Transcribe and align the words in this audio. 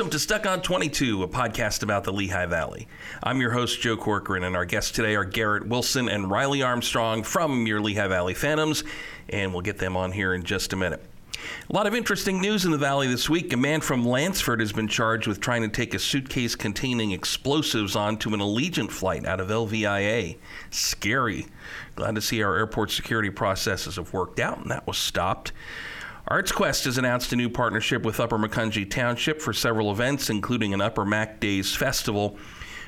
Welcome 0.00 0.12
to 0.12 0.18
Stuck 0.18 0.46
on 0.46 0.62
22, 0.62 1.24
a 1.24 1.28
podcast 1.28 1.82
about 1.82 2.04
the 2.04 2.10
Lehigh 2.10 2.46
Valley. 2.46 2.88
I'm 3.22 3.38
your 3.42 3.50
host, 3.50 3.82
Joe 3.82 3.98
Corcoran, 3.98 4.44
and 4.44 4.56
our 4.56 4.64
guests 4.64 4.92
today 4.92 5.14
are 5.14 5.26
Garrett 5.26 5.68
Wilson 5.68 6.08
and 6.08 6.30
Riley 6.30 6.62
Armstrong 6.62 7.22
from 7.22 7.66
your 7.66 7.82
Lehigh 7.82 8.08
Valley 8.08 8.32
Phantoms, 8.32 8.82
and 9.28 9.52
we'll 9.52 9.60
get 9.60 9.76
them 9.76 9.98
on 9.98 10.12
here 10.12 10.32
in 10.32 10.42
just 10.42 10.72
a 10.72 10.76
minute. 10.76 11.04
A 11.68 11.74
lot 11.74 11.86
of 11.86 11.94
interesting 11.94 12.40
news 12.40 12.64
in 12.64 12.70
the 12.70 12.78
Valley 12.78 13.08
this 13.08 13.28
week. 13.28 13.52
A 13.52 13.58
man 13.58 13.82
from 13.82 14.06
Lansford 14.06 14.60
has 14.60 14.72
been 14.72 14.88
charged 14.88 15.26
with 15.26 15.38
trying 15.38 15.60
to 15.60 15.68
take 15.68 15.92
a 15.92 15.98
suitcase 15.98 16.54
containing 16.54 17.10
explosives 17.10 17.94
onto 17.94 18.32
an 18.32 18.40
Allegiant 18.40 18.90
flight 18.90 19.26
out 19.26 19.38
of 19.38 19.48
LVIA. 19.48 20.38
Scary. 20.70 21.46
Glad 21.94 22.14
to 22.14 22.22
see 22.22 22.42
our 22.42 22.56
airport 22.56 22.90
security 22.90 23.28
processes 23.28 23.96
have 23.96 24.14
worked 24.14 24.40
out, 24.40 24.62
and 24.62 24.70
that 24.70 24.86
was 24.86 24.96
stopped. 24.96 25.52
ArtsQuest 26.30 26.84
has 26.84 26.96
announced 26.96 27.32
a 27.32 27.36
new 27.36 27.50
partnership 27.50 28.04
with 28.04 28.20
Upper 28.20 28.38
Macungie 28.38 28.88
Township 28.88 29.42
for 29.42 29.52
several 29.52 29.90
events, 29.90 30.30
including 30.30 30.72
an 30.72 30.80
Upper 30.80 31.04
Mac 31.04 31.40
Days 31.40 31.74
festival. 31.74 32.38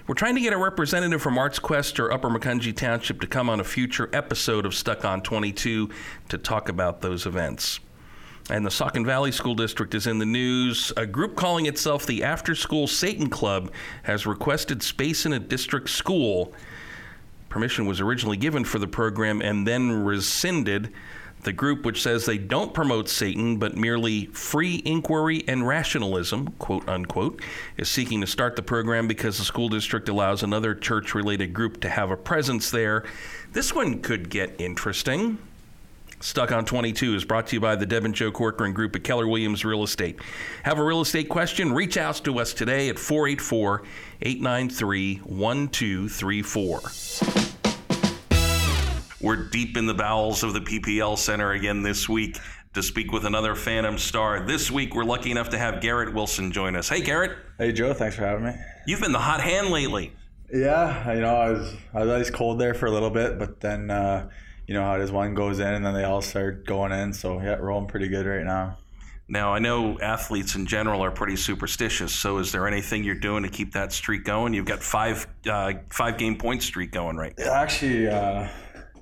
We're 0.07 0.15
trying 0.15 0.37
to 0.37 0.41
get 0.41 0.53
a 0.53 0.57
representative 0.57 1.21
from 1.21 1.35
ArtsQuest 1.35 1.99
or 1.99 2.13
Upper 2.13 2.31
Macungie 2.31 2.77
Township 2.77 3.21
to 3.21 3.27
come 3.27 3.51
on 3.51 3.59
a 3.59 3.65
future 3.65 4.09
episode 4.13 4.65
of 4.65 4.77
Stuck 4.77 5.05
on 5.05 5.23
22 5.23 5.91
to 6.29 6.39
talk 6.39 6.69
about 6.69 7.01
those 7.01 7.27
events. 7.27 7.81
And 8.49 8.65
the 8.65 8.71
Saucon 8.71 9.05
Valley 9.05 9.33
School 9.33 9.57
District 9.57 9.93
is 9.93 10.07
in 10.07 10.21
the 10.21 10.25
news. 10.25 10.93
A 10.97 11.05
group 11.05 11.35
calling 11.35 11.67
itself 11.67 12.07
the 12.07 12.23
After 12.23 12.55
School 12.55 12.87
Satan 12.87 13.29
Club 13.29 13.73
has 14.05 14.25
requested 14.25 14.85
space 14.85 15.27
in 15.27 15.33
a 15.33 15.41
district 15.41 15.91
school. 15.91 16.55
Permission 17.49 17.87
was 17.87 18.01
originally 18.01 18.37
given 18.37 18.65
for 18.65 18.79
the 18.79 18.87
program 18.87 19.43
and 19.43 19.67
then 19.67 20.05
rescinded. 20.05 20.93
The 21.43 21.53
group, 21.53 21.85
which 21.85 22.03
says 22.03 22.25
they 22.25 22.39
don't 22.39 22.73
promote 22.73 23.09
Satan 23.09 23.57
but 23.57 23.77
merely 23.77 24.27
free 24.27 24.81
inquiry 24.85 25.43
and 25.49 25.67
rationalism, 25.67 26.53
quote 26.59 26.89
unquote, 26.89 27.43
is 27.77 27.89
seeking 27.89 28.21
to 28.21 28.29
start 28.29 28.55
the 28.55 28.63
program 28.63 29.09
because 29.09 29.39
the 29.39 29.45
school 29.45 29.69
district 29.69 30.09
allows 30.09 30.45
another 30.45 30.73
church 30.75 31.15
related 31.15 31.53
group 31.53 31.81
to 31.81 31.89
have 31.89 32.13
a 32.13 32.17
presence 32.17 32.71
there. 32.71 33.05
This 33.53 33.75
one 33.75 34.03
could 34.03 34.31
get 34.31 34.61
interesting. 34.61 35.39
Stuck 36.21 36.53
on 36.53 36.65
22 36.65 37.17
is 37.17 37.25
brought 37.25 37.49
to 37.49 37.57
you 37.57 37.61
by 37.61 37.75
the 37.75 37.87
Deb 37.87 38.05
and 38.05 38.15
Joe 38.15 38.31
Corcoran 38.31 38.73
Group 38.73 38.95
at 38.95 39.03
Keller 39.03 39.27
Williams 39.27 39.65
Real 39.65 39.83
Estate. 39.83 40.21
Have 40.63 40.79
a 40.79 40.85
real 40.85 41.01
estate 41.01 41.29
question? 41.29 41.73
Reach 41.73 41.97
out 41.97 42.23
to 42.23 42.39
us 42.39 42.55
today 42.55 42.89
at 42.89 43.01
484 43.01 43.83
893 44.21 45.17
1234. 45.17 47.52
We're 49.23 49.37
deep 49.37 49.77
in 49.77 49.87
the 49.87 49.95
bowels 49.95 50.43
of 50.43 50.53
the 50.53 50.61
PPL 50.61 51.17
Center 51.17 51.53
again 51.53 51.83
this 51.83 52.09
week 52.09 52.41
to 52.75 52.83
speak 52.83 53.13
with 53.13 53.25
another 53.25 53.55
Phantom 53.55 53.97
star. 53.97 54.45
This 54.45 54.69
week, 54.69 54.97
we're 54.97 55.05
lucky 55.05 55.31
enough 55.31 55.51
to 55.51 55.59
have 55.59 55.81
Garrett 55.81 56.13
Wilson 56.13 56.51
join 56.51 56.75
us. 56.75 56.89
Hey, 56.89 57.03
Garrett. 57.03 57.39
Hey, 57.57 57.71
Joe. 57.71 57.95
Thanks 57.95 58.17
for 58.17 58.23
having 58.23 58.47
me. 58.47 58.53
You've 58.85 59.01
been 59.01 59.13
the 59.13 59.21
hot 59.21 59.41
hand 59.41 59.69
lately. 59.69 60.13
Yeah, 60.53 61.15
you 61.15 61.21
know, 61.21 61.37
I 61.37 61.51
was 61.51 61.73
I 61.95 62.01
was 62.01 62.11
always 62.11 62.31
cold 62.31 62.61
there 62.61 62.75
for 62.75 62.87
a 62.87 62.91
little 62.91 63.11
bit, 63.11 63.39
but 63.39 63.61
then 63.61 63.93
uh, 63.93 64.29
you 64.67 64.75
know 64.75 64.83
how 64.83 64.97
it 64.97 65.03
is. 65.03 65.13
One 65.13 65.35
goes 65.35 65.61
in, 65.61 65.69
and 65.73 65.87
then 65.87 65.95
they 65.95 66.05
all 66.05 66.21
start 66.21 66.67
going 66.67 66.91
in. 66.91 67.13
So 67.13 67.41
yeah, 67.41 67.55
rolling 67.55 67.87
pretty 67.87 68.09
good 68.09 68.27
right 68.27 68.45
now. 68.45 68.79
Now 69.29 69.55
I 69.55 69.61
know 69.61 69.99
athletes 70.01 70.57
in 70.57 70.67
general 70.67 71.03
are 71.03 71.13
pretty 71.13 71.37
superstitious. 71.37 72.13
So 72.13 72.39
is 72.39 72.51
there 72.51 72.67
anything 72.67 73.05
you're 73.05 73.15
doing 73.15 73.45
to 73.45 73.49
keep 73.49 73.73
that 73.75 73.93
streak 73.93 74.25
going? 74.25 74.53
You've 74.53 74.67
got 74.67 74.83
five 74.83 75.27
uh, 75.49 75.75
five 75.91 76.19
game 76.19 76.37
point 76.37 76.63
streak 76.63 76.91
going 76.91 77.17
right. 77.17 77.39
Actually, 77.39 78.09
uh, 78.09 78.49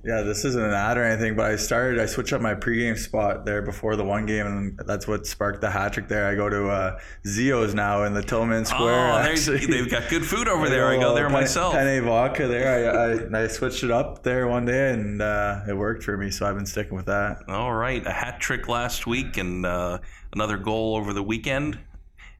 yeah, 0.03 0.23
this 0.23 0.45
isn't 0.45 0.63
an 0.63 0.73
ad 0.73 0.97
or 0.97 1.05
anything, 1.05 1.37
but 1.37 1.51
I 1.51 1.57
started. 1.57 2.01
I 2.01 2.07
switched 2.07 2.33
up 2.33 2.41
my 2.41 2.55
pregame 2.55 2.97
spot 2.97 3.45
there 3.45 3.61
before 3.61 3.97
the 3.97 4.05
one 4.05 4.25
game, 4.25 4.47
and 4.47 4.81
that's 4.87 5.07
what 5.07 5.27
sparked 5.27 5.61
the 5.61 5.71
hat 5.71 5.93
trick 5.93 6.09
there. 6.09 6.27
I 6.27 6.35
go 6.35 6.49
to 6.49 6.69
uh, 6.69 6.99
Zio's 7.27 7.75
now 7.75 8.05
in 8.05 8.15
the 8.15 8.23
Tilghman 8.23 8.67
Square. 8.67 9.13
Oh, 9.13 9.67
they've 9.67 9.91
got 9.91 10.09
good 10.09 10.25
food 10.25 10.49
over 10.49 10.71
there. 10.71 10.89
I 10.89 10.97
go 10.97 11.15
there 11.15 11.29
myself. 11.29 11.75
Penne 11.75 12.03
vodka 12.03 12.49
there. 12.49 12.91
I, 12.91 13.39
I, 13.39 13.45
I, 13.45 13.47
switched 13.49 13.85
it 13.85 13.91
up 13.91 14.23
there 14.23 14.49
one 14.49 14.65
day, 14.65 14.93
and 14.93 15.21
uh, 15.21 15.61
it 15.69 15.75
worked 15.75 16.03
for 16.03 16.17
me. 16.17 16.31
So 16.31 16.47
I've 16.47 16.57
been 16.57 16.67
sticking 16.67 16.97
with 16.97 17.07
that. 17.07 17.43
All 17.49 17.75
right, 17.75 18.05
a 18.07 18.13
hat 18.13 18.41
trick 18.41 18.69
last 18.69 19.07
week, 19.07 19.37
and 19.37 19.67
uh, 19.67 19.99
another 20.33 20.57
goal 20.57 20.97
over 20.97 21.13
the 21.13 21.23
weekend 21.23 21.79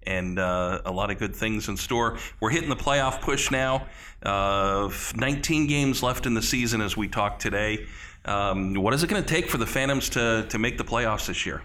and 0.05 0.39
uh, 0.39 0.81
a 0.85 0.93
lot 0.93 1.11
of 1.11 1.19
good 1.19 1.35
things 1.35 1.69
in 1.69 1.77
store. 1.77 2.19
We're 2.41 2.51
hitting 2.51 2.69
the 2.69 2.77
playoff 2.77 3.21
push 3.21 3.51
now. 3.51 3.87
Uh, 4.23 4.91
19 5.15 5.67
games 5.67 6.03
left 6.03 6.27
in 6.27 6.35
the 6.35 6.43
season 6.43 6.81
as 6.81 6.97
we 6.97 7.09
talk 7.09 7.39
today. 7.39 7.87
Um, 8.25 8.75
what 8.75 8.93
is 8.95 9.03
it 9.03 9.09
going 9.09 9.23
to 9.23 9.29
take 9.29 9.49
for 9.49 9.59
the 9.59 9.67
Phantoms 9.67 10.09
to, 10.11 10.47
to 10.49 10.59
make 10.59 10.79
the 10.79 10.85
playoffs 10.85 11.27
this 11.27 11.47
year? 11.47 11.63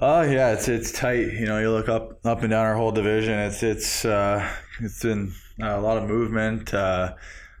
Oh 0.00 0.22
yeah, 0.22 0.52
it's 0.52 0.68
it's 0.68 0.92
tight. 0.92 1.32
You 1.32 1.46
know, 1.46 1.58
you 1.58 1.72
look 1.72 1.88
up 1.88 2.24
up 2.24 2.42
and 2.42 2.50
down 2.50 2.64
our 2.64 2.76
whole 2.76 2.92
division. 2.92 3.36
It's 3.36 3.64
it's 3.64 4.04
uh, 4.04 4.48
it's 4.80 5.02
been 5.02 5.32
a 5.60 5.80
lot 5.80 5.98
of 5.98 6.08
movement. 6.08 6.72
Uh, 6.72 7.14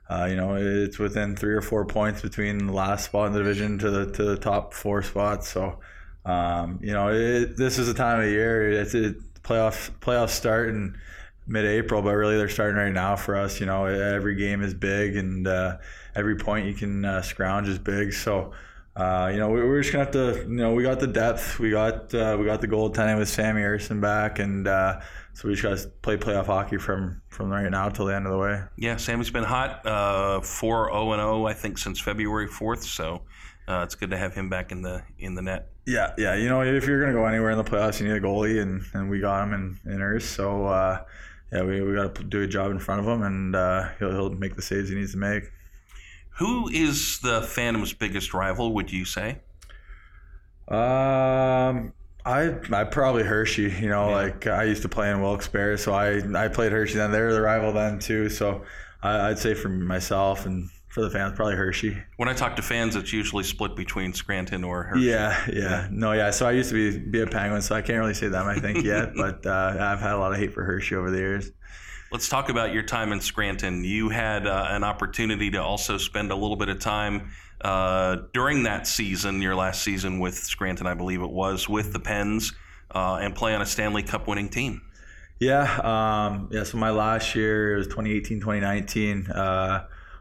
uh, 0.08 0.26
you 0.30 0.36
know, 0.36 0.54
it's 0.54 1.00
within 1.00 1.34
three 1.34 1.52
or 1.52 1.60
four 1.60 1.84
points 1.84 2.22
between 2.22 2.66
the 2.66 2.72
last 2.72 3.06
spot 3.06 3.26
in 3.26 3.32
the 3.32 3.40
division 3.40 3.76
to 3.78 3.90
the 3.90 4.12
to 4.12 4.22
the 4.22 4.36
top 4.36 4.72
four 4.72 5.02
spots. 5.02 5.48
So, 5.48 5.80
um, 6.24 6.78
you 6.80 6.92
know, 6.92 7.08
it, 7.08 7.56
this 7.56 7.76
is 7.76 7.88
a 7.88 7.94
time 7.94 8.20
of 8.20 8.26
year. 8.26 8.70
It's 8.70 8.94
it, 8.94 9.16
playoff 9.48 9.90
playoffs 10.00 10.30
start 10.30 10.68
in 10.68 10.98
mid-April, 11.46 12.02
but 12.02 12.14
really 12.14 12.36
they're 12.36 12.48
starting 12.48 12.76
right 12.76 12.92
now 12.92 13.16
for 13.16 13.34
us. 13.34 13.60
You 13.60 13.66
know, 13.66 13.86
every 13.86 14.34
game 14.34 14.62
is 14.62 14.74
big, 14.74 15.16
and 15.16 15.48
uh, 15.48 15.78
every 16.14 16.36
point 16.36 16.66
you 16.66 16.74
can 16.74 17.04
uh, 17.04 17.22
scrounge 17.22 17.68
is 17.68 17.78
big. 17.78 18.12
So. 18.12 18.52
Uh, 18.96 19.30
you 19.32 19.38
know, 19.38 19.48
we, 19.48 19.60
are 19.60 19.80
just 19.80 19.92
gonna 19.92 20.04
have 20.06 20.12
to. 20.12 20.40
You 20.40 20.56
know, 20.56 20.72
we 20.72 20.82
got 20.82 20.98
the 20.98 21.06
depth. 21.06 21.60
We 21.60 21.70
got 21.70 22.12
uh, 22.12 22.36
we 22.36 22.44
got 22.44 22.60
the 22.60 22.66
goaltending 22.66 23.16
with 23.16 23.28
Sammy 23.28 23.60
Ersson 23.60 24.00
back, 24.00 24.40
and 24.40 24.66
uh, 24.66 24.98
so 25.34 25.46
we 25.46 25.54
just 25.54 25.62
got 25.62 25.78
to 25.78 25.88
play 26.02 26.16
playoff 26.16 26.46
hockey 26.46 26.78
from 26.78 27.22
from 27.28 27.48
right 27.48 27.70
now 27.70 27.90
till 27.90 28.06
the 28.06 28.16
end 28.16 28.26
of 28.26 28.32
the 28.32 28.38
way. 28.38 28.60
Yeah, 28.76 28.96
Sammy's 28.96 29.30
been 29.30 29.44
hot, 29.44 29.86
uh, 29.86 30.40
four 30.40 30.88
zero 30.90 31.12
and 31.12 31.20
zero, 31.20 31.46
I 31.46 31.54
think, 31.54 31.78
since 31.78 32.00
February 32.00 32.48
fourth. 32.48 32.82
So 32.82 33.22
uh, 33.68 33.82
it's 33.84 33.94
good 33.94 34.10
to 34.10 34.16
have 34.16 34.34
him 34.34 34.48
back 34.48 34.72
in 34.72 34.82
the 34.82 35.04
in 35.16 35.36
the 35.36 35.42
net. 35.42 35.68
Yeah, 35.88 36.12
yeah. 36.18 36.34
You 36.34 36.50
know, 36.50 36.60
if 36.60 36.86
you're 36.86 37.00
gonna 37.00 37.14
go 37.14 37.24
anywhere 37.24 37.50
in 37.50 37.56
the 37.56 37.64
playoffs, 37.64 37.98
you 37.98 38.06
need 38.06 38.14
a 38.14 38.20
goalie, 38.20 38.60
and, 38.60 38.84
and 38.92 39.08
we 39.08 39.20
got 39.20 39.42
him 39.42 39.54
in 39.54 39.94
in 39.94 40.02
ours. 40.02 40.22
So 40.22 40.66
uh, 40.66 41.02
yeah, 41.50 41.62
we, 41.62 41.80
we 41.80 41.94
got 41.94 42.14
to 42.16 42.24
do 42.24 42.42
a 42.42 42.46
job 42.46 42.70
in 42.72 42.78
front 42.78 43.00
of 43.00 43.06
him, 43.06 43.22
and 43.22 43.56
uh, 43.56 43.88
he'll 43.98 44.10
he'll 44.10 44.30
make 44.30 44.54
the 44.54 44.60
saves 44.60 44.90
he 44.90 44.96
needs 44.96 45.12
to 45.12 45.18
make. 45.18 45.44
Who 46.36 46.68
is 46.68 47.20
the 47.20 47.40
Phantom's 47.40 47.94
biggest 47.94 48.34
rival? 48.34 48.74
Would 48.74 48.92
you 48.92 49.06
say? 49.06 49.38
Um, 50.68 51.94
I 52.22 52.54
I 52.70 52.84
probably 52.84 53.22
Hershey. 53.22 53.74
You 53.80 53.88
know, 53.88 54.10
yeah. 54.10 54.14
like 54.14 54.46
I 54.46 54.64
used 54.64 54.82
to 54.82 54.90
play 54.90 55.10
in 55.10 55.22
Wilkes-Barre, 55.22 55.78
so 55.78 55.94
I 55.94 56.20
I 56.34 56.48
played 56.48 56.70
Hershey 56.70 56.98
then. 56.98 57.12
They 57.12 57.20
were 57.22 57.32
the 57.32 57.40
rival 57.40 57.72
then 57.72 57.98
too. 57.98 58.28
So 58.28 58.62
I, 59.02 59.30
I'd 59.30 59.38
say 59.38 59.54
for 59.54 59.70
myself 59.70 60.44
and 60.44 60.68
for 60.98 61.04
the 61.04 61.10
fans, 61.10 61.34
probably 61.36 61.54
Hershey. 61.54 61.96
When 62.16 62.28
I 62.28 62.32
talk 62.32 62.56
to 62.56 62.62
fans, 62.62 62.96
it's 62.96 63.12
usually 63.12 63.44
split 63.44 63.76
between 63.76 64.12
Scranton 64.12 64.64
or 64.64 64.82
Hershey. 64.82 65.04
Yeah, 65.04 65.44
yeah, 65.46 65.54
yeah. 65.54 65.88
no, 65.92 66.12
yeah. 66.12 66.30
So 66.30 66.46
I 66.46 66.50
used 66.50 66.70
to 66.70 66.74
be 66.74 66.98
be 66.98 67.20
a 67.20 67.26
Penguin, 67.26 67.62
so 67.62 67.76
I 67.76 67.82
can't 67.82 68.00
really 68.00 68.14
say 68.14 68.26
them. 68.26 68.48
I 68.48 68.58
think 68.58 68.84
yet, 68.84 69.10
but 69.16 69.46
uh, 69.46 69.76
I've 69.78 70.00
had 70.00 70.14
a 70.14 70.18
lot 70.18 70.32
of 70.32 70.38
hate 70.38 70.52
for 70.52 70.64
Hershey 70.64 70.96
over 70.96 71.12
the 71.12 71.18
years. 71.18 71.52
Let's 72.10 72.28
talk 72.28 72.48
about 72.48 72.72
your 72.72 72.82
time 72.82 73.12
in 73.12 73.20
Scranton. 73.20 73.84
You 73.84 74.08
had 74.08 74.46
uh, 74.46 74.66
an 74.70 74.82
opportunity 74.82 75.50
to 75.52 75.62
also 75.62 75.98
spend 75.98 76.32
a 76.32 76.36
little 76.36 76.56
bit 76.56 76.68
of 76.68 76.80
time 76.80 77.30
uh, 77.60 78.16
during 78.32 78.64
that 78.64 78.88
season, 78.88 79.40
your 79.40 79.54
last 79.54 79.82
season 79.82 80.18
with 80.18 80.34
Scranton, 80.34 80.86
I 80.86 80.94
believe 80.94 81.22
it 81.22 81.30
was, 81.30 81.68
with 81.68 81.92
the 81.92 82.00
Pens, 82.00 82.54
uh, 82.92 83.18
and 83.20 83.36
play 83.36 83.54
on 83.54 83.62
a 83.62 83.66
Stanley 83.66 84.02
Cup 84.02 84.26
winning 84.26 84.48
team. 84.48 84.82
Yeah, 85.38 85.62
um, 85.84 86.48
yeah. 86.50 86.64
So 86.64 86.78
my 86.78 86.90
last 86.90 87.36
year 87.36 87.74
it 87.74 87.76
was 87.76 87.86
2018, 87.86 88.40
2019. 88.40 89.30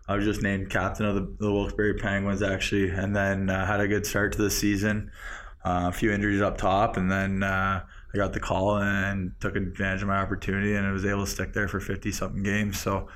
I 0.08 0.16
was 0.16 0.26
just 0.26 0.42
named 0.42 0.70
captain 0.70 1.06
of 1.06 1.16
the, 1.16 1.36
the 1.40 1.52
Wilkes-Barre 1.52 1.96
Penguins 1.96 2.42
actually, 2.42 2.90
and 2.90 3.16
then 3.16 3.50
uh, 3.50 3.66
had 3.66 3.80
a 3.80 3.88
good 3.88 4.06
start 4.06 4.32
to 4.34 4.42
the 4.42 4.50
season. 4.50 5.12
Uh, 5.66 5.90
a 5.90 5.92
few 5.92 6.12
injuries 6.12 6.42
up 6.42 6.58
top, 6.58 6.96
and 6.96 7.12
then 7.12 7.44
uh, 7.44 7.84
I 8.14 8.18
got 8.18 8.32
the 8.32 8.40
call 8.40 8.78
and 8.78 9.34
took 9.40 9.56
advantage 9.56 10.02
of 10.02 10.08
my 10.08 10.18
opportunity, 10.18 10.76
and 10.76 10.88
I 10.88 10.92
was 10.92 11.06
able 11.06 11.26
to 11.26 11.32
stick 11.32 11.52
there 11.54 11.68
for 11.68 11.80
fifty 11.80 12.12
something 12.12 12.44
games. 12.44 12.80
So. 12.80 13.08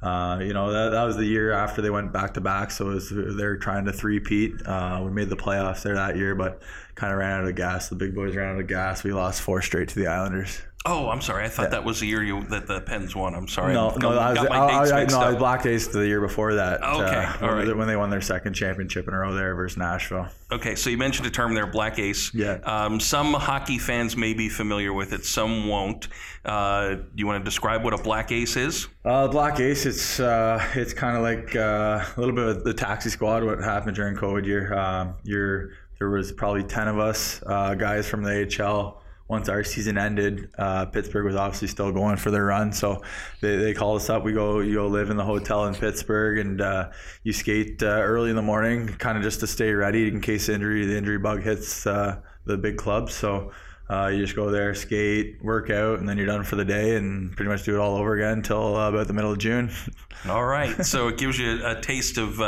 Uh, 0.00 0.38
you 0.38 0.52
know 0.52 0.70
that, 0.70 0.90
that 0.90 1.02
was 1.02 1.16
the 1.16 1.24
year 1.24 1.50
after 1.50 1.82
they 1.82 1.90
went 1.90 2.12
back 2.12 2.32
to 2.34 2.40
back, 2.40 2.70
so 2.70 2.84
was, 2.86 3.10
they're 3.10 3.56
trying 3.56 3.84
to 3.84 3.92
three-peat. 3.92 4.64
Uh, 4.64 5.02
we 5.04 5.10
made 5.10 5.28
the 5.28 5.36
playoffs 5.36 5.82
there 5.82 5.96
that 5.96 6.16
year, 6.16 6.36
but 6.36 6.62
kind 6.94 7.12
of 7.12 7.18
ran 7.18 7.40
out 7.40 7.48
of 7.48 7.56
gas. 7.56 7.88
The 7.88 7.96
big 7.96 8.14
boys 8.14 8.36
ran 8.36 8.54
out 8.54 8.60
of 8.60 8.68
gas. 8.68 9.02
We 9.02 9.12
lost 9.12 9.42
four 9.42 9.60
straight 9.60 9.88
to 9.88 9.96
the 9.96 10.06
Islanders. 10.06 10.62
Oh, 10.88 11.10
I'm 11.10 11.20
sorry. 11.20 11.44
I 11.44 11.48
thought 11.48 11.64
yeah. 11.64 11.68
that 11.68 11.84
was 11.84 12.00
the 12.00 12.06
year 12.06 12.22
you, 12.22 12.42
that 12.44 12.66
the 12.66 12.80
Pens 12.80 13.14
won. 13.14 13.34
I'm 13.34 13.46
sorry. 13.46 13.74
No, 13.74 13.94
no, 13.96 14.18
I 14.18 14.30
was, 14.30 14.90
I, 14.90 15.02
I, 15.02 15.04
no, 15.04 15.20
I 15.20 15.34
Black 15.34 15.62
Days 15.62 15.88
the 15.88 16.06
year 16.06 16.20
before 16.22 16.54
that. 16.54 16.82
Okay, 16.82 17.24
uh, 17.24 17.46
all 17.46 17.54
right. 17.54 17.76
When 17.76 17.86
they 17.86 17.96
won 17.96 18.08
their 18.08 18.22
second 18.22 18.54
championship 18.54 19.06
in 19.06 19.12
a 19.12 19.18
row 19.18 19.34
there 19.34 19.54
versus 19.54 19.76
Nashville. 19.76 20.28
Okay, 20.50 20.74
so 20.76 20.88
you 20.88 20.96
mentioned 20.96 21.26
a 21.26 21.30
term 21.30 21.52
there, 21.52 21.66
Black 21.66 21.98
Ace. 21.98 22.32
Yeah. 22.32 22.60
Um, 22.64 23.00
some 23.00 23.34
hockey 23.34 23.78
fans 23.78 24.16
may 24.16 24.32
be 24.32 24.48
familiar 24.48 24.94
with 24.94 25.12
it. 25.12 25.26
Some 25.26 25.68
won't. 25.68 26.08
Uh, 26.42 26.94
do 26.94 27.04
you 27.16 27.26
want 27.26 27.44
to 27.44 27.44
describe 27.44 27.84
what 27.84 27.92
a 27.92 27.98
Black 27.98 28.32
Ace 28.32 28.56
is? 28.56 28.88
Uh, 29.04 29.28
Black 29.28 29.60
Ace, 29.60 29.84
it's 29.84 30.18
uh, 30.20 30.58
it's 30.74 30.94
kind 30.94 31.18
of 31.18 31.22
like 31.22 31.54
uh, 31.54 32.02
a 32.16 32.18
little 32.18 32.34
bit 32.34 32.48
of 32.48 32.64
the 32.64 32.72
taxi 32.72 33.10
squad. 33.10 33.44
What 33.44 33.62
happened 33.62 33.94
during 33.94 34.16
COVID 34.16 34.46
year? 34.46 34.72
Um, 34.72 35.16
you're 35.22 35.72
there 35.98 36.08
was 36.08 36.32
probably 36.32 36.62
ten 36.62 36.88
of 36.88 36.98
us 36.98 37.42
uh, 37.44 37.74
guys 37.74 38.08
from 38.08 38.22
the 38.22 38.64
AHL 38.64 39.02
once 39.28 39.48
our 39.48 39.62
season 39.62 39.98
ended, 39.98 40.50
uh, 40.56 40.86
Pittsburgh 40.86 41.26
was 41.26 41.36
obviously 41.36 41.68
still 41.68 41.92
going 41.92 42.16
for 42.16 42.30
their 42.30 42.46
run. 42.46 42.72
So 42.72 43.02
they, 43.40 43.56
they 43.56 43.74
called 43.74 44.00
us 44.00 44.08
up. 44.08 44.24
We 44.24 44.32
go 44.32 44.60
you 44.60 44.74
go 44.74 44.86
live 44.86 45.10
in 45.10 45.16
the 45.16 45.24
hotel 45.24 45.66
in 45.66 45.74
Pittsburgh, 45.74 46.38
and 46.38 46.60
uh, 46.60 46.90
you 47.22 47.32
skate 47.32 47.82
uh, 47.82 47.86
early 47.86 48.30
in 48.30 48.36
the 48.36 48.42
morning, 48.42 48.88
kind 48.88 49.18
of 49.18 49.22
just 49.22 49.40
to 49.40 49.46
stay 49.46 49.72
ready 49.72 50.08
in 50.08 50.20
case 50.20 50.48
injury 50.48 50.86
the 50.86 50.96
injury 50.96 51.18
bug 51.18 51.42
hits 51.42 51.86
uh, 51.86 52.20
the 52.44 52.56
big 52.56 52.76
clubs. 52.76 53.14
So. 53.14 53.52
Uh, 53.90 54.08
you 54.08 54.18
just 54.22 54.36
go 54.36 54.50
there, 54.50 54.74
skate, 54.74 55.42
work 55.42 55.70
out, 55.70 55.98
and 55.98 56.06
then 56.06 56.18
you're 56.18 56.26
done 56.26 56.44
for 56.44 56.56
the 56.56 56.64
day, 56.66 56.96
and 56.96 57.34
pretty 57.34 57.48
much 57.48 57.64
do 57.64 57.74
it 57.74 57.78
all 57.78 57.96
over 57.96 58.14
again 58.16 58.32
until 58.34 58.76
uh, 58.76 58.90
about 58.90 59.06
the 59.06 59.14
middle 59.14 59.32
of 59.32 59.38
June. 59.38 59.70
All 60.28 60.44
right, 60.44 60.84
so 60.84 61.08
it 61.08 61.16
gives 61.16 61.38
you 61.38 61.64
a 61.64 61.80
taste 61.80 62.18
of 62.18 62.38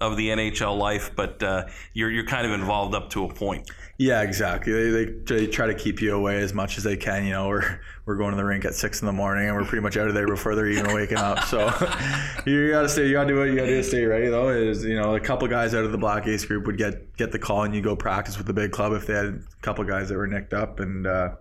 of 0.00 0.16
the 0.16 0.28
NHL 0.28 0.78
life, 0.78 1.10
but 1.14 1.42
uh, 1.42 1.66
you're 1.92 2.10
you're 2.10 2.26
kind 2.26 2.46
of 2.46 2.52
involved 2.52 2.94
up 2.94 3.10
to 3.10 3.24
a 3.24 3.32
point. 3.32 3.70
Yeah, 3.98 4.22
exactly. 4.22 4.72
They, 4.72 5.04
they, 5.04 5.12
they 5.26 5.46
try 5.46 5.66
to 5.66 5.74
keep 5.74 6.00
you 6.00 6.16
away 6.16 6.38
as 6.38 6.54
much 6.54 6.78
as 6.78 6.84
they 6.84 6.96
can. 6.96 7.24
You 7.26 7.32
know, 7.32 7.48
we're 7.48 7.80
we're 8.06 8.16
going 8.16 8.30
to 8.30 8.36
the 8.36 8.44
rink 8.44 8.64
at 8.64 8.74
six 8.74 9.02
in 9.02 9.06
the 9.06 9.12
morning, 9.12 9.46
and 9.46 9.54
we're 9.54 9.64
pretty 9.64 9.82
much 9.82 9.98
out 9.98 10.08
of 10.08 10.14
there 10.14 10.26
before 10.26 10.54
they're 10.54 10.68
even 10.68 10.94
waking 10.94 11.18
up. 11.18 11.44
So 11.44 11.58
you 12.46 12.70
gotta 12.70 12.88
stay. 12.88 13.06
You 13.06 13.12
gotta 13.12 13.28
do 13.28 13.38
what 13.38 13.44
you 13.44 13.56
gotta 13.56 13.68
do 13.68 13.82
stay 13.82 14.04
ready. 14.06 14.28
Though 14.28 14.48
is 14.48 14.84
you 14.84 14.96
know 14.96 15.14
a 15.16 15.20
couple 15.20 15.46
guys 15.48 15.74
out 15.74 15.84
of 15.84 15.92
the 15.92 15.98
Black 15.98 16.26
Ace 16.26 16.46
group 16.46 16.66
would 16.66 16.78
get 16.78 17.14
get 17.16 17.30
the 17.30 17.38
call, 17.38 17.64
and 17.64 17.74
you 17.74 17.82
go 17.82 17.94
practice 17.94 18.38
with 18.38 18.46
the 18.46 18.54
big 18.54 18.72
club 18.72 18.94
if 18.94 19.06
they 19.06 19.14
had 19.14 19.26
a 19.26 19.40
couple 19.60 19.84
guys 19.84 20.08
that 20.08 20.16
were 20.16 20.26
nicked 20.26 20.54
up, 20.54 20.80
and 20.80 21.06
uh, 21.06 21.32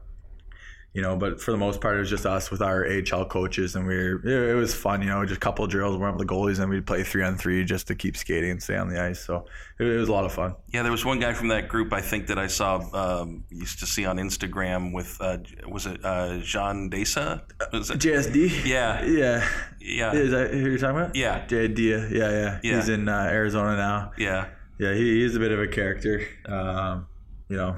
you 0.99 1.05
know, 1.05 1.15
but 1.15 1.39
for 1.39 1.51
the 1.51 1.57
most 1.57 1.79
part, 1.79 1.95
it 1.95 1.99
was 1.99 2.09
just 2.09 2.25
us 2.25 2.51
with 2.51 2.61
our 2.61 2.85
AHL 2.85 3.23
coaches, 3.23 3.77
and 3.77 3.87
we 3.87 3.95
were, 3.95 4.51
it, 4.51 4.53
was 4.53 4.75
fun, 4.75 5.01
you 5.01 5.07
know, 5.07 5.23
just 5.23 5.37
a 5.37 5.39
couple 5.39 5.63
of 5.63 5.71
drills, 5.71 5.95
warm 5.95 6.11
up 6.11 6.19
the 6.19 6.25
goalies, 6.25 6.59
and 6.59 6.69
we'd 6.69 6.85
play 6.85 7.05
three 7.05 7.23
on 7.23 7.37
three 7.37 7.63
just 7.63 7.87
to 7.87 7.95
keep 7.95 8.17
skating 8.17 8.51
and 8.51 8.61
stay 8.61 8.75
on 8.75 8.89
the 8.89 9.01
ice. 9.01 9.21
So 9.21 9.45
it, 9.79 9.85
it 9.85 9.97
was 9.97 10.09
a 10.09 10.11
lot 10.11 10.25
of 10.25 10.33
fun. 10.33 10.55
Yeah, 10.73 10.83
there 10.83 10.91
was 10.91 11.05
one 11.05 11.17
guy 11.17 11.31
from 11.31 11.47
that 11.47 11.69
group 11.69 11.93
I 11.93 12.01
think 12.01 12.27
that 12.27 12.37
I 12.37 12.47
saw, 12.47 12.81
um, 12.93 13.45
used 13.49 13.79
to 13.79 13.85
see 13.85 14.05
on 14.05 14.17
Instagram 14.17 14.91
with, 14.91 15.15
uh, 15.21 15.37
was 15.69 15.85
it 15.85 16.03
uh, 16.03 16.39
Jean 16.39 16.89
Desa? 16.89 17.43
Was 17.71 17.91
it? 17.91 17.99
JSD? 17.99 18.65
Yeah. 18.65 19.05
Yeah. 19.05 19.47
Yeah. 19.79 20.11
Is 20.11 20.31
that 20.31 20.51
who 20.51 20.69
you're 20.69 20.77
talking 20.79 20.99
about? 20.99 21.15
Yeah. 21.15 21.45
JD, 21.47 21.79
yeah, 21.79 22.09
yeah. 22.11 22.59
Yeah. 22.61 22.75
He's 22.75 22.89
in 22.89 23.07
uh, 23.07 23.29
Arizona 23.31 23.77
now. 23.77 24.11
Yeah. 24.17 24.47
Yeah, 24.77 24.93
he, 24.93 25.21
he's 25.21 25.37
a 25.37 25.39
bit 25.39 25.53
of 25.53 25.61
a 25.61 25.67
character. 25.67 26.27
Um, 26.45 27.07
you 27.47 27.55
know, 27.55 27.77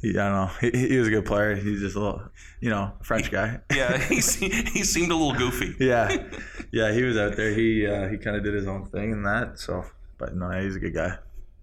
he, 0.00 0.10
I 0.10 0.28
don't 0.28 0.32
know. 0.32 0.50
He, 0.60 0.88
he 0.88 0.98
was 0.98 1.08
a 1.08 1.10
good 1.10 1.26
player. 1.26 1.54
He's 1.54 1.80
just 1.80 1.96
a 1.96 2.00
little, 2.00 2.22
you 2.60 2.70
know, 2.70 2.92
French 3.02 3.30
guy. 3.30 3.60
Yeah, 3.74 3.98
he, 4.08 4.16
he 4.16 4.84
seemed 4.84 5.10
a 5.10 5.16
little 5.16 5.34
goofy. 5.34 5.74
yeah, 5.84 6.28
yeah. 6.72 6.92
He 6.92 7.02
was 7.02 7.16
out 7.16 7.36
there. 7.36 7.52
He 7.52 7.86
uh, 7.86 8.08
he 8.08 8.16
kind 8.16 8.36
of 8.36 8.44
did 8.44 8.54
his 8.54 8.66
own 8.66 8.86
thing 8.86 9.12
in 9.12 9.22
that. 9.24 9.58
So, 9.58 9.84
but 10.18 10.34
no, 10.34 10.50
he's 10.50 10.76
a 10.76 10.80
good 10.80 10.94
guy. 10.94 11.18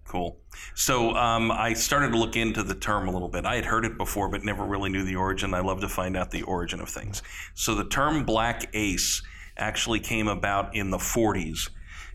Cool. 0.06 0.38
So 0.74 1.14
um, 1.16 1.50
I 1.50 1.72
started 1.72 2.12
to 2.12 2.18
look 2.18 2.36
into 2.36 2.62
the 2.62 2.74
term 2.74 3.08
a 3.08 3.10
little 3.10 3.28
bit. 3.28 3.44
I 3.44 3.56
had 3.56 3.64
heard 3.64 3.84
it 3.84 3.98
before, 3.98 4.28
but 4.28 4.44
never 4.44 4.64
really 4.64 4.88
knew 4.88 5.04
the 5.04 5.16
origin. 5.16 5.52
I 5.52 5.60
love 5.60 5.80
to 5.80 5.88
find 5.88 6.16
out 6.16 6.30
the 6.30 6.42
origin 6.42 6.80
of 6.80 6.88
things. 6.88 7.22
So 7.54 7.74
the 7.74 7.88
term 7.88 8.24
black 8.24 8.70
ace 8.72 9.22
actually 9.56 10.00
came 10.00 10.28
about 10.28 10.76
in 10.76 10.90
the 10.90 10.98
40s, 10.98 11.70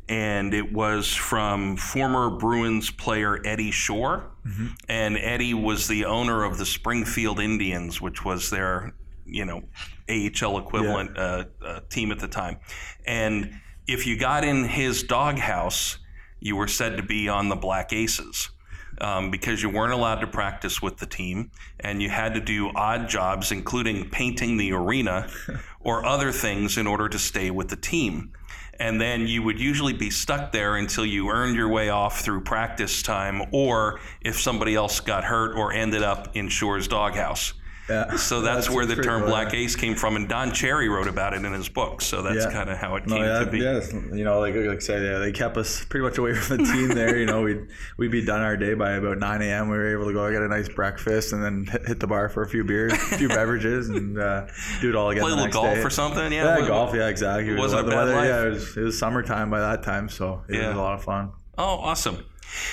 and 0.09 0.53
it 0.53 0.73
was 0.73 1.13
from 1.13 1.77
former 1.77 2.29
Bruins 2.29 2.91
player 2.91 3.39
Eddie 3.45 3.71
Shore. 3.71 4.31
And 4.89 5.17
Eddie 5.17 5.53
was 5.53 5.87
the 5.87 6.05
owner 6.05 6.43
of 6.43 6.57
the 6.57 6.65
Springfield 6.65 7.39
Indians, 7.39 8.01
which 8.01 8.25
was 8.25 8.49
their, 8.49 8.93
you 9.25 9.45
know, 9.45 9.61
AHL 10.09 10.57
equivalent 10.57 11.17
uh, 11.17 11.45
uh, 11.63 11.79
team 11.89 12.11
at 12.11 12.19
the 12.19 12.27
time. 12.27 12.57
And 13.05 13.53
if 13.87 14.05
you 14.05 14.17
got 14.17 14.43
in 14.43 14.65
his 14.65 15.03
doghouse, 15.03 15.97
you 16.39 16.55
were 16.55 16.67
said 16.67 16.97
to 16.97 17.03
be 17.03 17.29
on 17.29 17.49
the 17.49 17.55
Black 17.55 17.93
Aces. 17.93 18.49
Um, 18.99 19.31
because 19.31 19.63
you 19.63 19.69
weren't 19.69 19.93
allowed 19.93 20.19
to 20.19 20.27
practice 20.27 20.79
with 20.79 20.97
the 20.97 21.07
team 21.07 21.49
and 21.79 22.03
you 22.03 22.09
had 22.09 22.35
to 22.35 22.41
do 22.41 22.69
odd 22.75 23.09
jobs, 23.09 23.51
including 23.51 24.09
painting 24.11 24.57
the 24.57 24.73
arena 24.73 25.27
or 25.79 26.05
other 26.05 26.31
things 26.31 26.77
in 26.77 26.85
order 26.85 27.09
to 27.09 27.17
stay 27.17 27.49
with 27.49 27.69
the 27.69 27.77
team. 27.77 28.33
And 28.81 28.99
then 28.99 29.27
you 29.27 29.43
would 29.43 29.59
usually 29.59 29.93
be 29.93 30.09
stuck 30.09 30.51
there 30.51 30.77
until 30.77 31.05
you 31.05 31.29
earned 31.29 31.55
your 31.55 31.69
way 31.69 31.89
off 31.89 32.21
through 32.21 32.41
practice 32.41 33.03
time, 33.03 33.43
or 33.51 33.99
if 34.21 34.41
somebody 34.41 34.73
else 34.73 34.99
got 34.99 35.23
hurt 35.23 35.55
or 35.55 35.71
ended 35.71 36.01
up 36.01 36.35
in 36.35 36.49
Shore's 36.49 36.87
doghouse. 36.87 37.53
Yeah. 37.89 38.15
So 38.15 38.41
that's, 38.43 38.69
where 38.69 38.85
the 38.85 38.95
term 38.95 39.23
Black. 39.25 39.53
Ace 39.53 39.75
came 39.75 39.95
from, 39.95 40.15
and 40.15 40.27
Don 40.29 40.51
Cherry 40.53 40.87
wrote 40.87 41.07
about 41.07 41.33
it 41.33 41.43
in 41.43 41.51
his 41.53 41.67
book. 41.67 42.01
So 42.01 42.21
that's 42.21 42.45
Yeah. 42.45 42.51
kind 42.51 42.69
of 42.69 42.77
how 42.77 42.95
it 42.95 43.07
No, 43.07 43.15
came 43.15 43.25
yeah, 43.25 43.39
to 43.39 43.45
be. 43.47 43.57
yeah, 43.59 43.81
you 44.15 44.23
know, 44.23 44.39
like 44.39 44.55
like 44.55 44.77
I 44.77 44.79
said, 44.79 45.03
yeah, 45.03 45.17
they 45.19 45.31
kept 45.31 45.57
us 45.57 45.83
pretty 45.85 46.03
much 46.03 46.17
away 46.17 46.33
from 46.33 46.57
the 46.57 46.63
team 46.71 46.87
there. 46.95 47.17
You 47.17 47.25
know, 47.25 47.41
we'd 47.41 47.67
we'd 47.97 48.11
be 48.11 48.23
done 48.23 48.41
our 48.41 48.55
day 48.55 48.73
by 48.75 48.91
about 48.91 49.17
nine 49.17 49.41
a.m. 49.41 49.69
We 49.69 49.77
were 49.77 49.91
able 49.91 50.05
to 50.05 50.13
go 50.13 50.31
get 50.31 50.41
a 50.41 50.47
nice 50.47 50.69
breakfast 50.69 51.33
and 51.33 51.43
then 51.43 51.65
hit, 51.65 51.87
hit 51.87 51.99
the 51.99 52.07
bar 52.07 52.29
for 52.29 52.43
a 52.43 52.47
few 52.47 52.63
beers, 52.63 52.93
a 52.93 52.97
few 53.17 53.27
beverages, 53.27 53.89
and 53.89 54.17
uh, 54.17 54.47
do 54.79 54.89
it 54.89 54.95
all 54.95 55.09
again. 55.09 55.23
Play 55.23 55.31
a 55.31 55.35
little 55.35 55.51
golf 55.51 55.75
day. 55.75 55.81
or 55.81 55.89
something. 55.89 56.31
Yeah, 56.31 56.59
Yeah, 56.59 56.67
golf. 56.67 56.93
Yeah, 56.95 57.07
exactly. 57.07 57.53
It 57.53 57.57
wasn't 57.57 57.85
the 57.85 57.91
a 57.91 57.95
bad 57.95 57.97
weather. 57.97 58.15
life. 58.15 58.25
Yeah, 58.27 58.45
it 58.45 58.49
was, 58.51 58.77
it 58.77 58.81
was 58.81 58.97
summertime 58.99 59.49
by 59.49 59.59
that 59.59 59.83
time, 59.83 60.07
so 60.09 60.43
it 60.47 60.57
was 60.65 60.75
a 60.75 60.79
lot 60.79 60.93
of 60.93 61.03
fun. 61.03 61.31
Oh, 61.57 61.63
awesome. 61.79 62.23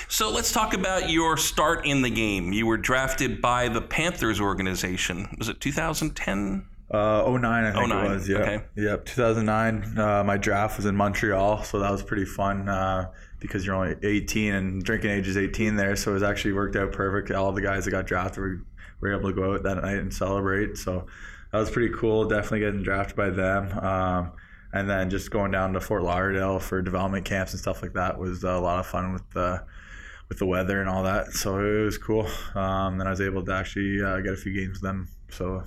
So 0.07 0.31
let's 0.31 0.51
talk 0.51 0.73
about 0.73 1.09
your 1.09 1.37
start 1.37 1.85
in 1.85 2.01
the 2.01 2.09
game. 2.09 2.51
You 2.53 2.65
were 2.65 2.77
drafted 2.77 3.41
by 3.41 3.67
the 3.67 3.81
Panthers 3.81 4.39
organization. 4.41 5.35
Was 5.37 5.49
it 5.49 5.59
2010? 5.59 6.65
Uh, 6.91 7.23
09, 7.29 7.45
I 7.45 7.71
think 7.71 7.89
09, 7.89 8.05
it 8.05 8.09
was. 8.09 8.29
Yeah. 8.29 8.37
okay. 8.37 8.61
Yep. 8.75 9.05
2009. 9.05 9.97
Uh, 9.97 10.23
my 10.23 10.37
draft 10.37 10.77
was 10.77 10.85
in 10.85 10.95
Montreal, 10.95 11.63
so 11.63 11.79
that 11.79 11.91
was 11.91 12.01
pretty 12.01 12.25
fun 12.25 12.67
uh, 12.67 13.11
because 13.39 13.65
you're 13.65 13.75
only 13.75 13.95
18 14.01 14.53
and 14.55 14.83
drinking 14.83 15.11
age 15.11 15.27
is 15.27 15.37
18 15.37 15.75
there. 15.75 15.95
So 15.95 16.11
it 16.11 16.15
was 16.15 16.23
actually 16.23 16.53
worked 16.53 16.75
out 16.75 16.91
perfect. 16.91 17.31
All 17.31 17.51
the 17.51 17.61
guys 17.61 17.85
that 17.85 17.91
got 17.91 18.07
drafted 18.07 18.39
were, 18.41 18.61
were 19.01 19.17
able 19.17 19.29
to 19.29 19.35
go 19.35 19.53
out 19.53 19.63
that 19.63 19.83
night 19.83 19.97
and 19.97 20.13
celebrate. 20.13 20.77
So 20.77 21.05
that 21.51 21.59
was 21.59 21.69
pretty 21.69 21.93
cool. 21.95 22.25
Definitely 22.25 22.61
getting 22.61 22.83
drafted 22.83 23.15
by 23.15 23.29
them. 23.29 23.77
Um, 23.79 24.31
and 24.73 24.89
then 24.89 25.09
just 25.09 25.31
going 25.31 25.51
down 25.51 25.73
to 25.73 25.81
Fort 25.81 26.03
Lauderdale 26.03 26.59
for 26.59 26.81
development 26.81 27.25
camps 27.25 27.53
and 27.53 27.59
stuff 27.61 27.81
like 27.81 27.93
that 27.93 28.17
was 28.19 28.43
a 28.43 28.57
lot 28.59 28.79
of 28.79 28.87
fun 28.87 29.13
with 29.13 29.29
the 29.31 29.63
with 30.29 30.37
the 30.37 30.45
weather 30.45 30.79
and 30.79 30.87
all 30.89 31.03
that. 31.03 31.31
So 31.33 31.57
it 31.59 31.83
was 31.85 31.97
cool. 31.97 32.27
Um, 32.53 32.97
then 32.99 33.07
I 33.07 33.09
was 33.09 33.19
able 33.21 33.43
to 33.45 33.51
actually 33.53 33.99
uh, 34.03 34.19
get 34.19 34.33
a 34.33 34.37
few 34.37 34.53
games 34.53 34.73
with 34.73 34.83
them. 34.83 35.07
So 35.29 35.63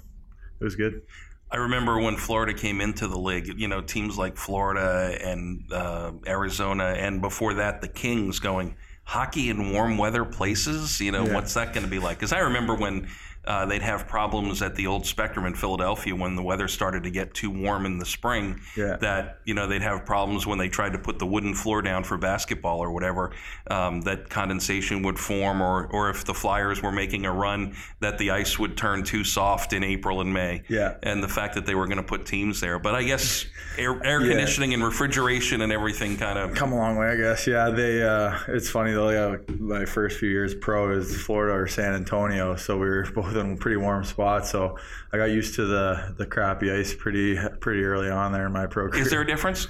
it 0.61 0.65
was 0.65 0.77
good. 0.77 1.03
I 1.51 1.57
remember 1.57 1.99
when 2.01 2.17
Florida 2.17 2.55
came 2.55 2.81
into 2.81 3.09
the 3.09 3.19
league, 3.19 3.59
you 3.59 3.67
know, 3.69 3.81
teams 3.83 4.17
like 4.17 4.37
Florida 4.37 5.19
and 5.23 5.71
uh, 5.73 6.13
Arizona, 6.27 6.95
and 6.97 7.21
before 7.21 7.55
that, 7.55 7.81
the 7.83 7.89
Kings 7.89 8.39
going 8.39 8.77
hockey 9.05 9.51
in 9.51 9.73
warm 9.73 9.99
weather 9.99 10.25
places. 10.25 11.01
You 11.01 11.11
know, 11.13 11.27
Yeah. 11.27 11.35
what's 11.35 11.55
that 11.55 11.75
going 11.75 11.85
to 11.85 11.91
be 11.91 11.99
like? 11.99 12.19
Because 12.19 12.33
I 12.33 12.39
remember 12.39 12.75
when 12.77 13.09
uh, 13.45 13.67
they'd 13.67 13.83
have 13.83 14.07
problems 14.07 14.63
at 14.63 14.75
the 14.77 14.87
old 14.87 15.05
Spectrum 15.05 15.47
in 15.47 15.55
Philadelphia 15.55 16.15
when 16.15 16.37
the 16.37 16.43
weather 16.43 16.69
started 16.69 17.03
to 17.03 17.11
get 17.11 17.35
too 17.35 17.51
warm 17.51 17.87
in 17.87 17.99
the 17.99 18.07
spring. 18.07 18.61
Yeah. 18.77 18.97
That 19.01 19.39
you 19.45 19.55
know 19.55 19.67
they'd 19.67 19.83
have 19.83 20.05
problems 20.07 20.47
when 20.47 20.59
they 20.59 20.69
tried 20.69 20.93
to 20.93 20.99
put 20.99 21.19
the 21.19 21.27
wooden 21.27 21.55
floor 21.55 21.83
down 21.83 22.05
for 22.05 22.17
basketball 22.17 22.79
or 22.81 22.93
whatever. 22.93 23.33
Um, 23.71 24.01
that 24.03 24.31
condensation 24.31 25.03
would 25.03 25.19
form, 25.19 25.61
or 25.61 25.87
or 25.89 26.11
if 26.11 26.25
the 26.25 26.35
Flyers 26.35 26.83
were 26.83 26.93
making 26.93 27.27
a 27.27 27.33
run, 27.33 27.75
that 28.01 28.19
the 28.19 28.31
ice 28.31 28.59
would 28.59 28.77
turn 28.77 29.03
too 29.03 29.25
soft 29.25 29.73
in 29.73 29.83
April 29.83 30.21
and 30.21 30.33
May 30.33 30.63
Yeah. 30.69 30.95
and 31.03 31.23
the 31.23 31.29
fact 31.29 31.55
that 31.55 31.67
they 31.67 31.75
were 31.75 31.87
going 31.87 31.97
to 31.97 32.03
put 32.03 32.27
teams 32.27 32.61
there. 32.61 32.79
But 32.79 32.95
I 32.95 33.03
guess 33.03 33.45
air, 33.79 34.01
air 34.05 34.21
Yeah. 34.21 34.29
conditioning 34.31 34.73
and 34.75 34.85
refrigeration 34.85 35.63
and 35.63 35.73
everything 35.73 36.17
kind 36.17 36.39
of. 36.39 36.55
come 36.55 36.73
a 36.73 36.77
long 36.77 36.97
way, 36.97 37.09
I 37.09 37.17
guess. 37.17 37.47
Yeah, 37.47 37.71
they. 37.71 38.03
Uh, 38.03 38.39
it's 38.49 38.71
funny 38.71 38.93
though. 38.93 39.11
Yeah, 39.11 39.37
my 39.59 39.85
first 39.85 40.19
few 40.21 40.29
years 40.29 40.55
pro 40.55 40.93
is 40.93 41.21
Florida 41.25 41.55
or 41.59 41.67
San 41.67 41.95
Antonio, 41.95 42.55
so 42.57 42.79
we 42.79 42.87
were 42.89 43.03
both 43.15 43.32
in 43.37 43.59
pretty 43.59 43.77
warm 43.77 44.05
spots. 44.05 44.51
So 44.51 44.79
I 45.13 45.17
got 45.17 45.31
used 45.31 45.55
to 45.57 45.67
the 45.67 46.15
the 46.17 46.27
crappy 46.27 46.71
ice 46.71 46.95
pretty 46.95 47.39
pretty 47.61 47.85
early 47.85 48.11
on 48.11 48.33
there 48.33 48.47
in 48.47 48.53
my 48.53 48.67
pro 48.67 48.89
career. 48.89 49.03
Is 49.03 49.11
there 49.11 49.21
a 49.21 49.27
difference? 49.27 49.69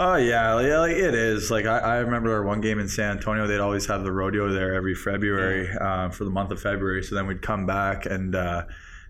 Oh 0.00 0.14
yeah, 0.14 0.60
yeah, 0.60 0.78
like 0.78 0.92
it 0.92 1.14
is. 1.14 1.50
Like 1.50 1.66
I, 1.66 1.78
I 1.78 1.96
remember 1.98 2.32
our 2.32 2.44
one 2.44 2.60
game 2.60 2.78
in 2.78 2.88
San 2.88 3.16
Antonio. 3.16 3.48
They'd 3.48 3.58
always 3.58 3.86
have 3.86 4.04
the 4.04 4.12
rodeo 4.12 4.52
there 4.52 4.74
every 4.74 4.94
February 4.94 5.68
uh, 5.76 6.10
for 6.10 6.22
the 6.22 6.30
month 6.30 6.52
of 6.52 6.62
February. 6.62 7.02
So 7.02 7.16
then 7.16 7.26
we'd 7.26 7.42
come 7.42 7.66
back 7.66 8.06
and 8.06 8.36
uh, 8.36 8.62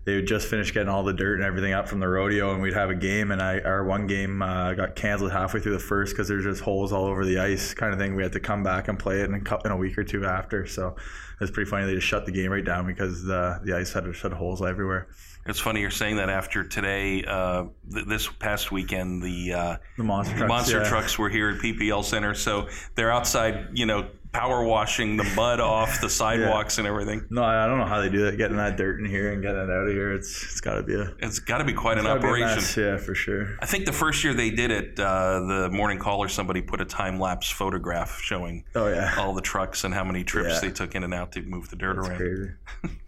they 0.05 0.15
would 0.15 0.27
just 0.27 0.47
finish 0.47 0.73
getting 0.73 0.89
all 0.89 1.03
the 1.03 1.13
dirt 1.13 1.35
and 1.35 1.43
everything 1.43 1.73
up 1.73 1.87
from 1.87 1.99
the 1.99 2.07
rodeo, 2.07 2.53
and 2.53 2.61
we'd 2.61 2.73
have 2.73 2.89
a 2.89 2.95
game. 2.95 3.31
And 3.31 3.41
I 3.41 3.59
our 3.59 3.83
one 3.83 4.07
game 4.07 4.41
uh, 4.41 4.73
got 4.73 4.95
canceled 4.95 5.31
halfway 5.31 5.59
through 5.59 5.73
the 5.73 5.79
first 5.79 6.13
because 6.13 6.27
there's 6.27 6.43
just 6.43 6.61
holes 6.61 6.91
all 6.91 7.05
over 7.05 7.25
the 7.25 7.39
ice, 7.39 7.73
kind 7.73 7.93
of 7.93 7.99
thing. 7.99 8.15
We 8.15 8.23
had 8.23 8.33
to 8.33 8.39
come 8.39 8.63
back 8.63 8.87
and 8.87 8.97
play 8.97 9.21
it 9.21 9.29
in 9.29 9.35
a, 9.35 9.59
in 9.65 9.71
a 9.71 9.77
week 9.77 9.97
or 9.97 10.03
two 10.03 10.25
after. 10.25 10.65
So 10.65 10.89
it 10.89 11.39
was 11.39 11.51
pretty 11.51 11.69
funny. 11.69 11.85
They 11.85 11.95
just 11.95 12.07
shut 12.07 12.25
the 12.25 12.31
game 12.31 12.51
right 12.51 12.65
down 12.65 12.85
because 12.87 13.23
the 13.23 13.59
the 13.63 13.75
ice 13.75 13.93
had 13.93 14.05
had 14.05 14.33
holes 14.33 14.61
everywhere. 14.61 15.07
It's 15.45 15.59
funny 15.59 15.81
you're 15.81 15.89
saying 15.89 16.17
that 16.17 16.29
after 16.29 16.63
today, 16.63 17.23
uh, 17.23 17.63
th- 17.91 18.05
this 18.05 18.27
past 18.27 18.71
weekend, 18.71 19.23
the 19.23 19.53
uh, 19.53 19.77
The 19.97 20.03
monster 20.03 20.35
trucks. 20.35 20.49
monster 20.49 20.81
yeah. 20.81 20.89
trucks 20.89 21.17
were 21.17 21.29
here 21.29 21.49
at 21.51 21.59
PPL 21.61 22.03
Center, 22.03 22.35
so 22.35 22.67
they're 22.95 23.11
outside, 23.11 23.69
you 23.73 23.85
know, 23.85 24.09
power 24.31 24.63
washing 24.63 25.17
the 25.17 25.23
mud 25.35 25.59
off 25.59 26.01
the 26.01 26.09
sidewalks 26.21 26.77
and 26.77 26.87
everything. 26.87 27.25
No, 27.31 27.43
I 27.43 27.65
don't 27.65 27.79
know 27.79 27.85
how 27.85 27.99
they 27.99 28.09
do 28.09 28.25
that. 28.25 28.37
Getting 28.37 28.57
that 28.57 28.77
dirt 28.77 28.99
in 28.99 29.05
here 29.05 29.31
and 29.33 29.41
getting 29.41 29.57
it 29.61 29.69
out 29.71 29.87
of 29.87 29.91
here. 29.91 30.13
It's 30.13 30.43
it's 30.43 30.61
got 30.61 30.75
to 30.75 30.83
be 30.83 30.93
a 30.95 31.13
It's 31.19 31.39
got 31.39 31.57
to 31.59 31.63
be 31.63 31.73
quite 31.73 31.97
an 31.97 32.03
gotta 32.03 32.19
be 32.19 32.25
a 32.27 32.29
operation. 32.29 32.55
mess. 32.57 32.77
Yeah, 32.77 32.97
for 32.97 33.15
sure. 33.15 33.57
I 33.61 33.65
think 33.65 33.85
the 33.85 33.91
first 33.93 34.23
year 34.23 34.33
they 34.33 34.51
did 34.51 34.69
it, 34.71 34.99
uh, 34.99 35.39
the 35.41 35.69
morning 35.71 35.97
caller 35.97 36.27
somebody 36.27 36.61
put 36.61 36.79
a 36.81 36.85
time 36.85 37.19
lapse 37.19 37.49
photograph 37.49 38.19
showing 38.21 38.65
Oh 38.75 38.87
yeah. 38.87 39.15
all 39.17 39.33
the 39.33 39.41
trucks 39.41 39.83
and 39.83 39.93
how 39.93 40.03
many 40.03 40.23
trips 40.23 40.49
Yeah. 40.55 40.59
they 40.69 40.71
took 40.71 40.93
in 40.95 41.03
and 41.03 41.13
out 41.13 41.31
to 41.33 41.41
move 41.41 41.69
the 41.69 41.75
dirt 41.75 41.97
It's 41.97 42.07
around. 42.07 42.17
crazy. 42.17 42.49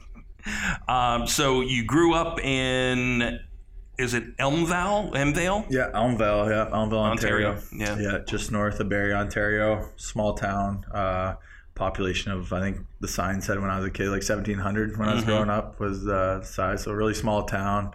Um, 0.88 1.28
so 1.28 1.62
you 1.62 1.86
grew 1.86 2.16
up 2.16 2.40
in, 2.40 3.40
is 4.02 4.14
it 4.14 4.38
Elmvale? 4.38 5.14
Elmvale? 5.14 5.66
Yeah, 5.70 5.90
Elmvale, 5.94 6.50
yeah, 6.50 6.70
Elmvale, 6.76 6.94
Ontario. 7.12 7.52
Ontario, 7.52 7.98
yeah. 8.02 8.12
yeah, 8.14 8.18
just 8.28 8.52
north 8.52 8.80
of 8.80 8.90
Barrie, 8.90 9.14
Ontario. 9.14 9.90
Small 9.96 10.34
town. 10.34 10.84
Uh, 10.94 11.36
population 11.74 12.32
of 12.32 12.52
I 12.54 12.60
think 12.62 12.78
the 13.00 13.08
sign 13.08 13.42
said 13.42 13.60
when 13.60 13.70
I 13.72 13.78
was 13.78 13.86
a 13.88 13.90
kid 13.90 14.10
like 14.10 14.22
1700 14.24 14.98
when 14.98 15.08
I 15.10 15.16
was 15.16 15.24
Mhm. 15.24 15.28
growing 15.28 15.50
up 15.50 15.80
was 15.80 16.04
the 16.04 16.42
size. 16.44 16.84
So 16.84 16.92
really 16.92 17.14
small 17.14 17.44
town, 17.44 17.92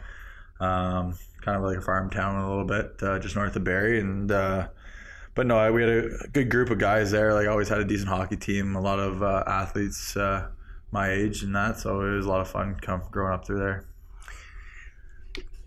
um, 0.61 1.15
kind 1.43 1.57
of 1.59 1.63
like 1.63 1.77
a 1.79 1.81
farm 1.83 2.11
town 2.11 2.37
a 2.43 2.49
little 2.49 2.65
bit, 2.65 2.95
uh, 3.03 3.19
just 3.19 3.37
north 3.37 3.55
of 3.55 3.65
Barrie. 3.65 4.01
And 4.01 4.33
uh, 4.33 4.69
but 5.35 5.47
no, 5.47 5.71
we 5.73 5.83
had 5.83 5.91
a 5.91 6.29
good 6.33 6.51
group 6.51 6.71
of 6.71 6.79
guys 6.79 7.11
there. 7.11 7.35
Like 7.35 7.47
always 7.49 7.69
had 7.69 7.79
a 7.79 7.85
decent 7.85 8.09
hockey 8.09 8.37
team, 8.37 8.75
a 8.75 8.81
lot 8.81 8.99
of 8.99 9.23
uh, 9.23 9.45
athletes 9.47 10.17
uh, 10.17 10.49
my 10.91 11.11
age 11.11 11.43
and 11.43 11.55
that. 11.55 11.79
So 11.79 12.01
it 12.01 12.17
was 12.17 12.27
a 12.27 12.29
lot 12.29 12.41
of 12.41 12.49
fun 12.49 12.77
come 12.81 13.03
growing 13.11 13.35
up 13.35 13.47
through 13.47 13.59
there. 13.59 13.85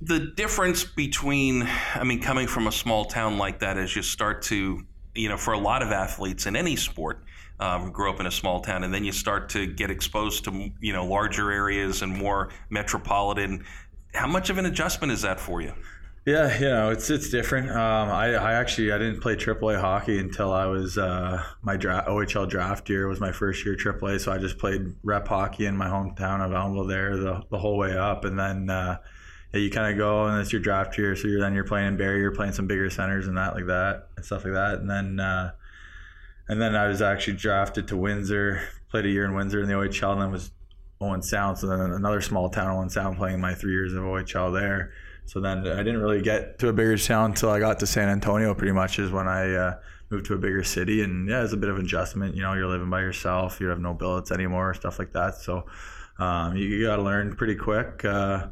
The 0.02 0.32
difference 0.36 0.86
between 0.86 1.68
i 1.94 2.04
mean 2.04 2.22
coming 2.22 2.48
from 2.48 2.68
a 2.68 2.72
small 2.72 3.06
town 3.06 3.38
like 3.38 3.60
that 3.60 3.78
as 3.78 3.96
you 3.96 4.02
start 4.02 4.42
to 4.44 4.82
you 5.14 5.28
know 5.28 5.38
for 5.38 5.54
a 5.54 5.60
lot 5.60 5.82
of 5.82 5.92
athletes 5.92 6.46
in 6.46 6.56
any 6.56 6.76
sport 6.78 7.24
um, 7.60 7.92
grow 7.92 8.14
up 8.14 8.22
in 8.22 8.26
a 8.26 8.32
small 8.32 8.62
town 8.62 8.86
and 8.86 8.94
then 8.94 9.04
you 9.04 9.12
start 9.12 9.50
to 9.50 9.68
get 9.68 9.92
exposed 9.92 10.46
to 10.46 10.72
you 10.80 10.94
know 10.94 11.06
larger 11.06 11.52
areas 11.52 12.02
and 12.02 12.16
more 12.16 12.50
metropolitan 12.70 13.66
how 14.14 14.28
much 14.28 14.50
of 14.50 14.58
an 14.58 14.66
adjustment 14.66 15.12
is 15.12 15.22
that 15.24 15.40
for 15.40 15.62
you 15.62 15.74
Yeah, 16.26 16.60
you 16.60 16.70
know, 16.70 16.90
it's 16.92 17.10
it's 17.10 17.30
different. 17.30 17.72
Um, 17.72 18.10
I, 18.10 18.36
I 18.36 18.54
actually 18.54 18.92
I 18.92 18.98
didn't 18.98 19.22
play 19.22 19.36
AAA 19.36 19.80
hockey 19.80 20.20
until 20.20 20.52
I 20.52 20.66
was 20.66 20.98
uh, 20.98 21.42
my 21.62 21.76
OHL 21.78 22.48
draft 22.48 22.90
year 22.90 23.08
was 23.08 23.20
my 23.20 23.32
first 23.32 23.66
year 23.66 23.76
AAA, 23.76 24.20
so 24.20 24.32
I 24.32 24.38
just 24.38 24.58
played 24.58 24.94
rep 25.02 25.28
hockey 25.28 25.66
in 25.66 25.76
my 25.76 25.88
hometown 25.88 26.46
of 26.46 26.52
Elmvale 26.52 26.88
there 26.88 27.18
the, 27.18 27.42
the 27.50 27.58
whole 27.58 27.78
way 27.78 27.98
up, 27.98 28.26
and 28.26 28.38
then 28.38 28.70
uh, 28.70 28.98
you 29.54 29.72
kind 29.72 29.92
of 29.92 29.98
go 29.98 30.26
and 30.26 30.40
it's 30.40 30.52
your 30.52 30.62
draft 30.62 30.98
year, 30.98 31.16
so 31.16 31.28
you're 31.28 31.40
then 31.40 31.54
you're 31.54 31.64
playing 31.64 31.88
in 31.88 31.98
Barrie, 31.98 32.22
you're 32.22 32.36
playing 32.36 32.54
some 32.54 32.68
bigger 32.68 32.90
centers 32.90 33.28
and 33.28 33.38
that 33.38 33.56
like 33.56 33.66
that 33.68 34.10
and 34.16 34.26
stuff 34.26 34.44
like 34.44 34.54
that, 34.54 34.80
and 34.80 34.90
then 34.90 35.20
uh, 35.20 35.52
and 36.48 36.62
then 36.62 36.76
I 36.76 36.88
was 36.88 37.02
actually 37.02 37.38
drafted 37.38 37.88
to 37.88 37.98
Windsor, 37.98 38.62
played 38.90 39.06
a 39.06 39.10
year 39.10 39.26
in 39.26 39.34
Windsor 39.34 39.62
in 39.62 39.68
the 39.68 39.74
OHL, 39.74 40.14
and 40.14 40.22
then 40.22 40.32
was 40.32 40.52
Owen 41.02 41.22
Sound, 41.22 41.58
so 41.58 41.68
then 41.68 41.80
another 41.80 42.22
small 42.22 42.50
town 42.50 42.72
Owen 42.72 42.90
Sound 42.90 43.18
playing 43.18 43.40
my 43.40 43.54
three 43.54 43.72
years 43.72 43.94
of 43.94 44.04
OHL 44.04 44.54
there. 44.54 44.92
So 45.26 45.40
then 45.40 45.60
I 45.68 45.78
didn't 45.84 46.02
really 46.02 46.22
get 46.22 46.58
to 46.60 46.70
a 46.70 46.74
bigger 46.74 46.98
town 46.98 47.32
until 47.32 47.52
I 47.52 47.60
got 47.60 47.80
to 47.80 47.88
San 47.88 48.10
Antonio. 48.10 48.56
Pretty 48.56 48.72
much 48.72 48.98
is 48.98 49.12
when 49.12 49.28
I 49.28 49.54
uh, 49.54 49.80
moved 50.10 50.26
to 50.26 50.34
a 50.34 50.40
bigger 50.40 50.64
city, 50.64 51.04
and 51.04 51.30
yeah, 51.30 51.44
it's 51.44 51.54
a 51.54 51.58
bit 51.58 51.70
of 51.70 51.78
adjustment. 51.78 52.36
You 52.36 52.42
know, 52.42 52.54
you're 52.54 52.68
living 52.68 52.90
by 52.90 53.02
yourself. 53.02 53.60
You 53.62 53.68
have 53.68 53.80
no 53.80 53.94
billets 53.94 54.32
anymore, 54.32 54.74
stuff 54.74 54.98
like 54.98 55.14
that. 55.14 55.36
So 55.36 55.68
um, 56.18 56.56
you, 56.56 56.66
you 56.66 56.86
got 56.88 56.96
to 56.96 57.04
learn 57.04 57.36
pretty 57.36 57.56
quick 57.56 58.04
uh, 58.04 58.48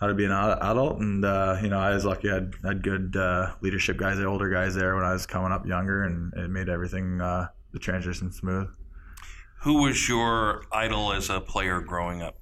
how 0.00 0.06
to 0.06 0.14
be 0.14 0.24
an 0.24 0.32
adult. 0.32 0.98
And 1.00 1.24
uh, 1.24 1.56
you 1.62 1.68
know, 1.68 1.78
I 1.78 1.90
was 1.90 2.04
lucky. 2.04 2.30
I 2.30 2.34
had, 2.34 2.54
had 2.64 2.82
good 2.82 3.16
uh, 3.16 3.54
leadership 3.60 3.96
guys, 3.96 4.18
older 4.20 4.48
guys 4.50 4.74
there 4.74 4.94
when 4.94 5.04
I 5.04 5.12
was 5.12 5.26
coming 5.26 5.52
up 5.52 5.66
younger, 5.66 6.04
and 6.04 6.32
it 6.34 6.48
made 6.50 6.68
everything 6.68 7.20
uh, 7.20 7.48
the 7.72 7.78
transition 7.78 8.30
smooth. 8.32 8.68
who 9.62 9.82
was 9.82 10.08
your 10.08 10.62
idol 10.72 11.12
as 11.12 11.28
a 11.30 11.40
player 11.40 11.80
growing 11.80 12.22
up 12.22 12.36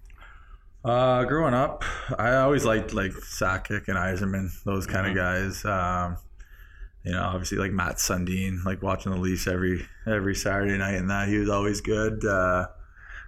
Uh, 0.85 1.25
growing 1.25 1.55
up, 1.55 1.83
I 2.19 2.35
always 2.37 2.65
liked 2.65 2.93
like 2.95 3.13
Sakic 3.13 3.89
and 3.89 3.97
Yzerman, 3.97 4.51
those 4.65 4.87
kind 4.87 5.07
Mhm. 5.07 5.11
of 5.11 5.17
guys. 5.17 5.65
Um, 5.65 6.19
you 7.05 7.13
know, 7.13 7.23
obviously 7.23 7.59
like 7.59 7.73
Mats 7.73 8.03
Sundin, 8.09 8.63
like 8.65 8.83
watching 8.83 9.13
the 9.13 9.19
Leafs 9.19 9.47
every 9.47 9.87
every 10.07 10.35
Saturday 10.35 10.77
night, 10.77 10.95
and 10.95 11.09
that 11.11 11.29
he 11.29 11.39
was 11.39 11.49
always 11.49 11.81
good. 11.81 12.25
Uh, 12.25 12.67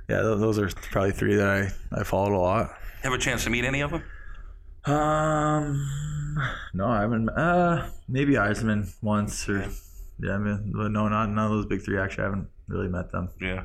yeah, 0.09 0.21
those 0.23 0.59
are 0.59 0.69
probably 0.93 1.13
three 1.13 1.35
that 1.37 1.49
I, 1.49 2.01
I 2.01 2.03
followed 2.05 2.33
a 2.35 2.39
lot. 2.39 2.75
have 3.03 3.13
a 3.13 3.19
chance 3.19 3.45
to 3.45 3.51
meet 3.51 3.65
any 3.65 3.81
of 3.81 3.91
them 3.91 4.03
Um, 4.85 5.87
no, 6.75 6.87
I 6.87 7.01
haven't. 7.03 7.29
Uh, 7.31 7.91
maybe 8.09 8.35
Yzerman 8.35 8.93
once 9.03 9.49
or 9.49 9.69
yeah, 10.21 10.33
I 10.35 10.39
mean, 10.39 10.73
but 10.75 10.91
no, 10.91 11.09
not 11.09 11.29
none 11.29 11.45
of 11.47 11.51
those 11.51 11.67
big 11.67 11.83
three. 11.83 11.99
Actually, 11.99 12.23
I 12.25 12.27
haven't 12.27 12.49
really 12.69 12.89
met 12.89 13.11
them. 13.13 13.29
yeah 13.41 13.65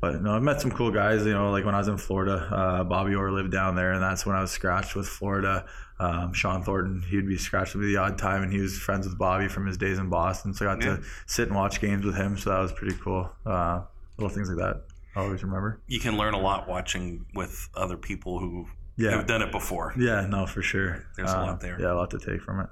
But 0.00 0.22
no, 0.22 0.34
I've 0.36 0.42
met 0.42 0.60
some 0.60 0.70
cool 0.70 0.90
guys. 0.90 1.24
You 1.24 1.32
know, 1.32 1.50
like 1.50 1.64
when 1.64 1.74
I 1.74 1.78
was 1.78 1.88
in 1.88 1.96
Florida, 1.98 2.34
uh, 2.52 2.84
Bobby 2.84 3.14
Orr 3.14 3.30
lived 3.32 3.52
down 3.52 3.74
there, 3.74 3.92
and 3.92 4.02
that's 4.02 4.24
when 4.26 4.36
I 4.36 4.40
was 4.40 4.50
scratched 4.50 4.94
with 4.96 5.06
Florida. 5.08 5.64
Um, 6.00 6.32
Shawn 6.32 6.62
Thornton, 6.64 7.02
he'd 7.08 7.26
be 7.26 7.38
scratched 7.38 7.74
with 7.74 7.84
me 7.84 7.92
the 7.92 7.98
odd 7.98 8.18
time, 8.18 8.42
and 8.42 8.52
he 8.52 8.60
was 8.60 8.76
friends 8.78 9.06
with 9.06 9.16
Bobby 9.16 9.46
from 9.48 9.66
his 9.66 9.76
days 9.76 9.98
in 9.98 10.08
Boston. 10.10 10.52
So 10.52 10.68
I 10.68 10.74
got 10.74 10.84
Yeah. 10.84 10.96
to 10.96 11.02
sit 11.26 11.46
and 11.48 11.56
watch 11.56 11.80
games 11.80 12.04
with 12.04 12.16
him. 12.16 12.36
So 12.36 12.50
that 12.50 12.58
was 12.58 12.72
pretty 12.72 12.96
cool. 12.96 13.30
Uh, 13.46 13.82
little 14.18 14.28
things 14.34 14.48
like 14.48 14.58
that, 14.58 14.82
I 15.16 15.20
always 15.20 15.42
remember. 15.44 15.80
you 15.86 16.00
can 16.00 16.16
learn 16.16 16.34
a 16.34 16.40
lot 16.40 16.68
watching 16.68 17.24
with 17.34 17.68
other 17.76 17.96
people 17.96 18.40
who 18.40 18.66
Yeah, 18.96 19.10
have 19.10 19.26
done 19.26 19.42
it 19.42 19.50
before 19.50 19.92
yeah, 19.98 20.26
no, 20.28 20.46
for 20.46 20.62
sure. 20.62 21.04
There's 21.16 21.30
a 21.32 21.38
Uh, 21.38 21.46
lot 21.46 21.60
there. 21.60 21.80
Yeah, 21.80 21.92
a 21.92 21.94
lot 21.94 22.10
to 22.12 22.18
take 22.18 22.40
from 22.42 22.60
it. 22.60 22.68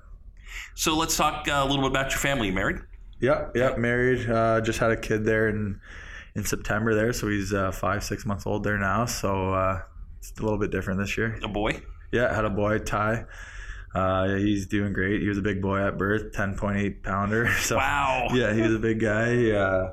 so 0.75 0.97
let's 0.97 1.17
talk 1.17 1.49
uh, 1.49 1.53
a 1.53 1.65
little 1.65 1.83
bit 1.83 1.91
about 1.91 2.11
your 2.11 2.19
family 2.21 2.47
you 2.49 2.53
married 2.53 2.77
Yeah, 3.21 3.49
yeah, 3.55 3.77
married. 3.77 4.29
Uh, 4.31 4.61
just 4.61 4.79
had 4.79 4.91
a 4.93 4.97
kid 4.97 5.25
there 5.25 5.49
in 5.49 5.81
in 6.35 6.45
September 6.45 6.95
there, 6.95 7.13
so 7.13 7.29
he's 7.29 7.53
uh, 7.53 7.71
five, 7.73 8.03
six 8.03 8.25
months 8.25 8.47
old 8.47 8.65
there 8.65 8.79
now. 8.79 9.05
So 9.07 9.53
uh, 9.53 9.83
it's 10.19 10.33
a 10.39 10.43
little 10.43 10.59
bit 10.59 10.71
different 10.71 10.99
this 11.01 11.17
year. 11.19 11.39
a 11.45 11.49
boy 11.49 11.83
Yeah, 12.11 12.35
had 12.35 12.45
a 12.45 12.51
boy, 12.51 12.79
Ty. 12.79 13.27
Uh, 13.95 14.27
yeah, 14.31 14.39
he's 14.39 14.67
doing 14.67 14.93
great. 14.95 15.21
He 15.21 15.29
was 15.29 15.37
a 15.37 15.43
big 15.43 15.61
boy 15.61 15.87
at 15.87 15.99
birth, 15.99 16.33
ten 16.33 16.57
point 16.57 16.79
eight 16.79 17.03
pounder. 17.03 17.49
So 17.61 17.77
wow 17.77 18.29
yeah, 18.33 18.55
he 18.55 18.63
was 18.63 18.75
a 18.75 18.79
big 18.79 19.01
guy. 19.01 19.51
Uh, 19.51 19.93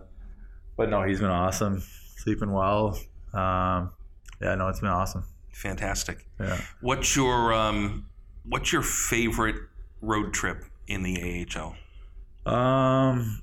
but 0.77 0.89
no, 0.89 1.03
he's 1.03 1.19
been 1.19 1.29
awesome. 1.29 1.83
Sleeping 2.17 2.51
well. 2.53 2.97
Um, 3.33 3.91
yeah, 4.41 4.55
no, 4.55 4.69
it's 4.69 4.79
been 4.79 4.89
awesome. 4.89 5.25
Fantastic 5.59 6.25
Yeah. 6.39 6.59
What's 6.81 7.15
your 7.15 7.53
um, 7.53 8.07
what's 8.45 8.71
your 8.71 8.81
favorite 8.81 9.57
road 10.01 10.33
trip 10.33 10.63
in 10.87 11.03
the 11.03 11.45
AHL? 11.55 11.75
Um, 12.51 13.41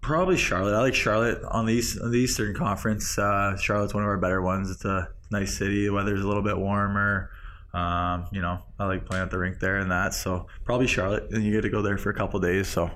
probably 0.00 0.36
Charlotte. 0.36 0.74
I 0.74 0.80
like 0.80 0.94
Charlotte 0.94 1.42
on 1.44 1.66
the 1.66 1.74
East, 1.74 2.00
on 2.00 2.10
the 2.10 2.18
Eastern 2.18 2.54
Conference. 2.54 3.18
Uh, 3.18 3.56
Charlotte's 3.56 3.94
one 3.94 4.02
of 4.02 4.08
our 4.08 4.16
better 4.16 4.40
ones. 4.40 4.70
It's 4.70 4.84
a 4.84 5.08
nice 5.30 5.56
city. 5.56 5.86
The 5.86 5.92
weather's 5.92 6.22
a 6.22 6.26
little 6.26 6.42
bit 6.42 6.56
warmer. 6.56 7.30
Um, 7.72 8.26
you 8.32 8.40
know, 8.40 8.62
I 8.78 8.86
like 8.86 9.06
playing 9.06 9.22
at 9.22 9.30
the 9.30 9.38
rink 9.38 9.60
there 9.60 9.78
and 9.78 9.90
that. 9.90 10.14
So 10.14 10.46
probably 10.64 10.86
Charlotte, 10.86 11.30
and 11.30 11.44
you 11.44 11.52
get 11.52 11.62
to 11.62 11.68
go 11.68 11.82
there 11.82 11.98
for 11.98 12.10
a 12.10 12.14
couple 12.14 12.40
days. 12.40 12.68
So 12.68 12.90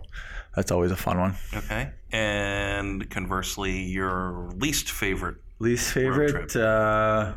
that's 0.56 0.70
always 0.70 0.90
a 0.90 0.96
fun 0.96 1.18
one. 1.18 1.34
Okay, 1.54 1.90
and 2.12 3.08
conversely, 3.10 3.82
your 3.82 4.50
least 4.56 4.90
favorite. 4.90 5.36
Least 5.60 5.92
favorite, 5.92 6.56
uh, 6.56 7.34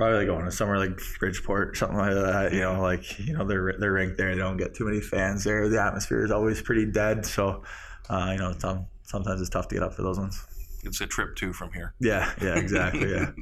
probably 0.00 0.18
like 0.18 0.28
going 0.28 0.46
to 0.46 0.50
somewhere 0.50 0.78
like 0.78 0.98
Bridgeport, 1.18 1.76
something 1.76 1.98
like 1.98 2.14
that. 2.14 2.54
You 2.54 2.60
know, 2.60 2.80
like 2.80 3.18
you 3.18 3.34
know 3.34 3.44
they're 3.44 3.74
they're 3.78 3.92
ranked 3.92 4.16
there. 4.16 4.34
They 4.34 4.40
don't 4.40 4.56
get 4.56 4.74
too 4.74 4.86
many 4.86 5.00
fans 5.00 5.44
there. 5.44 5.68
The 5.68 5.80
atmosphere 5.80 6.24
is 6.24 6.30
always 6.30 6.62
pretty 6.62 6.86
dead. 6.86 7.26
So, 7.26 7.62
uh, 8.08 8.30
you 8.32 8.38
know, 8.38 8.54
some, 8.58 8.86
sometimes 9.02 9.42
it's 9.42 9.50
tough 9.50 9.68
to 9.68 9.74
get 9.74 9.84
up 9.84 9.92
for 9.92 10.00
those 10.02 10.18
ones. 10.18 10.42
It's 10.84 11.02
a 11.02 11.06
trip 11.06 11.36
too 11.36 11.52
from 11.52 11.72
here. 11.72 11.92
Yeah, 12.00 12.32
yeah, 12.40 12.56
exactly. 12.56 13.10
Yeah. 13.10 13.30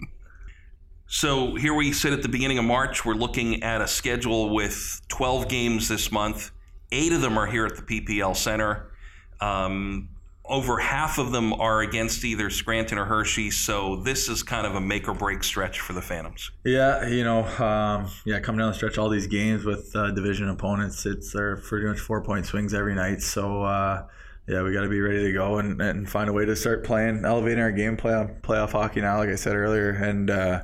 So 1.10 1.54
here 1.54 1.72
we 1.72 1.94
sit 1.94 2.12
at 2.12 2.20
the 2.20 2.28
beginning 2.28 2.58
of 2.58 2.66
March. 2.66 3.02
We're 3.02 3.14
looking 3.14 3.62
at 3.62 3.80
a 3.80 3.88
schedule 3.88 4.54
with 4.54 5.00
12 5.08 5.48
games 5.48 5.88
this 5.88 6.12
month. 6.12 6.50
Eight 6.92 7.14
of 7.14 7.22
them 7.22 7.38
are 7.38 7.46
here 7.46 7.64
at 7.64 7.76
the 7.76 7.82
PPL 7.82 8.36
Center. 8.36 8.90
Um, 9.40 10.10
over 10.48 10.78
half 10.78 11.18
of 11.18 11.32
them 11.32 11.52
are 11.54 11.80
against 11.80 12.24
either 12.24 12.50
Scranton 12.50 12.98
or 12.98 13.04
Hershey. 13.04 13.50
So 13.50 13.96
this 13.96 14.28
is 14.28 14.42
kind 14.42 14.66
of 14.66 14.74
a 14.74 14.80
make 14.80 15.08
or 15.08 15.14
break 15.14 15.44
stretch 15.44 15.80
for 15.80 15.92
the 15.92 16.02
Phantoms. 16.02 16.50
Yeah, 16.64 17.06
you 17.06 17.24
know, 17.24 17.44
um, 17.64 18.10
yeah, 18.24 18.40
coming 18.40 18.58
down 18.58 18.70
the 18.70 18.74
stretch, 18.74 18.98
all 18.98 19.08
these 19.08 19.26
games 19.26 19.64
with 19.64 19.94
uh, 19.94 20.10
division 20.12 20.48
opponents, 20.48 21.06
it's 21.06 21.32
they're 21.32 21.56
pretty 21.56 21.86
much 21.86 22.00
four 22.00 22.22
point 22.22 22.46
swings 22.46 22.74
every 22.74 22.94
night. 22.94 23.20
So 23.20 23.62
uh, 23.62 24.06
yeah, 24.46 24.62
we 24.62 24.72
got 24.72 24.82
to 24.82 24.88
be 24.88 25.00
ready 25.00 25.24
to 25.24 25.32
go 25.32 25.58
and, 25.58 25.80
and 25.80 26.08
find 26.08 26.30
a 26.30 26.32
way 26.32 26.44
to 26.44 26.56
start 26.56 26.84
playing, 26.84 27.24
elevating 27.24 27.60
our 27.60 27.72
game, 27.72 27.96
play 27.96 28.14
on 28.14 28.36
playoff 28.42 28.72
hockey 28.72 29.00
now, 29.00 29.18
like 29.18 29.28
I 29.28 29.36
said 29.36 29.54
earlier, 29.54 29.90
and. 29.90 30.30
Uh, 30.30 30.62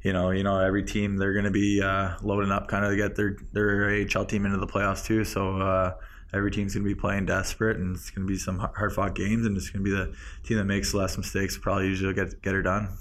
you 0.00 0.12
know, 0.12 0.30
you 0.30 0.44
know, 0.44 0.60
every 0.60 0.84
team 0.84 1.16
they're 1.16 1.32
going 1.32 1.44
to 1.44 1.50
be 1.50 1.82
uh, 1.82 2.14
loading 2.22 2.52
up, 2.52 2.68
kind 2.68 2.84
of 2.84 2.92
to 2.92 2.96
get 2.96 3.16
their 3.16 3.36
their 3.52 3.90
AHL 3.90 4.24
team 4.26 4.46
into 4.46 4.56
the 4.56 4.66
playoffs 4.66 5.04
too. 5.04 5.24
So 5.24 5.60
uh, 5.60 5.94
every 6.32 6.50
team's 6.50 6.74
going 6.74 6.84
to 6.84 6.94
be 6.94 6.98
playing 6.98 7.26
desperate, 7.26 7.76
and 7.78 7.96
it's 7.96 8.10
going 8.10 8.26
to 8.26 8.30
be 8.30 8.38
some 8.38 8.58
hard 8.58 8.92
fought 8.92 9.14
games, 9.14 9.46
and 9.46 9.56
it's 9.56 9.70
going 9.70 9.84
to 9.84 9.90
be 9.90 9.96
the 9.96 10.14
team 10.46 10.58
that 10.58 10.64
makes 10.64 10.92
the 10.92 10.98
less 10.98 11.16
mistakes 11.16 11.58
probably 11.58 11.86
usually 11.86 12.14
get 12.14 12.40
get 12.42 12.54
her 12.54 12.62
done. 12.62 12.96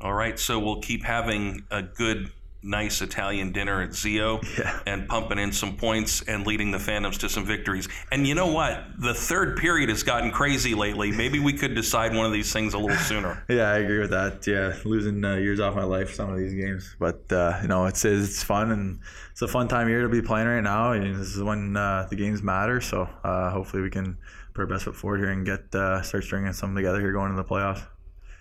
All 0.00 0.14
right. 0.14 0.38
So 0.38 0.58
we'll 0.58 0.80
keep 0.80 1.04
having 1.04 1.64
a 1.70 1.82
good, 1.82 2.32
nice 2.62 3.02
Italian 3.02 3.52
dinner 3.52 3.82
at 3.82 3.94
Zio. 3.94 4.40
Yeah. 4.58 4.80
and 4.86 5.08
pumping 5.08 5.38
in 5.38 5.50
some 5.50 5.76
points 5.76 6.20
and 6.22 6.46
leading 6.46 6.70
the 6.72 6.78
Phantoms 6.78 7.16
to 7.18 7.28
some 7.28 7.44
victories. 7.46 7.88
And 8.10 8.26
you 8.26 8.34
know 8.34 8.48
what? 8.52 8.84
The 8.98 9.14
third 9.14 9.56
period 9.56 9.88
has 9.88 10.02
gotten 10.02 10.30
crazy 10.30 10.74
lately. 10.74 11.10
Maybe 11.10 11.38
we 11.38 11.54
could 11.54 11.74
decide 11.74 12.14
one 12.14 12.26
of 12.26 12.32
these 12.32 12.52
things 12.52 12.74
a 12.74 12.78
little 12.78 12.96
sooner. 12.98 13.44
Yeah, 13.48 13.70
I 13.70 13.78
agree 13.78 13.98
with 13.98 14.10
that. 14.10 14.46
Yeah, 14.46 14.74
losing 14.84 15.24
uh, 15.24 15.36
years 15.36 15.58
off 15.58 15.74
my 15.74 15.84
life 15.84 16.14
some 16.14 16.30
of 16.30 16.38
these 16.38 16.52
games, 16.54 16.94
but 16.98 17.30
uh, 17.32 17.58
you 17.62 17.68
know 17.68 17.86
it's 17.86 18.04
it's 18.04 18.42
fun 18.42 18.70
and 18.70 19.00
it's 19.30 19.42
a 19.42 19.48
fun 19.48 19.68
time 19.68 19.88
year 19.88 20.02
to 20.02 20.08
be 20.08 20.22
playing 20.22 20.46
right 20.46 20.60
now. 20.60 20.92
And 20.92 21.16
this 21.16 21.34
is 21.34 21.42
when 21.42 21.76
uh, 21.76 22.06
the 22.10 22.16
games 22.16 22.42
matter. 22.42 22.80
So 22.80 23.08
uh, 23.24 23.50
hopefully 23.50 23.82
we 23.82 23.90
can 23.90 24.18
put 24.54 24.62
our 24.62 24.66
best 24.66 24.84
foot 24.84 24.96
forward 24.96 25.18
here 25.20 25.30
and 25.30 25.44
get 25.46 25.74
uh, 25.74 26.02
start 26.02 26.24
stringing 26.24 26.52
some 26.52 26.74
together 26.74 27.00
here 27.00 27.12
going 27.12 27.30
into 27.30 27.42
the 27.42 27.48
playoffs. 27.48 27.84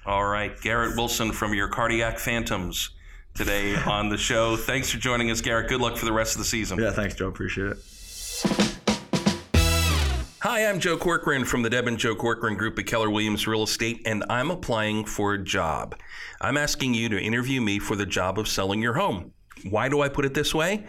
All 0.06 0.26
right, 0.26 0.60
Garrett 0.62 0.96
Wilson 0.98 1.32
from 1.32 1.54
your 1.54 1.68
Cardiac 1.70 2.20
Phantoms 2.20 2.92
today 3.34 3.76
on 3.76 4.10
the 4.10 4.18
show. 4.18 4.56
Thanks 4.56 4.90
for 4.90 4.98
joining 4.98 5.32
us, 5.32 5.42
Garrett. 5.42 5.70
Good 5.70 5.82
luck 5.82 5.98
for 5.98 6.06
the 6.06 6.14
rest 6.14 6.36
of 6.36 6.40
the 6.40 6.46
season. 6.46 6.80
Yeah, 6.80 6.92
thanks, 6.92 7.16
Joe. 7.16 7.28
Appreciate 7.28 7.72
it. 7.72 7.78
Hi, 10.44 10.66
I'm 10.66 10.80
Joe 10.80 10.98
Corcoran 10.98 11.46
from 11.46 11.62
the 11.62 11.70
Deb 11.70 11.88
and 11.88 12.00
Joe 12.00 12.16
Corcoran 12.16 12.56
Group 12.56 12.80
at 12.80 12.88
Keller 12.88 13.10
Williams 13.10 13.46
Real 13.46 13.64
Estate, 13.64 14.02
and 14.06 14.24
I'm 14.28 14.50
applying 14.50 15.06
for 15.06 15.36
a 15.36 15.38
job. 15.38 15.96
I'm 16.42 16.58
asking 16.58 16.96
you 16.96 17.10
to 17.10 17.22
interview 17.22 17.62
me 17.62 17.78
for 17.78 17.96
the 17.96 18.08
job 18.08 18.40
of 18.40 18.48
selling 18.48 18.82
your 18.82 18.96
home. 18.96 19.34
Why 19.70 19.88
do 19.88 20.02
I 20.02 20.10
put 20.10 20.26
it 20.26 20.34
this 20.34 20.56
way? 20.56 20.88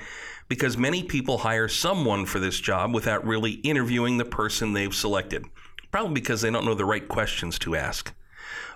Because 0.48 0.78
many 0.78 1.02
people 1.02 1.38
hire 1.38 1.68
someone 1.68 2.24
for 2.24 2.38
this 2.38 2.58
job 2.60 2.94
without 2.94 3.26
really 3.26 3.52
interviewing 3.52 4.16
the 4.16 4.24
person 4.24 4.72
they've 4.72 4.94
selected. 4.94 5.44
Probably 5.90 6.14
because 6.14 6.40
they 6.40 6.50
don't 6.50 6.64
know 6.64 6.74
the 6.74 6.86
right 6.86 7.06
questions 7.06 7.58
to 7.60 7.76
ask. 7.76 8.14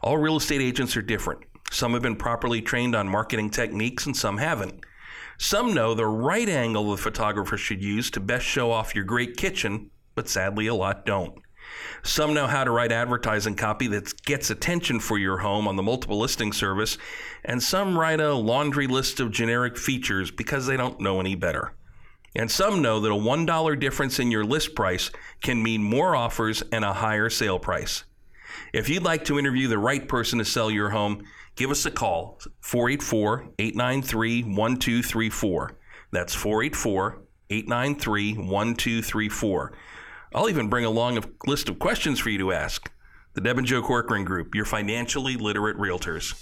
All 0.02 0.18
real 0.18 0.36
estate 0.36 0.60
agents 0.60 0.96
are 0.96 1.02
different. 1.02 1.40
Some 1.70 1.92
have 1.92 2.02
been 2.02 2.16
properly 2.16 2.62
trained 2.62 2.94
on 2.94 3.08
marketing 3.08 3.50
techniques 3.50 4.06
and 4.06 4.16
some 4.16 4.38
haven't. 4.38 4.84
Some 5.38 5.74
know 5.74 5.94
the 5.94 6.06
right 6.06 6.48
angle 6.48 6.90
the 6.90 6.96
photographer 6.96 7.56
should 7.56 7.82
use 7.82 8.10
to 8.12 8.20
best 8.20 8.46
show 8.46 8.70
off 8.70 8.94
your 8.94 9.04
great 9.04 9.36
kitchen, 9.36 9.90
but 10.14 10.28
sadly 10.28 10.66
a 10.66 10.74
lot 10.74 11.04
don't. 11.04 11.38
Some 12.02 12.32
know 12.32 12.46
how 12.46 12.64
to 12.64 12.70
write 12.70 12.92
advertising 12.92 13.56
copy 13.56 13.88
that 13.88 14.22
gets 14.22 14.50
attention 14.50 15.00
for 15.00 15.18
your 15.18 15.38
home 15.38 15.66
on 15.66 15.76
the 15.76 15.82
multiple 15.82 16.18
listing 16.18 16.52
service, 16.52 16.96
and 17.44 17.62
some 17.62 17.98
write 17.98 18.20
a 18.20 18.34
laundry 18.34 18.86
list 18.86 19.20
of 19.20 19.32
generic 19.32 19.76
features 19.76 20.30
because 20.30 20.66
they 20.66 20.76
don't 20.76 21.00
know 21.00 21.20
any 21.20 21.34
better. 21.34 21.74
And 22.36 22.50
some 22.50 22.82
know 22.82 23.00
that 23.00 23.10
a 23.10 23.14
$1 23.14 23.80
difference 23.80 24.18
in 24.18 24.30
your 24.30 24.44
list 24.44 24.74
price 24.74 25.10
can 25.42 25.62
mean 25.62 25.82
more 25.82 26.14
offers 26.14 26.62
and 26.70 26.84
a 26.84 26.92
higher 26.92 27.30
sale 27.30 27.58
price. 27.58 28.04
If 28.72 28.88
you'd 28.88 29.02
like 29.02 29.24
to 29.26 29.38
interview 29.38 29.68
the 29.68 29.78
right 29.78 30.06
person 30.06 30.38
to 30.38 30.44
sell 30.44 30.70
your 30.70 30.90
home, 30.90 31.24
give 31.54 31.70
us 31.70 31.86
a 31.86 31.90
call 31.90 32.38
484 32.60 33.48
893 33.58 34.42
1234. 34.42 35.76
That's 36.12 36.34
484 36.34 37.22
893 37.50 38.34
1234. 38.34 39.72
I'll 40.34 40.48
even 40.48 40.68
bring 40.68 40.84
along 40.84 41.18
a 41.18 41.22
list 41.46 41.68
of 41.68 41.78
questions 41.78 42.18
for 42.18 42.30
you 42.30 42.38
to 42.38 42.52
ask. 42.52 42.90
The 43.34 43.40
Deb 43.40 43.58
and 43.58 43.66
Joe 43.66 43.82
Corcoran 43.82 44.24
Group, 44.24 44.54
your 44.54 44.64
financially 44.64 45.36
literate 45.36 45.76
realtors. 45.76 46.32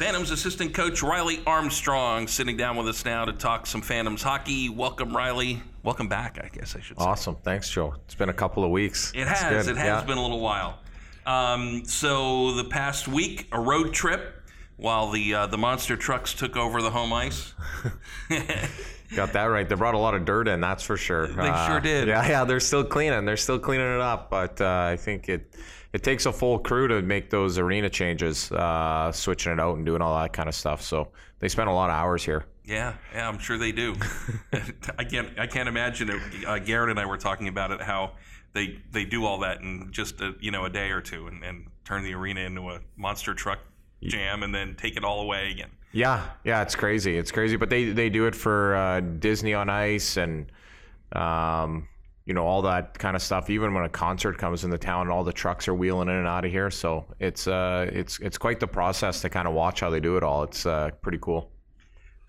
Phantoms 0.00 0.30
assistant 0.30 0.72
coach 0.72 1.02
Riley 1.02 1.42
Armstrong 1.46 2.26
sitting 2.26 2.56
down 2.56 2.76
with 2.76 2.88
us 2.88 3.04
now 3.04 3.26
to 3.26 3.32
talk 3.32 3.66
some 3.66 3.82
Phantoms 3.82 4.22
hockey. 4.22 4.70
Welcome, 4.70 5.14
Riley. 5.14 5.62
Welcome 5.82 6.08
back, 6.08 6.38
I 6.42 6.48
guess 6.48 6.76
I 6.76 6.80
should 6.80 6.98
say. 6.98 7.04
Awesome. 7.04 7.36
Thanks, 7.36 7.70
Joe. 7.70 7.94
It's 8.04 8.14
been 8.14 8.28
a 8.28 8.34
couple 8.34 8.64
of 8.64 8.70
weeks. 8.70 9.12
It 9.14 9.26
has. 9.26 9.66
It 9.66 9.76
has 9.76 9.86
yeah. 9.86 10.04
been 10.04 10.18
a 10.18 10.22
little 10.22 10.40
while. 10.40 10.78
Um, 11.24 11.84
so 11.86 12.52
the 12.52 12.64
past 12.64 13.08
week, 13.08 13.48
a 13.52 13.60
road 13.60 13.94
trip 13.94 14.42
while 14.76 15.10
the 15.10 15.34
uh, 15.34 15.46
the 15.46 15.56
monster 15.56 15.96
trucks 15.96 16.34
took 16.34 16.56
over 16.56 16.82
the 16.82 16.90
home 16.90 17.12
ice. 17.12 17.54
Got 19.16 19.32
that 19.32 19.44
right. 19.44 19.68
They 19.68 19.74
brought 19.74 19.94
a 19.94 19.98
lot 19.98 20.14
of 20.14 20.24
dirt 20.24 20.48
in, 20.48 20.60
that's 20.60 20.84
for 20.84 20.96
sure. 20.96 21.26
They 21.28 21.48
uh, 21.48 21.66
sure 21.66 21.80
did. 21.80 22.08
Yeah, 22.08 22.28
yeah. 22.28 22.44
They're 22.44 22.60
still 22.60 22.84
cleaning. 22.84 23.24
They're 23.24 23.36
still 23.36 23.58
cleaning 23.58 23.92
it 23.94 24.00
up, 24.00 24.30
but 24.30 24.60
uh, 24.60 24.88
I 24.92 24.96
think 24.96 25.28
it 25.28 25.54
it 25.92 26.02
takes 26.02 26.26
a 26.26 26.32
full 26.32 26.58
crew 26.58 26.88
to 26.88 27.02
make 27.02 27.30
those 27.30 27.58
arena 27.58 27.88
changes, 27.88 28.52
uh, 28.52 29.10
switching 29.12 29.52
it 29.52 29.60
out 29.60 29.76
and 29.76 29.86
doing 29.86 30.02
all 30.02 30.20
that 30.20 30.32
kind 30.32 30.48
of 30.48 30.54
stuff. 30.54 30.82
So 30.82 31.08
they 31.40 31.48
spent 31.48 31.68
a 31.68 31.72
lot 31.72 31.90
of 31.90 31.96
hours 31.96 32.22
here. 32.22 32.44
Yeah, 32.64 32.94
yeah, 33.14 33.28
I'm 33.28 33.38
sure 33.38 33.58
they 33.58 33.72
do. 33.72 33.94
I 34.98 35.04
can't 35.04 35.38
I 35.38 35.46
can't 35.46 35.68
imagine 35.68 36.10
it. 36.10 36.20
Uh, 36.46 36.58
Garrett 36.58 36.90
and 36.90 37.00
I 37.00 37.06
were 37.06 37.16
talking 37.16 37.48
about 37.48 37.70
it 37.70 37.80
how 37.80 38.12
they 38.52 38.80
they 38.92 39.04
do 39.04 39.24
all 39.24 39.38
that 39.40 39.60
in 39.60 39.88
just 39.90 40.20
a 40.20 40.34
you 40.40 40.50
know 40.50 40.64
a 40.64 40.70
day 40.70 40.90
or 40.90 41.00
two 41.00 41.26
and, 41.26 41.42
and 41.42 41.66
turn 41.84 42.02
the 42.02 42.14
arena 42.14 42.40
into 42.40 42.70
a 42.70 42.80
monster 42.96 43.34
truck 43.34 43.58
jam 44.02 44.42
and 44.42 44.54
then 44.54 44.74
take 44.76 44.96
it 44.96 45.04
all 45.04 45.20
away 45.20 45.50
again. 45.50 45.70
Yeah, 45.92 46.24
yeah, 46.44 46.62
it's 46.62 46.76
crazy. 46.76 47.18
It's 47.18 47.32
crazy, 47.32 47.56
but 47.56 47.70
they 47.70 47.90
they 47.90 48.10
do 48.10 48.26
it 48.26 48.34
for 48.34 48.76
uh, 48.76 49.00
Disney 49.00 49.54
on 49.54 49.68
Ice 49.68 50.16
and 50.16 50.50
um, 51.12 51.88
you 52.26 52.34
know 52.34 52.46
all 52.46 52.62
that 52.62 52.96
kind 52.98 53.16
of 53.16 53.22
stuff. 53.22 53.50
Even 53.50 53.74
when 53.74 53.84
a 53.84 53.88
concert 53.88 54.38
comes 54.38 54.64
in 54.64 54.70
the 54.70 54.78
town, 54.78 55.10
all 55.10 55.24
the 55.24 55.32
trucks 55.32 55.66
are 55.66 55.74
wheeling 55.74 56.08
in 56.08 56.14
and 56.14 56.28
out 56.28 56.44
of 56.44 56.50
here. 56.50 56.70
So 56.70 57.06
it's 57.18 57.48
uh, 57.48 57.90
it's 57.92 58.20
it's 58.20 58.38
quite 58.38 58.60
the 58.60 58.68
process 58.68 59.20
to 59.22 59.28
kind 59.28 59.48
of 59.48 59.54
watch 59.54 59.80
how 59.80 59.90
they 59.90 60.00
do 60.00 60.16
it 60.16 60.22
all. 60.22 60.44
It's 60.44 60.64
uh, 60.64 60.90
pretty 61.02 61.18
cool. 61.20 61.50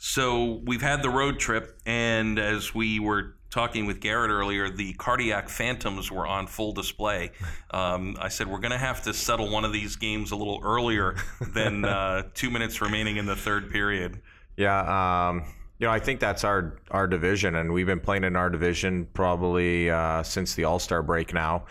So 0.04 0.60
we've 0.66 0.82
had 0.82 1.04
the 1.04 1.12
road 1.12 1.38
trip, 1.38 1.80
and 1.86 2.40
as 2.40 2.74
we 2.74 3.00
were 3.00 3.36
talking 3.52 3.86
with 3.86 4.00
Garrett 4.00 4.32
earlier, 4.32 4.68
the 4.68 4.94
cardiac 4.94 5.48
phantoms 5.48 6.12
were 6.12 6.26
on 6.26 6.48
full 6.48 6.74
display. 6.74 7.32
Um, 7.74 8.18
I 8.20 8.28
said 8.28 8.48
we're 8.48 8.60
going 8.60 8.74
to 8.74 8.78
have 8.78 9.04
to 9.04 9.14
settle 9.14 9.50
one 9.50 9.64
of 9.64 9.72
these 9.72 9.96
games 9.96 10.32
a 10.32 10.36
little 10.36 10.60
earlier 10.62 11.16
than 11.54 11.86
uh, 11.86 12.24
two 12.34 12.50
minutes 12.50 12.82
remaining 12.82 13.16
in 13.16 13.26
the 13.26 13.36
third 13.36 13.72
period. 13.72 14.20
Yeah, 14.58 15.30
um, 15.30 15.46
you 15.80 15.88
know, 15.88 15.94
I 15.94 16.00
think 16.00 16.20
that's 16.20 16.44
our 16.44 16.82
our 16.90 17.08
division, 17.08 17.56
and 17.56 17.72
we've 17.72 17.86
been 17.86 18.02
playing 18.02 18.26
in 18.26 18.36
our 18.36 18.50
division 18.50 19.08
probably 19.14 19.90
uh, 19.90 20.22
since 20.24 20.54
the 20.56 20.66
All 20.66 20.80
Star 20.80 21.02
break 21.02 21.34
now, 21.34 21.66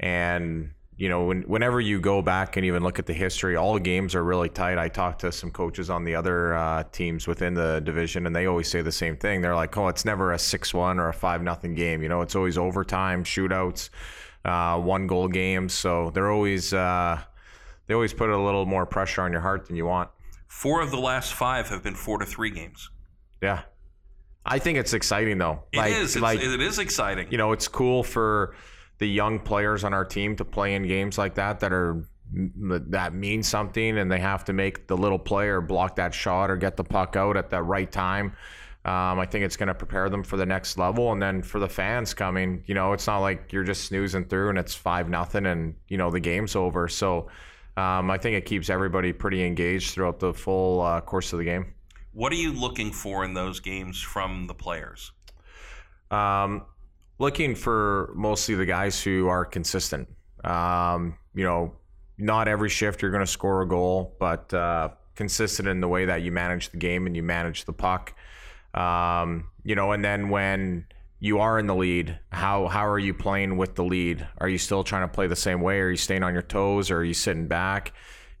and 0.00 0.70
you 0.96 1.08
know, 1.08 1.24
when, 1.24 1.42
whenever 1.42 1.80
you 1.80 2.00
go 2.00 2.22
back 2.22 2.56
and 2.56 2.64
even 2.64 2.84
look 2.84 3.00
at 3.00 3.06
the 3.06 3.12
history, 3.12 3.56
all 3.56 3.78
games 3.80 4.14
are 4.14 4.22
really 4.22 4.48
tight. 4.48 4.78
I 4.78 4.88
talked 4.88 5.22
to 5.22 5.32
some 5.32 5.50
coaches 5.50 5.90
on 5.90 6.04
the 6.04 6.14
other 6.14 6.54
uh, 6.54 6.84
teams 6.92 7.26
within 7.26 7.54
the 7.54 7.80
division, 7.80 8.26
and 8.26 8.36
they 8.36 8.46
always 8.46 8.68
say 8.68 8.80
the 8.80 8.92
same 8.92 9.16
thing. 9.16 9.40
They're 9.40 9.56
like, 9.56 9.76
"Oh, 9.76 9.88
it's 9.88 10.04
never 10.04 10.32
a 10.32 10.38
six-one 10.38 11.00
or 11.00 11.08
a 11.08 11.12
five-nothing 11.12 11.74
game. 11.74 12.02
You 12.02 12.08
know, 12.08 12.20
it's 12.20 12.36
always 12.36 12.56
overtime, 12.56 13.24
shootouts, 13.24 13.90
uh, 14.44 14.78
one-goal 14.80 15.28
games. 15.28 15.74
So 15.74 16.10
they're 16.10 16.30
always 16.30 16.72
uh, 16.72 17.20
they 17.88 17.94
always 17.94 18.14
put 18.14 18.30
a 18.30 18.38
little 18.38 18.64
more 18.64 18.86
pressure 18.86 19.22
on 19.22 19.32
your 19.32 19.40
heart 19.40 19.66
than 19.66 19.74
you 19.74 19.86
want." 19.86 20.10
Four 20.46 20.80
of 20.80 20.92
the 20.92 21.00
last 21.00 21.34
five 21.34 21.68
have 21.70 21.82
been 21.82 21.96
four 21.96 22.18
to 22.18 22.24
three 22.24 22.50
games. 22.50 22.88
Yeah, 23.42 23.62
I 24.46 24.60
think 24.60 24.78
it's 24.78 24.94
exciting 24.94 25.38
though. 25.38 25.64
It 25.72 25.78
like, 25.78 25.92
is. 25.92 26.16
Like, 26.16 26.40
it 26.40 26.60
is 26.60 26.78
exciting. 26.78 27.32
You 27.32 27.38
know, 27.38 27.50
it's 27.50 27.66
cool 27.66 28.04
for 28.04 28.54
the 29.04 29.10
young 29.10 29.38
players 29.38 29.84
on 29.84 29.92
our 29.92 30.06
team 30.06 30.34
to 30.34 30.46
play 30.46 30.74
in 30.74 30.82
games 30.88 31.18
like 31.18 31.34
that 31.34 31.60
that 31.60 31.74
are 31.74 32.08
that 32.32 33.12
mean 33.12 33.42
something 33.42 33.98
and 33.98 34.10
they 34.10 34.18
have 34.18 34.46
to 34.46 34.54
make 34.54 34.86
the 34.86 34.96
little 34.96 35.18
player 35.18 35.60
block 35.60 35.96
that 35.96 36.14
shot 36.14 36.50
or 36.50 36.56
get 36.56 36.74
the 36.78 36.82
puck 36.82 37.14
out 37.14 37.36
at 37.36 37.50
the 37.50 37.62
right 37.62 37.92
time. 37.92 38.28
Um, 38.86 39.18
I 39.18 39.26
think 39.26 39.44
it's 39.44 39.58
going 39.58 39.66
to 39.66 39.74
prepare 39.74 40.08
them 40.08 40.22
for 40.22 40.38
the 40.38 40.46
next 40.46 40.78
level. 40.78 41.12
And 41.12 41.20
then 41.20 41.42
for 41.42 41.58
the 41.60 41.68
fans 41.68 42.14
coming, 42.14 42.64
you 42.64 42.74
know, 42.74 42.94
it's 42.94 43.06
not 43.06 43.18
like 43.18 43.52
you're 43.52 43.62
just 43.62 43.84
snoozing 43.84 44.24
through 44.24 44.48
and 44.48 44.58
it's 44.58 44.74
five 44.74 45.10
nothing 45.10 45.44
and 45.44 45.74
you 45.88 45.98
know 45.98 46.10
the 46.10 46.18
game's 46.18 46.56
over. 46.56 46.88
So 46.88 47.28
um, 47.76 48.10
I 48.10 48.16
think 48.16 48.38
it 48.38 48.46
keeps 48.46 48.70
everybody 48.70 49.12
pretty 49.12 49.44
engaged 49.44 49.90
throughout 49.90 50.18
the 50.18 50.32
full 50.32 50.80
uh, 50.80 51.02
course 51.02 51.34
of 51.34 51.40
the 51.40 51.44
game. 51.44 51.74
What 52.14 52.32
are 52.32 52.36
you 52.36 52.54
looking 52.54 52.90
for 52.90 53.22
in 53.22 53.34
those 53.34 53.60
games 53.60 54.00
from 54.00 54.46
the 54.46 54.54
players? 54.54 55.12
Um, 56.10 56.62
looking 57.18 57.54
for 57.54 58.12
mostly 58.14 58.54
the 58.54 58.66
guys 58.66 59.02
who 59.02 59.28
are 59.28 59.44
consistent. 59.44 60.08
Um, 60.42 61.16
you 61.34 61.44
know, 61.44 61.74
not 62.18 62.48
every 62.48 62.68
shift 62.68 63.02
you're 63.02 63.10
going 63.10 63.24
to 63.24 63.30
score 63.30 63.62
a 63.62 63.68
goal, 63.68 64.16
but 64.18 64.52
uh, 64.52 64.90
consistent 65.14 65.68
in 65.68 65.80
the 65.80 65.88
way 65.88 66.04
that 66.04 66.22
you 66.22 66.32
manage 66.32 66.70
the 66.70 66.76
game 66.76 67.06
and 67.06 67.16
you 67.16 67.22
manage 67.22 67.64
the 67.64 67.72
puck. 67.72 68.14
Um, 68.74 69.48
you 69.62 69.74
know, 69.74 69.92
and 69.92 70.04
then 70.04 70.28
when 70.28 70.86
you 71.20 71.38
are 71.38 71.58
in 71.58 71.66
the 71.66 71.74
lead, 71.74 72.18
how 72.30 72.66
how 72.66 72.86
are 72.86 72.98
you 72.98 73.14
playing 73.14 73.56
with 73.56 73.76
the 73.76 73.84
lead? 73.84 74.26
Are 74.38 74.48
you 74.48 74.58
still 74.58 74.84
trying 74.84 75.08
to 75.08 75.12
play 75.12 75.26
the 75.26 75.36
same 75.36 75.60
way? 75.60 75.80
Are 75.80 75.90
you 75.90 75.96
staying 75.96 76.22
on 76.22 76.32
your 76.32 76.42
toes? 76.42 76.90
Or 76.90 76.98
are 76.98 77.04
you 77.04 77.14
sitting 77.14 77.46
back? 77.46 77.92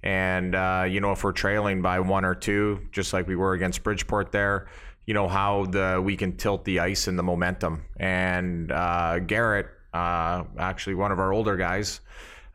And 0.02 0.54
uh, 0.54 0.84
you 0.86 1.00
know, 1.00 1.12
if 1.12 1.24
we're 1.24 1.32
trailing 1.32 1.80
by 1.80 2.00
one 2.00 2.24
or 2.24 2.34
two, 2.34 2.80
just 2.92 3.12
like 3.12 3.26
we 3.26 3.36
were 3.36 3.54
against 3.54 3.82
Bridgeport 3.82 4.32
there, 4.32 4.68
you 5.06 5.14
know 5.14 5.28
how 5.28 5.66
the 5.66 6.00
we 6.02 6.16
can 6.16 6.36
tilt 6.36 6.64
the 6.64 6.80
ice 6.80 7.08
and 7.08 7.18
the 7.18 7.22
momentum. 7.22 7.84
And 7.96 8.72
uh, 8.72 9.18
Garrett, 9.20 9.66
uh, 9.92 10.44
actually 10.58 10.94
one 10.94 11.12
of 11.12 11.18
our 11.18 11.32
older 11.32 11.56
guys, 11.56 12.00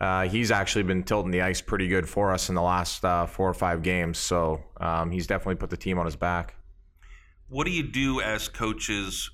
uh, 0.02 0.28
he's 0.28 0.52
actually 0.52 0.84
been 0.84 1.04
tilting 1.04 1.32
the 1.32 1.42
ice 1.42 1.62
pretty 1.62 1.88
good 1.88 2.08
for 2.08 2.32
us 2.32 2.50
in 2.50 2.56
the 2.56 2.62
last 2.62 3.04
uh, 3.06 3.26
four 3.26 3.50
or 3.50 3.54
five 3.54 3.84
games. 3.84 4.18
So 4.18 4.64
um, 4.80 5.12
he's 5.12 5.28
definitely 5.28 5.56
put 5.56 5.70
the 5.70 5.78
team 5.78 6.00
on 6.00 6.06
his 6.06 6.16
back. 6.16 6.56
What 7.50 7.66
do 7.66 7.72
you 7.72 7.84
do 7.84 8.22
as 8.22 8.48
coaches 8.48 9.30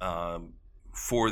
um, 0.00 0.54
for 0.92 1.30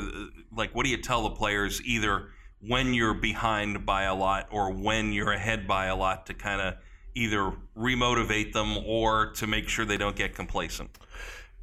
like? 0.54 0.74
What 0.74 0.84
do 0.84 0.90
you 0.90 0.98
tell 0.98 1.22
the 1.24 1.30
players 1.30 1.82
either 1.82 2.28
when 2.60 2.94
you're 2.94 3.14
behind 3.14 3.84
by 3.84 4.04
a 4.04 4.14
lot 4.14 4.48
or 4.50 4.72
when 4.72 5.12
you're 5.12 5.32
ahead 5.32 5.66
by 5.66 5.86
a 5.86 5.96
lot 5.96 6.26
to 6.26 6.34
kind 6.34 6.60
of 6.60 6.74
either 7.16 7.52
remotivate 7.76 8.52
them 8.52 8.78
or 8.86 9.32
to 9.32 9.46
make 9.46 9.68
sure 9.68 9.84
they 9.84 9.96
don't 9.96 10.16
get 10.16 10.34
complacent? 10.34 10.90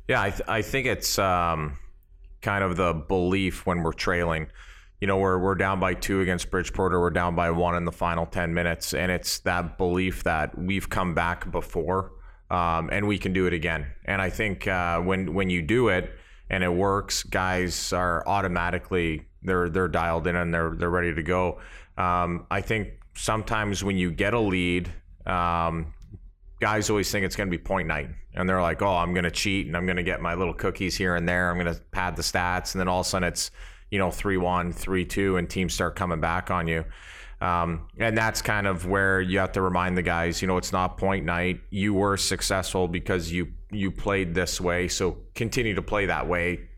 Yeah, 0.08 0.22
I, 0.22 0.30
th- 0.32 0.42
I 0.48 0.62
think 0.62 0.88
it's 0.88 1.18
um, 1.18 1.78
kind 2.42 2.63
of 2.63 2.76
the 2.76 2.94
belief 2.94 3.66
when 3.66 3.84
we're 3.84 3.94
trailing. 3.94 4.48
You 5.00 5.08
know, 5.08 5.18
we're, 5.18 5.38
we're 5.38 5.56
down 5.56 5.80
by 5.80 5.94
two 5.94 6.22
against 6.22 6.50
Bridgeport 6.50 6.94
or 6.94 7.02
we're 7.02 7.10
down 7.10 7.36
by 7.36 7.52
one 7.52 7.76
in 7.76 7.86
the 7.86 7.92
final 7.92 8.26
10 8.26 8.54
minutes. 8.54 8.94
And 8.94 9.12
it's 9.12 9.39
that 9.39 9.78
belief 9.78 10.24
that 10.24 10.58
we've 10.58 10.89
come 10.89 11.13
back 11.13 11.52
before 11.52 12.12
um, 12.50 12.89
and 12.92 13.08
we 13.08 13.18
can 13.18 13.32
do 13.32 13.46
it 13.46 13.54
again. 13.54 13.88
And 14.06 14.22
I 14.22 14.30
think 14.30 14.68
uh, 14.68 15.00
when, 15.02 15.34
when 15.34 15.50
you 15.50 15.62
do 15.62 15.89
it 15.89 16.12
and 16.50 16.63
it 16.63 16.74
works, 16.74 17.24
guys 17.24 17.94
are 17.94 18.28
automatically, 18.28 19.26
they're, 19.44 19.70
they're 19.70 19.88
dialed 19.88 20.26
in 20.28 20.36
and 20.36 20.54
they're, 20.54 20.74
they're 20.76 20.89
ready 20.89 21.13
to 21.13 21.24
go. 21.24 21.60
Um, 21.98 22.48
I 22.50 22.62
think 22.62 22.89
sometimes 23.16 23.84
when 23.84 23.98
you 23.98 24.12
get 24.12 24.34
a 24.34 24.39
lead, 24.39 24.92
um, 25.26 25.94
guys 26.60 26.90
always 26.90 27.12
think 27.12 27.26
it's 27.26 27.36
going 27.36 27.50
to 27.50 27.58
be 27.58 27.62
point 27.62 27.88
night. 27.88 28.10
And 28.36 28.48
they're 28.48 28.62
like, 28.62 28.82
oh, 28.82 28.96
I'm 28.96 29.14
going 29.14 29.26
to 29.26 29.32
cheat 29.32 29.68
and 29.68 29.78
I'm 29.78 29.86
going 29.86 29.98
to 29.98 30.04
get 30.04 30.22
my 30.22 30.34
little 30.34 30.54
cookies 30.54 30.96
here 30.96 31.16
and 31.16 31.28
there. 31.28 31.50
I'm 31.50 31.60
going 31.60 31.74
to 31.74 31.82
pad 31.92 32.16
the 32.16 32.24
stats. 32.24 32.74
And 32.74 32.80
then 32.80 32.88
all 32.88 33.02
of 33.02 33.06
a 33.06 33.10
sudden 33.10 33.28
it's, 33.28 33.52
you 33.92 34.00
know, 34.00 34.10
3 34.10 34.38
1, 34.38 34.72
3 34.72 35.06
2, 35.06 35.38
and 35.38 35.50
teams 35.50 35.74
start 35.74 35.96
coming 35.96 36.20
back 36.20 36.50
on 36.50 36.68
you. 36.68 36.86
Um, 37.42 37.88
and 38.00 38.18
that's 38.18 38.42
kind 38.42 38.66
of 38.66 38.88
where 38.88 39.20
you 39.20 39.40
have 39.40 39.52
to 39.52 39.62
remind 39.62 39.98
the 39.98 40.02
guys, 40.02 40.42
you 40.42 40.48
know, 40.48 40.56
it's 40.56 40.72
not 40.72 40.98
point 40.98 41.26
night. 41.26 41.60
You 41.70 41.94
were 41.94 42.16
successful 42.16 42.88
because 42.88 43.34
you 43.34 43.48
you 43.70 43.92
played 43.92 44.34
this 44.34 44.62
way, 44.62 44.88
so 44.88 45.18
continue 45.36 45.74
to 45.76 45.82
play 45.82 46.06
that 46.06 46.26
way, 46.26 46.70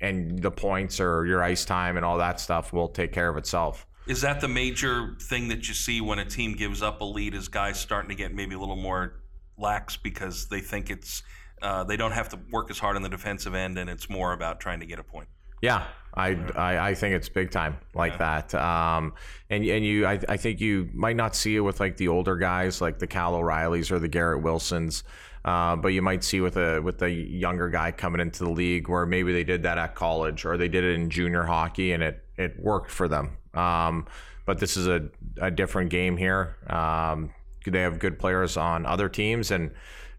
and 0.00 0.42
the 0.42 0.50
points 0.50 0.98
or 0.98 1.24
your 1.24 1.42
ice 1.42 1.64
time 1.64 1.96
and 1.96 2.04
all 2.04 2.18
that 2.18 2.40
stuff 2.40 2.72
will 2.72 2.88
take 2.88 3.12
care 3.12 3.28
of 3.28 3.36
itself. 3.36 3.86
Is 4.08 4.22
that 4.22 4.40
the 4.40 4.48
major 4.48 5.16
thing 5.20 5.48
that 5.48 5.68
you 5.68 5.74
see 5.74 6.00
when 6.00 6.18
a 6.18 6.24
team 6.24 6.54
gives 6.54 6.82
up 6.82 7.02
a 7.02 7.04
lead? 7.04 7.34
Is 7.34 7.48
guys 7.48 7.78
starting 7.78 8.08
to 8.08 8.14
get 8.14 8.34
maybe 8.34 8.54
a 8.54 8.58
little 8.58 8.76
more 8.76 9.20
lax 9.58 9.96
because 9.96 10.48
they 10.48 10.60
think 10.60 10.90
it's 10.90 11.22
uh, 11.60 11.84
they 11.84 11.96
don't 11.96 12.12
have 12.12 12.30
to 12.30 12.38
work 12.50 12.70
as 12.70 12.78
hard 12.78 12.96
on 12.96 13.02
the 13.02 13.08
defensive 13.08 13.54
end, 13.54 13.78
and 13.78 13.90
it's 13.90 14.08
more 14.08 14.32
about 14.32 14.60
trying 14.60 14.80
to 14.80 14.86
get 14.86 14.98
a 14.98 15.02
point. 15.02 15.28
Yeah, 15.60 15.84
I, 16.14 16.36
I, 16.56 16.78
I 16.90 16.94
think 16.94 17.14
it's 17.14 17.28
big 17.28 17.50
time 17.50 17.76
like 17.94 18.12
yeah. 18.12 18.40
that. 18.48 18.54
Um, 18.54 19.12
and 19.50 19.64
and 19.64 19.84
you, 19.84 20.06
I, 20.06 20.18
I 20.28 20.36
think 20.36 20.60
you 20.60 20.88
might 20.94 21.16
not 21.16 21.36
see 21.36 21.56
it 21.56 21.60
with 21.60 21.78
like 21.78 21.96
the 21.96 22.08
older 22.08 22.36
guys, 22.36 22.80
like 22.80 22.98
the 22.98 23.06
Cal 23.06 23.34
O'Reillys 23.34 23.90
or 23.90 23.98
the 23.98 24.08
Garrett 24.08 24.42
Wilsons. 24.42 25.04
Uh, 25.44 25.76
but 25.76 25.88
you 25.88 26.02
might 26.02 26.24
see 26.24 26.40
with 26.40 26.56
a 26.56 26.80
with 26.80 27.02
a 27.02 27.10
younger 27.10 27.68
guy 27.68 27.92
coming 27.92 28.20
into 28.20 28.44
the 28.44 28.50
league 28.50 28.88
where 28.88 29.06
maybe 29.06 29.32
they 29.32 29.44
did 29.44 29.62
that 29.62 29.78
at 29.78 29.94
college 29.94 30.44
or 30.44 30.56
they 30.56 30.68
did 30.68 30.84
it 30.84 30.94
in 30.94 31.10
junior 31.10 31.44
hockey 31.44 31.92
and 31.92 32.02
it 32.02 32.24
it 32.36 32.58
worked 32.60 32.90
for 32.90 33.08
them. 33.08 33.36
Um, 33.58 34.06
but 34.46 34.58
this 34.58 34.76
is 34.76 34.86
a, 34.86 35.08
a 35.40 35.50
different 35.50 35.90
game 35.90 36.16
here. 36.16 36.56
Um, 36.68 37.30
they 37.70 37.80
have 37.80 37.98
good 37.98 38.18
players 38.18 38.56
on 38.56 38.86
other 38.86 39.08
teams 39.08 39.50
and 39.50 39.70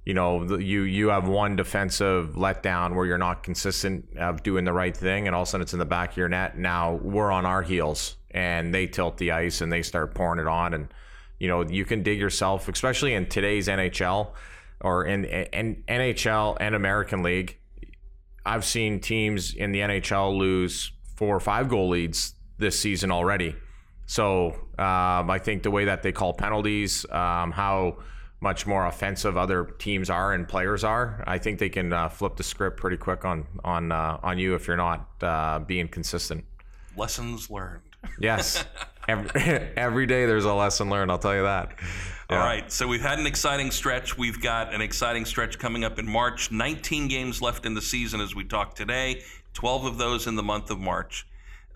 you 0.06 0.14
know 0.14 0.58
you 0.58 0.82
you 0.82 1.10
have 1.10 1.28
one 1.28 1.56
defensive 1.56 2.36
letdown 2.36 2.96
where 2.96 3.06
you're 3.06 3.18
not 3.18 3.44
consistent 3.44 4.06
of 4.18 4.44
doing 4.44 4.66
the 4.66 4.74
right 4.74 4.96
thing 4.96 5.28
and 5.28 5.36
all 5.36 5.44
of 5.44 5.48
a 5.48 5.52
sudden 5.52 5.62
it's 5.62 5.74
in 5.74 5.80
the 5.80 5.86
back 5.86 6.12
of 6.12 6.18
your 6.18 6.30
net 6.30 6.58
now 6.58 6.96
we're 6.96 7.32
on 7.32 7.46
our 7.46 7.62
heels 7.62 8.18
and 8.32 8.74
they 8.74 8.88
tilt 8.88 9.18
the 9.18 9.32
ice 9.32 9.62
and 9.62 9.72
they 9.72 9.82
start 9.82 10.14
pouring 10.16 10.40
it 10.40 10.48
on 10.48 10.74
and 10.74 10.88
you 11.40 11.48
know 11.48 11.62
you 11.68 11.86
can 11.86 12.04
dig 12.04 12.20
yourself 12.20 12.68
especially 12.70 13.14
in 13.14 13.26
today's 13.28 13.68
NHL 13.68 14.32
or 14.82 15.06
in, 15.06 15.26
in 15.26 15.84
NHL 15.88 16.58
and 16.60 16.76
American 16.76 17.24
League 17.24 17.58
I've 18.46 18.66
seen 18.66 19.00
teams 19.00 19.54
in 19.54 19.72
the 19.72 19.80
NHL 19.80 20.38
lose 20.38 20.92
four 21.16 21.36
or 21.36 21.42
five 21.42 21.68
goal 21.68 21.90
leads 21.90 22.36
this 22.60 22.80
season 22.80 23.12
already 23.12 23.56
so 24.06 24.48
um, 24.78 25.30
I 25.30 25.40
think 25.40 25.64
the 25.64 25.72
way 25.72 25.86
that 25.86 26.04
they 26.04 26.12
call 26.12 26.34
penalties 26.34 27.06
um, 27.12 27.52
how 27.52 27.98
much 28.42 28.66
more 28.66 28.86
offensive 28.86 29.38
other 29.38 29.66
teams 29.66 30.10
are 30.10 30.34
and 30.34 30.48
players 30.48 30.84
are, 30.84 31.24
I 31.28 31.38
think 31.38 31.60
they 31.60 31.70
can 31.70 31.92
uh, 31.92 32.10
flip 32.10 32.38
the 32.38 32.44
script 32.44 32.80
pretty 32.80 32.98
quick 32.98 33.26
on 33.26 33.46
on 33.64 33.92
uh, 33.92 34.20
on 34.24 34.38
you 34.38 34.56
if 34.56 34.68
you're 34.68 34.78
not 34.78 35.08
uh, 35.22 35.60
being 35.60 35.88
consistent. 35.88 36.46
Lessons 36.96 37.50
learned. 37.50 37.82
Yes, 38.20 38.64
every, 39.08 39.42
every 39.78 40.06
day 40.06 40.26
there's 40.26 40.46
a 40.46 40.54
lesson 40.54 40.90
learned. 40.90 41.12
I'll 41.12 41.20
tell 41.20 41.36
you 41.36 41.44
that. 41.44 41.76
Yeah. 42.30 42.38
All 42.38 42.46
right, 42.46 42.72
so 42.72 42.88
we've 42.88 43.02
had 43.02 43.20
an 43.20 43.26
exciting 43.26 43.72
stretch. 43.72 44.18
We've 44.18 44.40
got 44.40 44.74
an 44.74 44.82
exciting 44.82 45.26
stretch 45.26 45.58
coming 45.58 45.84
up 45.84 45.98
in 45.98 46.08
March. 46.08 46.52
19 46.52 47.08
games 47.08 47.42
left 47.42 47.66
in 47.66 47.74
the 47.74 47.82
season 47.82 48.22
as 48.22 48.36
we 48.36 48.44
talk 48.44 48.76
today. 48.76 49.24
12 49.54 49.86
of 49.86 49.98
those 49.98 50.28
in 50.28 50.36
the 50.36 50.44
month 50.44 50.70
of 50.70 50.80
March. 50.80 51.26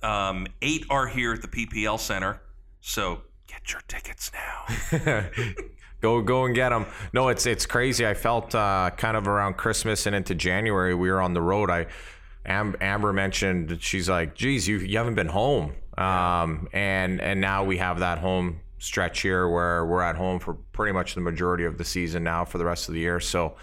Um, 0.03 0.47
eight 0.61 0.85
are 0.89 1.07
here 1.07 1.33
at 1.33 1.41
the 1.41 1.47
PPL 1.47 1.99
Center. 1.99 2.41
So 2.81 3.21
get 3.47 3.71
your 3.71 3.81
tickets 3.87 4.31
now. 4.33 5.29
Go 6.03 6.21
go 6.21 6.43
and 6.43 6.53
get 6.53 6.69
them. 6.69 6.85
No, 7.13 7.29
it's 7.29 7.45
it's 7.45 7.65
crazy. 7.65 8.05
I 8.05 8.13
felt 8.13 8.53
uh, 8.53 8.91
kind 8.97 9.15
of 9.15 9.25
around 9.25 9.53
Christmas 9.53 10.05
and 10.05 10.13
into 10.13 10.35
January 10.35 10.93
we 10.93 11.09
were 11.09 11.21
on 11.21 11.33
the 11.33 11.41
road. 11.41 11.69
I 11.69 11.87
Amber 12.45 13.13
mentioned 13.13 13.81
she's 13.81 14.09
like, 14.09 14.35
"Geez, 14.35 14.67
you 14.67 14.79
you 14.79 14.97
haven't 14.97 15.15
been 15.15 15.29
home," 15.29 15.71
um, 15.97 16.67
and 16.73 17.21
and 17.21 17.39
now 17.39 17.63
we 17.63 17.77
have 17.77 17.99
that 17.99 18.17
home 18.17 18.59
stretch 18.79 19.21
here 19.21 19.47
where 19.47 19.85
we're 19.85 20.01
at 20.01 20.17
home 20.17 20.39
for 20.39 20.55
pretty 20.73 20.91
much 20.91 21.15
the 21.15 21.21
majority 21.21 21.63
of 21.63 21.77
the 21.77 21.85
season 21.85 22.21
now 22.21 22.43
for 22.43 22.57
the 22.57 22.65
rest 22.65 22.89
of 22.89 22.93
the 22.93 22.99
year. 22.99 23.21
So. 23.21 23.55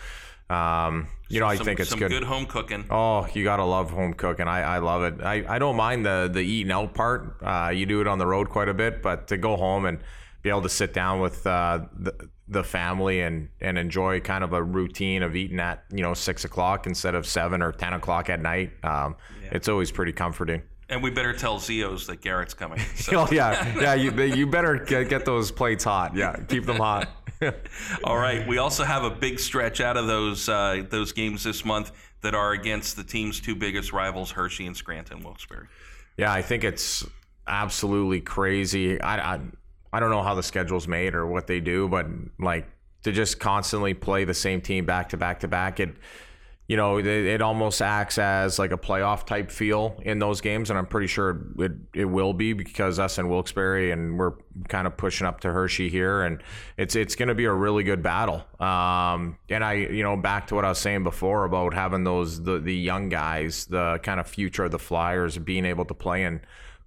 Um, 0.50 1.08
you 1.28 1.38
know, 1.38 1.46
I 1.46 1.56
think 1.56 1.78
it's 1.78 1.90
some 1.90 2.00
good. 2.00 2.10
good 2.10 2.24
home 2.24 2.46
cooking. 2.46 2.84
Oh, 2.90 3.26
you 3.34 3.44
gotta 3.44 3.64
love 3.64 3.90
home 3.90 4.14
cooking. 4.14 4.48
I, 4.48 4.62
I 4.62 4.78
love 4.78 5.02
it. 5.04 5.22
I, 5.22 5.44
I 5.48 5.58
don't 5.60 5.76
mind 5.76 6.04
the 6.04 6.28
the 6.32 6.40
eating 6.40 6.72
out 6.72 6.92
part. 6.92 7.36
Uh, 7.40 7.70
you 7.72 7.86
do 7.86 8.00
it 8.00 8.08
on 8.08 8.18
the 8.18 8.26
road 8.26 8.48
quite 8.48 8.68
a 8.68 8.74
bit, 8.74 9.00
but 9.00 9.28
to 9.28 9.36
go 9.36 9.56
home 9.56 9.84
and 9.86 10.00
be 10.42 10.50
able 10.50 10.62
to 10.62 10.68
sit 10.68 10.92
down 10.92 11.20
with 11.20 11.46
uh, 11.46 11.80
the, 11.96 12.28
the 12.48 12.64
family 12.64 13.20
and 13.20 13.48
and 13.60 13.78
enjoy 13.78 14.20
kind 14.20 14.42
of 14.42 14.52
a 14.52 14.62
routine 14.62 15.22
of 15.22 15.36
eating 15.36 15.60
at 15.60 15.84
you 15.92 16.02
know 16.02 16.14
six 16.14 16.44
o'clock 16.44 16.86
instead 16.86 17.14
of 17.14 17.26
seven 17.26 17.62
or 17.62 17.70
ten 17.70 17.92
o'clock 17.92 18.28
at 18.28 18.40
night. 18.42 18.72
Um, 18.82 19.14
yeah. 19.42 19.50
It's 19.52 19.68
always 19.68 19.92
pretty 19.92 20.12
comforting. 20.12 20.62
And 20.88 21.04
we 21.04 21.10
better 21.10 21.32
tell 21.32 21.60
Zios 21.60 22.06
that 22.06 22.20
Garrett's 22.20 22.52
coming. 22.52 22.80
So. 22.96 23.20
oh 23.20 23.28
yeah, 23.30 23.78
yeah. 23.80 23.94
You, 23.94 24.10
you 24.24 24.46
better 24.48 24.76
get, 24.76 25.08
get 25.08 25.24
those 25.24 25.52
plates 25.52 25.84
hot. 25.84 26.16
Yeah, 26.16 26.36
keep 26.48 26.66
them 26.66 26.78
hot. 26.78 27.08
All 28.05 28.16
right. 28.16 28.46
We 28.46 28.59
also 28.59 28.85
have 28.85 29.05
a 29.05 29.11
big 29.11 29.38
stretch 29.38 29.81
out 29.81 29.96
of 29.96 30.07
those 30.07 30.48
uh, 30.48 30.85
those 30.88 31.12
games 31.12 31.44
this 31.44 31.64
month 31.64 31.92
that 32.22 32.35
are 32.35 32.53
against 32.53 32.96
the 32.96 33.05
team's 33.05 33.40
two 33.40 33.55
biggest 33.55 33.92
rivals, 33.92 34.31
Hershey 34.31 34.66
and 34.66 34.76
Scranton 34.76 35.22
Wilkes-Barre. 35.22 35.68
Yeah, 36.16 36.33
I 36.33 36.42
think 36.42 36.64
it's 36.64 37.05
absolutely 37.46 38.20
crazy. 38.20 39.00
I, 39.00 39.35
I 39.35 39.40
I 39.92 40.00
don't 40.00 40.11
know 40.11 40.22
how 40.22 40.35
the 40.35 40.42
schedule's 40.42 40.87
made 40.87 41.14
or 41.14 41.26
what 41.26 41.46
they 41.46 41.61
do, 41.61 41.88
but 41.88 42.07
like 42.38 42.68
to 43.03 43.12
just 43.12 43.40
constantly 43.40 43.94
play 43.94 44.24
the 44.24 44.35
same 44.35 44.61
team 44.61 44.85
back 44.85 45.09
to 45.11 45.16
back 45.16 45.40
to 45.40 45.48
back, 45.48 45.81
it 45.81 45.90
you 46.70 46.76
know 46.76 46.98
it, 46.98 47.06
it 47.06 47.42
almost 47.42 47.83
acts 47.83 48.16
as 48.16 48.56
like 48.56 48.70
a 48.70 48.78
playoff 48.78 49.26
type 49.26 49.50
feel 49.50 50.00
in 50.02 50.20
those 50.20 50.40
games, 50.40 50.70
and 50.70 50.78
I'm 50.78 50.87
pretty 50.87 51.09
sure 51.09 51.44
it 51.59 51.72
it 51.92 52.04
will 52.04 52.33
be 52.33 52.52
because 52.52 53.00
us 53.00 53.18
and 53.18 53.28
Wilkes-Barre 53.28 53.90
and 53.90 54.16
we're 54.16 54.35
kind 54.68 54.87
of 54.87 54.96
pushing 54.96 55.26
up 55.26 55.40
to 55.40 55.50
Hershey 55.50 55.88
here, 55.88 56.22
and 56.22 56.40
it's 56.76 56.94
it's 56.94 57.16
going 57.16 57.28
to 57.28 57.35
be 57.35 57.46
a 57.46 57.52
really 57.52 57.83
good 57.83 58.04
battle. 58.04 58.44
Um, 58.61 59.37
and 59.48 59.64
I 59.64 59.72
you 59.90 60.04
know 60.04 60.16
back 60.16 60.46
to 60.46 60.54
what 60.54 60.64
I 60.64 60.68
was 60.68 60.78
saying 60.78 61.02
before 61.02 61.44
about 61.44 61.74
having 61.74 62.04
those 62.04 62.40
the 62.40 62.61
the 62.61 62.76
young 62.76 63.09
guys, 63.09 63.66
the 63.66 63.98
kind 64.04 64.20
of 64.20 64.28
future 64.28 64.62
of 64.62 64.70
the 64.70 64.78
Flyers, 64.78 65.38
being 65.38 65.64
able 65.64 65.87
to 65.87 65.94
play 65.94 66.22
in 66.22 66.40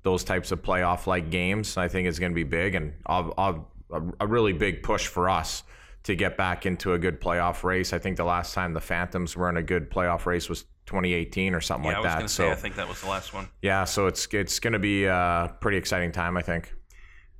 those 0.03 0.23
types 0.23 0.53
of 0.53 0.61
playoff 0.61 1.07
like 1.07 1.29
games, 1.29 1.75
I 1.75 1.89
think 1.89 2.07
is 2.07 2.19
going 2.19 2.31
to 2.31 2.35
be 2.35 2.43
big 2.43 2.75
and 2.75 2.93
a, 3.05 3.55
a 4.21 4.27
really 4.27 4.53
big 4.53 4.81
push 4.81 5.07
for 5.07 5.29
us 5.29 5.63
to 6.03 6.15
get 6.15 6.37
back 6.37 6.65
into 6.65 6.93
a 6.93 6.99
good 6.99 7.21
playoff 7.21 7.63
race. 7.63 7.93
I 7.93 7.99
think 7.99 8.17
the 8.17 8.25
last 8.25 8.53
time 8.53 8.73
the 8.73 8.81
Phantoms 8.81 9.35
were 9.35 9.49
in 9.49 9.57
a 9.57 9.63
good 9.63 9.89
playoff 9.89 10.25
race 10.25 10.49
was 10.49 10.63
2018 10.85 11.55
or 11.55 11.61
something 11.61 11.89
yeah, 11.89 11.99
like 11.99 12.19
that. 12.19 12.29
so 12.29 12.43
say, 12.45 12.51
I 12.51 12.55
think 12.55 12.75
that 12.75 12.87
was 12.87 13.01
the 13.01 13.07
last 13.07 13.33
one. 13.33 13.47
Yeah, 13.61 13.85
so 13.85 14.07
it's 14.07 14.27
it's 14.31 14.59
going 14.59 14.73
to 14.73 14.79
be 14.79 15.05
a 15.05 15.55
pretty 15.61 15.77
exciting 15.77 16.11
time, 16.11 16.37
I 16.37 16.41
think. 16.41 16.73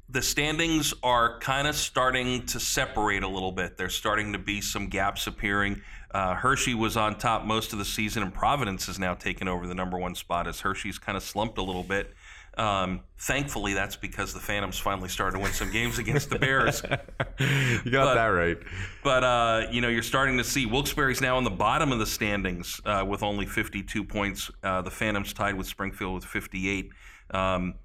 The 0.09 0.21
standings 0.21 0.93
are 1.01 1.39
kind 1.39 1.67
of 1.67 1.75
starting 1.75 2.45
to 2.47 2.59
separate 2.59 3.23
a 3.23 3.27
little 3.27 3.51
bit. 3.51 3.77
There's 3.77 3.95
starting 3.95 4.33
to 4.33 4.39
be 4.39 4.61
some 4.61 4.87
gaps 4.87 5.27
appearing. 5.27 5.81
Uh, 6.11 6.35
Hershey 6.35 6.75
was 6.75 6.95
on 6.95 7.17
top 7.17 7.45
most 7.45 7.73
of 7.73 7.79
the 7.79 7.85
season, 7.85 8.21
and 8.21 8.33
Providence 8.33 8.85
has 8.85 8.99
now 8.99 9.15
taken 9.15 9.47
over 9.47 9.65
the 9.65 9.73
number 9.73 9.97
one 9.97 10.13
spot 10.13 10.47
as 10.47 10.61
Hershey's 10.61 10.99
kind 10.99 11.17
of 11.17 11.23
slumped 11.23 11.57
a 11.57 11.63
little 11.63 11.83
bit. 11.83 12.13
Um, 12.57 13.01
thankfully, 13.17 13.73
that's 13.73 13.95
because 13.95 14.33
the 14.33 14.39
Phantoms 14.39 14.77
finally 14.77 15.09
started 15.09 15.37
to 15.37 15.43
win 15.43 15.53
some 15.53 15.71
games 15.71 15.97
against 15.97 16.29
the 16.29 16.37
Bears. 16.37 16.83
you 17.39 17.91
got 17.91 18.05
but, 18.05 18.13
that 18.15 18.27
right. 18.27 18.57
But 19.03 19.23
uh, 19.23 19.67
you 19.71 19.81
know, 19.81 19.89
you're 19.89 20.03
starting 20.03 20.37
to 20.37 20.43
see 20.43 20.65
Wilkes-Barre's 20.65 21.21
now 21.21 21.37
in 21.37 21.43
the 21.43 21.49
bottom 21.49 21.91
of 21.91 21.99
the 21.99 22.05
standings 22.05 22.79
uh, 22.85 23.03
with 23.07 23.23
only 23.23 23.45
52 23.45 24.03
points. 24.03 24.51
Uh, 24.63 24.81
the 24.81 24.91
Phantoms 24.91 25.33
tied 25.33 25.55
with 25.55 25.67
Springfield 25.67 26.15
with 26.15 26.25
58. 26.25 26.89
Um, 27.31 27.75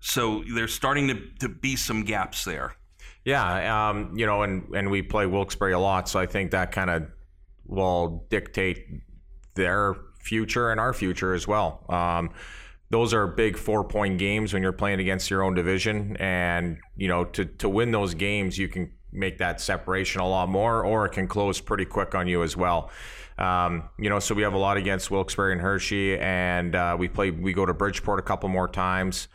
so 0.00 0.44
there's 0.54 0.74
starting 0.74 1.08
to, 1.08 1.20
to 1.40 1.48
be 1.48 1.74
some 1.76 2.04
gaps 2.04 2.44
there. 2.44 2.74
Yeah, 3.24 3.88
um, 3.88 4.16
you 4.16 4.26
know, 4.26 4.42
and 4.42 4.74
and 4.74 4.90
we 4.90 5.02
play 5.02 5.26
Wilkes-Barre 5.26 5.72
a 5.72 5.78
lot, 5.78 6.08
so 6.08 6.18
I 6.18 6.26
think 6.26 6.50
that 6.52 6.72
kind 6.72 6.88
of 6.88 7.08
will 7.66 8.26
dictate 8.30 8.86
their 9.54 9.96
future 10.20 10.70
and 10.70 10.80
our 10.80 10.92
future 10.92 11.34
as 11.34 11.46
well. 11.46 11.84
Um, 11.88 12.30
those 12.90 13.12
are 13.12 13.26
big 13.26 13.56
four 13.56 13.84
point 13.84 14.18
games 14.18 14.52
when 14.52 14.62
you're 14.62 14.72
playing 14.72 15.00
against 15.00 15.30
your 15.30 15.42
own 15.42 15.54
division. 15.54 16.16
And, 16.18 16.78
you 16.96 17.08
know, 17.08 17.24
to, 17.24 17.44
to 17.44 17.68
win 17.68 17.90
those 17.90 18.14
games, 18.14 18.58
you 18.58 18.68
can 18.68 18.92
make 19.12 19.38
that 19.38 19.60
separation 19.60 20.20
a 20.20 20.28
lot 20.28 20.48
more, 20.48 20.84
or 20.84 21.06
it 21.06 21.12
can 21.12 21.26
close 21.26 21.60
pretty 21.60 21.84
quick 21.84 22.14
on 22.14 22.28
you 22.28 22.42
as 22.42 22.56
well. 22.56 22.90
Um, 23.38 23.88
you 23.98 24.10
know, 24.10 24.18
so 24.18 24.34
we 24.34 24.42
have 24.42 24.54
a 24.54 24.58
lot 24.58 24.76
against 24.76 25.10
Wilkes-Barre 25.10 25.52
and 25.52 25.60
Hershey, 25.60 26.18
and 26.18 26.74
uh, 26.74 26.96
we 26.98 27.08
play. 27.08 27.30
We 27.30 27.52
go 27.52 27.64
to 27.64 27.72
Bridgeport 27.72 28.18
a 28.18 28.22
couple 28.22 28.48
more 28.48 28.66
times, 28.66 29.28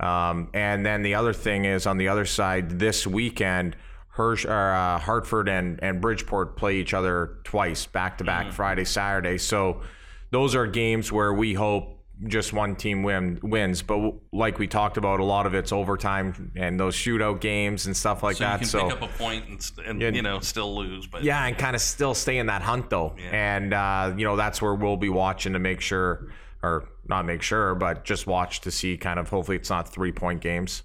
um, 0.00 0.48
and 0.54 0.84
then 0.86 1.02
the 1.02 1.14
other 1.14 1.34
thing 1.34 1.66
is 1.66 1.86
on 1.86 1.98
the 1.98 2.08
other 2.08 2.24
side 2.24 2.78
this 2.78 3.06
weekend. 3.06 3.76
Hirsch, 4.08 4.46
uh, 4.46 4.98
Hartford 4.98 5.48
and, 5.48 5.78
and 5.82 6.00
Bridgeport 6.00 6.56
play 6.56 6.76
each 6.76 6.94
other 6.94 7.38
twice, 7.44 7.86
back 7.86 8.18
to 8.18 8.24
back, 8.24 8.52
Friday, 8.52 8.84
Saturday. 8.84 9.38
So 9.38 9.82
those 10.30 10.54
are 10.54 10.66
games 10.66 11.12
where 11.12 11.32
we 11.32 11.54
hope 11.54 11.99
just 12.26 12.52
one 12.52 12.76
team 12.76 13.02
win, 13.02 13.38
wins. 13.42 13.82
But 13.82 14.14
like 14.32 14.58
we 14.58 14.66
talked 14.66 14.96
about, 14.96 15.20
a 15.20 15.24
lot 15.24 15.46
of 15.46 15.54
it's 15.54 15.72
overtime 15.72 16.52
and 16.56 16.78
those 16.78 16.94
shootout 16.94 17.40
games 17.40 17.86
and 17.86 17.96
stuff 17.96 18.22
like 18.22 18.36
that. 18.38 18.66
so 18.66 18.78
that. 18.78 18.84
you 18.84 18.90
can 18.90 18.98
so 19.00 19.06
pick 19.06 19.10
up 19.10 19.14
a 19.14 19.18
point 19.18 19.48
and, 19.48 19.86
and 19.86 20.02
Yeah. 20.02 20.10
you 20.10 20.22
know 20.22 20.40
still 20.40 20.74
lose. 20.76 21.06
But 21.06 21.22
yeah, 21.22 21.44
and 21.46 21.56
kind 21.56 21.74
of 21.74 21.82
still 21.82 22.14
stay 22.14 22.38
in 22.38 22.46
that 22.46 22.62
hunt 22.62 22.90
though. 22.90 23.14
Yeah. 23.18 23.56
And 23.56 23.72
uh, 23.74 24.14
you 24.16 24.24
know 24.24 24.36
that's 24.36 24.60
where 24.60 24.74
we'll 24.74 24.96
be 24.96 25.08
watching 25.08 25.52
to 25.54 25.58
make 25.58 25.80
sure, 25.80 26.30
or 26.62 26.88
not 27.08 27.24
make 27.24 27.42
sure, 27.42 27.74
but 27.74 28.04
just 28.04 28.26
watch 28.26 28.60
to 28.62 28.70
see 28.70 28.96
kind 28.96 29.18
of 29.18 29.28
hopefully 29.28 29.56
it's 29.56 29.70
not 29.70 29.88
three 29.92 30.12
point 30.12 30.40
games. 30.40 30.82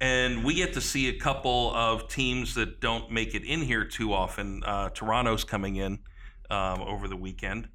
and 0.00 0.44
we 0.44 0.54
get 0.54 0.74
to 0.74 0.80
see 0.80 1.08
a 1.08 1.18
couple 1.18 1.72
of 1.74 2.06
teams 2.08 2.54
that 2.54 2.80
don't 2.80 3.10
make 3.10 3.34
it 3.34 3.42
in 3.44 3.62
here 3.62 3.84
too 3.84 4.12
often. 4.12 4.62
Uh, 4.64 4.90
Toronto's 4.90 5.42
coming 5.44 5.76
in 5.76 5.98
um, 6.50 6.82
over 6.82 7.08
the 7.08 7.16
weekend. 7.16 7.68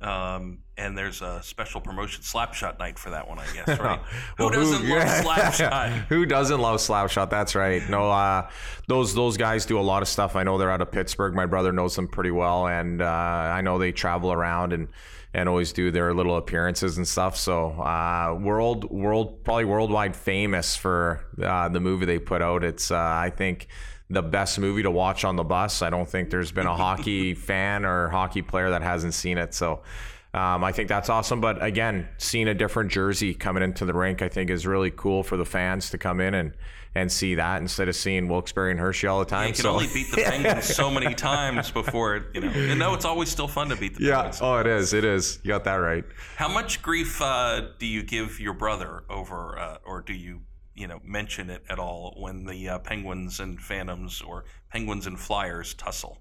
Um, 0.00 0.58
and 0.76 0.96
there's 0.96 1.22
a 1.22 1.42
special 1.42 1.80
promotion 1.80 2.22
slapshot 2.22 2.78
night 2.78 2.98
for 2.98 3.10
that 3.10 3.28
one, 3.28 3.38
I 3.38 3.46
guess, 3.52 3.68
right? 3.80 4.00
Well, 4.38 4.48
who 4.48 4.54
doesn't 4.54 4.88
love 4.88 4.98
yeah. 4.98 5.22
slapshot? 5.22 5.90
who 6.08 6.26
doesn't 6.26 6.60
love 6.60 6.78
Slapshot? 6.78 7.30
That's 7.30 7.54
right. 7.54 7.82
No, 7.90 8.10
uh, 8.10 8.48
those 8.86 9.14
those 9.14 9.36
guys 9.36 9.66
do 9.66 9.78
a 9.78 9.82
lot 9.82 10.02
of 10.02 10.08
stuff. 10.08 10.36
I 10.36 10.44
know 10.44 10.56
they're 10.56 10.70
out 10.70 10.80
of 10.80 10.92
Pittsburgh. 10.92 11.34
My 11.34 11.46
brother 11.46 11.72
knows 11.72 11.96
them 11.96 12.08
pretty 12.08 12.30
well, 12.30 12.68
and 12.68 13.02
uh, 13.02 13.04
I 13.04 13.60
know 13.60 13.78
they 13.78 13.92
travel 13.92 14.32
around 14.32 14.72
and 14.72 14.88
and 15.34 15.48
always 15.48 15.72
do 15.72 15.90
their 15.90 16.14
little 16.14 16.36
appearances 16.36 16.96
and 16.96 17.06
stuff. 17.06 17.36
So 17.36 17.70
uh, 17.80 18.38
world 18.40 18.90
world 18.90 19.44
probably 19.44 19.64
worldwide 19.64 20.16
famous 20.16 20.76
for 20.76 21.26
uh, 21.42 21.68
the 21.68 21.80
movie 21.80 22.06
they 22.06 22.18
put 22.18 22.40
out. 22.40 22.64
It's 22.64 22.90
uh, 22.90 22.96
I 22.96 23.30
think 23.34 23.68
the 24.10 24.22
best 24.22 24.58
movie 24.58 24.82
to 24.82 24.90
watch 24.90 25.24
on 25.24 25.36
the 25.36 25.44
bus. 25.44 25.82
I 25.82 25.90
don't 25.90 26.08
think 26.08 26.30
there's 26.30 26.52
been 26.52 26.66
a 26.66 26.76
hockey 26.84 27.34
fan 27.34 27.84
or 27.84 28.08
hockey 28.08 28.42
player 28.42 28.70
that 28.70 28.82
hasn't 28.82 29.14
seen 29.14 29.38
it. 29.38 29.54
So. 29.54 29.82
Um, 30.34 30.62
I 30.62 30.72
think 30.72 30.90
that's 30.90 31.08
awesome. 31.08 31.40
But 31.40 31.62
again, 31.64 32.06
seeing 32.18 32.48
a 32.48 32.54
different 32.54 32.90
jersey 32.90 33.32
coming 33.32 33.62
into 33.62 33.86
the 33.86 33.94
rink, 33.94 34.20
I 34.20 34.28
think 34.28 34.50
is 34.50 34.66
really 34.66 34.90
cool 34.90 35.22
for 35.22 35.38
the 35.38 35.44
fans 35.46 35.88
to 35.90 35.98
come 35.98 36.20
in 36.20 36.34
and, 36.34 36.52
and 36.94 37.10
see 37.10 37.36
that 37.36 37.62
instead 37.62 37.88
of 37.88 37.96
seeing 37.96 38.28
Wilkes-Barre 38.28 38.70
and 38.70 38.78
Hershey 38.78 39.06
all 39.06 39.20
the 39.20 39.24
time. 39.24 39.48
You 39.48 39.54
can 39.54 39.62
so 39.62 39.72
only 39.72 39.86
beat 39.92 40.10
the 40.10 40.22
Penguins 40.22 40.64
so 40.64 40.90
many 40.98 41.14
times 41.14 41.70
before 41.70 42.26
you 42.34 42.42
know. 42.42 42.48
And 42.48 42.78
no, 42.78 42.94
it's 42.94 43.04
always 43.04 43.30
still 43.30 43.48
fun 43.48 43.70
to 43.70 43.76
beat 43.76 43.96
the 43.96 44.04
yeah, 44.04 44.16
Penguins. 44.16 44.40
oh, 44.42 44.58
it 44.58 44.66
is. 44.66 44.92
It 44.92 45.04
is. 45.04 45.40
You 45.42 45.48
got 45.48 45.64
that 45.64 45.76
right. 45.76 46.04
How 46.36 46.48
much 46.48 46.82
grief 46.82 47.20
uh, 47.22 47.68
do 47.78 47.86
you 47.86 48.02
give 48.02 48.38
your 48.38 48.54
brother 48.54 49.04
over, 49.08 49.58
uh, 49.58 49.78
or 49.84 50.02
do 50.02 50.12
you, 50.12 50.42
you 50.78 50.86
know, 50.86 51.00
mention 51.04 51.50
it 51.50 51.64
at 51.68 51.78
all 51.78 52.14
when 52.18 52.44
the 52.44 52.68
uh, 52.68 52.78
Penguins 52.78 53.40
and 53.40 53.60
Phantoms 53.60 54.22
or 54.22 54.44
Penguins 54.70 55.06
and 55.06 55.18
Flyers 55.18 55.74
tussle? 55.74 56.20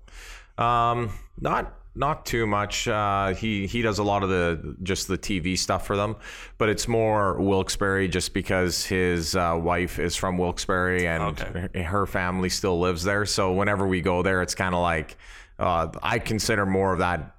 Um, 0.57 1.11
not 1.39 1.73
not 1.93 2.25
too 2.25 2.47
much. 2.47 2.87
Uh, 2.87 3.33
he 3.35 3.67
he 3.67 3.81
does 3.83 3.99
a 3.99 4.03
lot 4.03 4.23
of 4.23 4.29
the 4.29 4.75
just 4.83 5.07
the 5.07 5.17
TV 5.17 5.57
stuff 5.57 5.85
for 5.85 5.95
them, 5.95 6.15
but 6.57 6.69
it's 6.69 6.87
more 6.87 7.39
Wilkes-Barre 7.39 8.07
just 8.07 8.33
because 8.33 8.83
his 8.85 9.35
uh, 9.35 9.59
wife 9.61 9.99
is 9.99 10.15
from 10.15 10.37
Wilkes-Barre 10.37 11.05
and 11.07 11.23
Okay. 11.23 11.83
her 11.83 12.05
family 12.07 12.49
still 12.49 12.79
lives 12.79 13.03
there. 13.03 13.25
So 13.25 13.53
whenever 13.53 13.85
we 13.87 14.01
go 14.01 14.23
there, 14.23 14.41
it's 14.41 14.55
kind 14.55 14.73
of 14.73 14.81
like 14.81 15.17
uh, 15.59 15.89
I 16.01 16.19
consider 16.19 16.65
more 16.65 16.93
of 16.93 16.99
that 16.99 17.35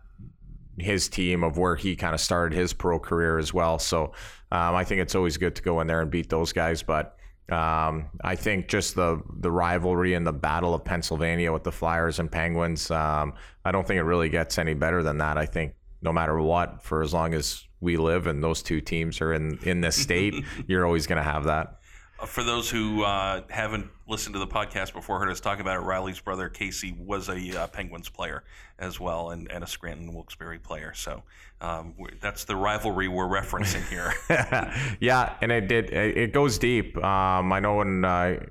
his 0.78 1.08
team 1.08 1.42
of 1.44 1.58
where 1.58 1.76
he 1.76 1.96
kind 1.96 2.14
of 2.14 2.20
started 2.20 2.56
his 2.56 2.72
pro 2.72 2.98
career 2.98 3.38
as 3.38 3.52
well. 3.52 3.78
So 3.78 4.12
um, 4.52 4.74
I 4.74 4.84
think 4.84 5.00
it's 5.00 5.14
always 5.14 5.36
good 5.36 5.56
to 5.56 5.62
go 5.62 5.80
in 5.80 5.86
there 5.86 6.00
and 6.00 6.10
beat 6.10 6.28
those 6.28 6.52
guys, 6.52 6.82
but. 6.82 7.14
Um, 7.50 8.10
I 8.22 8.36
think 8.36 8.68
just 8.68 8.94
the 8.94 9.22
the 9.38 9.50
rivalry 9.50 10.12
and 10.12 10.26
the 10.26 10.34
battle 10.34 10.74
of 10.74 10.84
Pennsylvania 10.84 11.50
with 11.50 11.64
the 11.64 11.72
Flyers 11.72 12.18
and 12.18 12.30
Penguins. 12.30 12.90
Um, 12.90 13.32
I 13.64 13.72
don't 13.72 13.86
think 13.86 13.96
it 13.96 14.02
really 14.02 14.28
gets 14.28 14.58
any 14.58 14.74
better 14.74 15.02
than 15.02 15.16
that. 15.16 15.38
I 15.38 15.46
think 15.46 15.72
no 16.02 16.12
matter 16.12 16.38
what, 16.38 16.82
for 16.82 17.02
as 17.02 17.14
long 17.14 17.32
as 17.32 17.64
we 17.80 17.96
live 17.96 18.26
and 18.26 18.42
those 18.42 18.62
two 18.62 18.82
teams 18.82 19.20
are 19.20 19.32
in 19.32 19.58
in 19.62 19.80
this 19.80 19.96
state, 19.96 20.34
you're 20.66 20.84
always 20.84 21.06
going 21.06 21.16
to 21.16 21.22
have 21.22 21.44
that. 21.44 21.77
For 22.26 22.42
those 22.42 22.68
who 22.68 23.04
uh, 23.04 23.42
haven't 23.48 23.88
listened 24.08 24.34
to 24.34 24.40
the 24.40 24.46
podcast 24.46 24.92
before, 24.92 25.20
heard 25.20 25.30
us 25.30 25.38
talk 25.38 25.60
about 25.60 25.76
it, 25.76 25.80
Riley's 25.80 26.18
brother 26.18 26.48
Casey 26.48 26.92
was 26.98 27.28
a 27.28 27.62
uh, 27.62 27.66
Penguins 27.68 28.08
player 28.08 28.42
as 28.78 28.98
well, 28.98 29.30
and, 29.30 29.48
and 29.52 29.62
a 29.62 29.68
Scranton 29.68 30.12
Wilkes-Barre 30.12 30.58
player. 30.58 30.92
So 30.94 31.22
um, 31.60 31.94
that's 32.20 32.44
the 32.44 32.56
rivalry 32.56 33.06
we're 33.06 33.28
referencing 33.28 33.88
here. 33.88 34.12
yeah, 35.00 35.34
and 35.40 35.52
it 35.52 35.68
did. 35.68 35.90
It 35.92 36.32
goes 36.32 36.58
deep. 36.58 36.96
Um, 36.96 37.52
I 37.52 37.60
know 37.60 37.76
when 37.76 38.04
uh, 38.04 38.46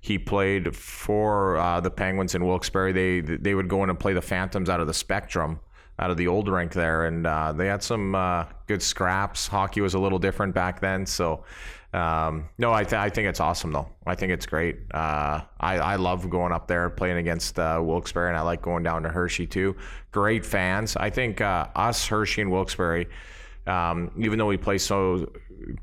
he 0.00 0.18
played 0.18 0.74
for 0.74 1.56
uh, 1.56 1.80
the 1.80 1.90
Penguins 1.90 2.34
in 2.34 2.44
Wilkes-Barre, 2.44 2.92
they 2.92 3.20
they 3.20 3.54
would 3.54 3.68
go 3.68 3.84
in 3.84 3.90
and 3.90 3.98
play 3.98 4.12
the 4.12 4.22
Phantoms 4.22 4.68
out 4.68 4.80
of 4.80 4.88
the 4.88 4.94
Spectrum, 4.94 5.60
out 6.00 6.10
of 6.10 6.16
the 6.16 6.26
old 6.26 6.48
rink 6.48 6.72
there, 6.72 7.06
and 7.06 7.28
uh, 7.28 7.52
they 7.52 7.68
had 7.68 7.82
some 7.82 8.16
uh, 8.16 8.46
good 8.66 8.82
scraps. 8.82 9.46
Hockey 9.46 9.80
was 9.80 9.94
a 9.94 10.00
little 10.00 10.18
different 10.18 10.52
back 10.52 10.80
then, 10.80 11.06
so. 11.06 11.44
Um, 11.94 12.48
no, 12.58 12.72
I, 12.72 12.82
th- 12.82 12.94
I 12.94 13.08
think 13.08 13.28
it's 13.28 13.40
awesome 13.40 13.72
though. 13.72 13.88
I 14.04 14.14
think 14.16 14.32
it's 14.32 14.46
great. 14.46 14.76
Uh, 14.92 15.42
I, 15.60 15.78
I 15.78 15.96
love 15.96 16.28
going 16.28 16.52
up 16.52 16.66
there 16.66 16.86
and 16.86 16.96
playing 16.96 17.18
against 17.18 17.58
uh, 17.58 17.80
Wilkes-Barre, 17.82 18.28
and 18.28 18.36
I 18.36 18.40
like 18.40 18.62
going 18.62 18.82
down 18.82 19.04
to 19.04 19.08
Hershey 19.08 19.46
too. 19.46 19.76
Great 20.10 20.44
fans. 20.44 20.96
I 20.96 21.10
think 21.10 21.40
uh, 21.40 21.68
us 21.76 22.06
Hershey 22.06 22.42
and 22.42 22.50
Wilkes-Barre 22.50 23.06
um, 23.66 24.10
even 24.18 24.38
though 24.38 24.46
we 24.46 24.56
play 24.56 24.78
so 24.78 25.30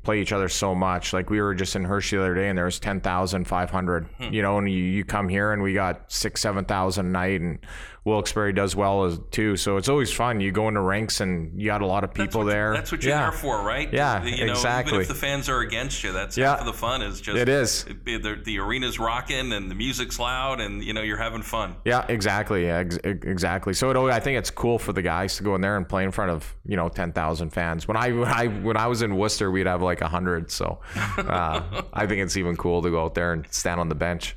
play 0.04 0.20
each 0.20 0.32
other 0.32 0.48
so 0.48 0.74
much. 0.74 1.12
Like 1.12 1.30
we 1.30 1.40
were 1.40 1.54
just 1.54 1.74
in 1.74 1.84
Hershey 1.84 2.16
the 2.16 2.22
other 2.22 2.34
day, 2.34 2.48
and 2.48 2.56
there 2.56 2.64
was 2.64 2.78
ten 2.78 3.00
thousand 3.00 3.46
five 3.46 3.70
hundred. 3.70 4.08
You 4.32 4.42
know, 4.42 4.58
and 4.58 4.70
you, 4.70 4.78
you 4.78 5.04
come 5.04 5.28
here 5.28 5.52
and 5.52 5.62
we 5.62 5.74
got 5.74 6.10
six 6.12 6.40
seven 6.40 6.64
thousand 6.64 7.06
a 7.06 7.10
night, 7.10 7.40
and 7.40 7.58
Wilkes-Barre 8.04 8.52
does 8.52 8.74
well 8.74 9.04
as 9.04 9.20
too. 9.30 9.56
So 9.56 9.76
it's 9.76 9.88
always 9.88 10.12
fun. 10.12 10.40
You 10.40 10.50
go 10.50 10.66
into 10.66 10.80
ranks 10.80 11.20
and 11.20 11.60
you 11.60 11.66
got 11.66 11.82
a 11.82 11.86
lot 11.86 12.02
of 12.02 12.10
That's 12.12 12.26
people 12.26 12.40
what, 12.44 12.50
there. 12.52 12.72
That's 12.74 12.90
what 12.90 13.04
you're 13.04 13.14
yeah. 13.14 13.30
there 13.30 13.32
for, 13.32 13.62
right? 13.62 13.92
Yeah, 13.92 14.24
you 14.24 14.44
know, 14.46 14.52
exactly. 14.52 14.94
Even 14.94 15.02
if 15.02 15.08
the 15.08 15.14
fans 15.14 15.48
are 15.48 15.60
against 15.60 16.02
you, 16.02 16.10
that's 16.12 16.36
Yeah. 16.36 16.50
half 16.50 16.60
of 16.60 16.66
the 16.66 16.72
fun. 16.72 17.02
Is 17.02 17.20
just 17.20 17.38
It 17.38 17.48
is. 17.48 17.84
the, 17.84 18.40
the 18.44 18.58
arena's 18.58 18.98
rocking 18.98 19.52
and 19.52 19.70
the 19.70 19.74
music's 19.76 20.18
loud, 20.18 20.60
and 20.60 20.82
you 20.82 20.92
know 20.92 21.02
you're 21.02 21.16
having 21.16 21.42
fun. 21.42 21.76
Yeah, 21.84 22.04
exactly. 22.08 22.64
Yeah, 22.66 22.78
ex- 22.78 22.98
ex- 23.04 23.24
exactly. 23.24 23.72
So 23.72 23.90
it, 23.90 23.96
I 24.10 24.18
think 24.18 24.36
it's 24.38 24.50
cool 24.50 24.80
for 24.80 24.92
the 24.92 25.02
guys 25.02 25.36
to 25.36 25.44
go 25.44 25.54
in 25.54 25.60
there 25.60 25.76
and 25.76 25.88
play 25.88 26.02
in 26.02 26.10
front 26.10 26.32
of 26.32 26.56
you 26.66 26.76
know 26.76 26.88
ten 26.88 27.12
thousand 27.12 27.50
fans. 27.50 27.86
When 27.86 27.96
I 27.96 28.10
when 28.10 28.28
I 28.28 28.46
when 28.48 28.76
I 28.76 28.88
was 28.88 29.02
in 29.02 29.16
Worcester, 29.16 29.50
we'd 29.50 29.66
have 29.68 29.80
like 29.82 30.00
hundred. 30.00 30.50
So 30.50 30.80
uh, 31.18 31.82
I 31.92 32.06
think 32.06 32.20
it's 32.22 32.36
even 32.36 32.56
cool 32.56 32.82
to 32.82 32.90
go 32.90 33.04
out 33.04 33.14
there 33.14 33.32
and 33.32 33.46
stand 33.52 33.78
on 33.78 33.88
the 33.88 33.94
bench. 33.94 34.34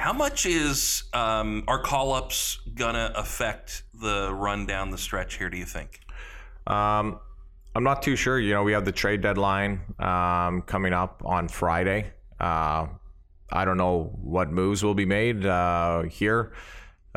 How 0.00 0.14
much 0.14 0.46
is 0.46 1.02
um, 1.12 1.62
our 1.68 1.78
call 1.78 2.14
ups 2.14 2.58
gonna 2.74 3.12
affect 3.14 3.82
the 3.92 4.32
run 4.32 4.64
down 4.64 4.90
the 4.90 4.96
stretch 4.96 5.36
here? 5.36 5.50
Do 5.50 5.58
you 5.58 5.66
think? 5.66 6.00
Um, 6.66 7.20
I'm 7.74 7.84
not 7.84 8.02
too 8.02 8.16
sure. 8.16 8.40
You 8.40 8.54
know, 8.54 8.62
we 8.62 8.72
have 8.72 8.86
the 8.86 8.92
trade 8.92 9.20
deadline 9.20 9.82
um, 9.98 10.62
coming 10.62 10.94
up 10.94 11.20
on 11.26 11.48
Friday. 11.48 12.14
Uh, 12.40 12.86
I 13.52 13.66
don't 13.66 13.76
know 13.76 14.16
what 14.22 14.50
moves 14.50 14.82
will 14.82 14.94
be 14.94 15.04
made 15.04 15.44
uh, 15.44 16.04
here, 16.04 16.54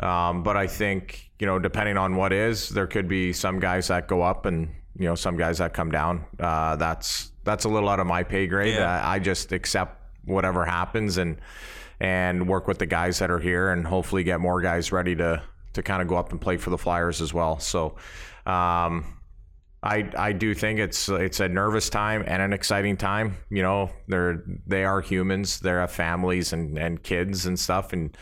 um, 0.00 0.42
but 0.42 0.58
I 0.58 0.66
think 0.66 1.30
you 1.38 1.46
know, 1.46 1.58
depending 1.58 1.96
on 1.96 2.16
what 2.16 2.34
is, 2.34 2.68
there 2.68 2.86
could 2.86 3.08
be 3.08 3.32
some 3.32 3.60
guys 3.60 3.88
that 3.88 4.08
go 4.08 4.20
up 4.20 4.44
and 4.44 4.68
you 4.98 5.06
know 5.06 5.14
some 5.14 5.38
guys 5.38 5.56
that 5.56 5.72
come 5.72 5.90
down. 5.90 6.26
Uh, 6.38 6.76
that's 6.76 7.30
that's 7.44 7.64
a 7.64 7.68
little 7.70 7.88
out 7.88 7.98
of 7.98 8.06
my 8.06 8.24
pay 8.24 8.46
grade. 8.46 8.74
Yeah. 8.74 9.02
I, 9.02 9.14
I 9.14 9.18
just 9.20 9.52
accept 9.52 10.02
whatever 10.26 10.66
happens 10.66 11.16
and 11.16 11.38
and 12.04 12.46
work 12.46 12.68
with 12.68 12.78
the 12.78 12.86
guys 12.86 13.18
that 13.20 13.30
are 13.30 13.38
here 13.38 13.70
and 13.70 13.86
hopefully 13.86 14.22
get 14.22 14.38
more 14.38 14.60
guys 14.60 14.92
ready 14.92 15.16
to 15.16 15.42
to 15.72 15.82
kind 15.82 16.02
of 16.02 16.06
go 16.06 16.16
up 16.16 16.30
and 16.30 16.40
play 16.40 16.58
for 16.58 16.70
the 16.70 16.78
Flyers 16.78 17.20
as 17.20 17.32
well. 17.32 17.58
So. 17.58 17.96
Um, 18.46 19.06
I, 19.82 20.10
I 20.16 20.32
do 20.32 20.54
think 20.54 20.78
it's 20.78 21.10
it's 21.10 21.40
a 21.40 21.48
nervous 21.48 21.90
time 21.90 22.24
and 22.26 22.40
an 22.40 22.54
exciting 22.54 22.96
time. 22.96 23.36
You 23.50 23.62
know, 23.62 23.90
they're 24.08 24.42
they 24.66 24.82
are 24.82 25.02
humans. 25.02 25.60
They 25.60 25.68
have 25.68 25.92
families 25.92 26.54
and, 26.54 26.78
and 26.78 27.02
kids 27.02 27.44
and 27.44 27.60
stuff, 27.60 27.92
and 27.92 28.16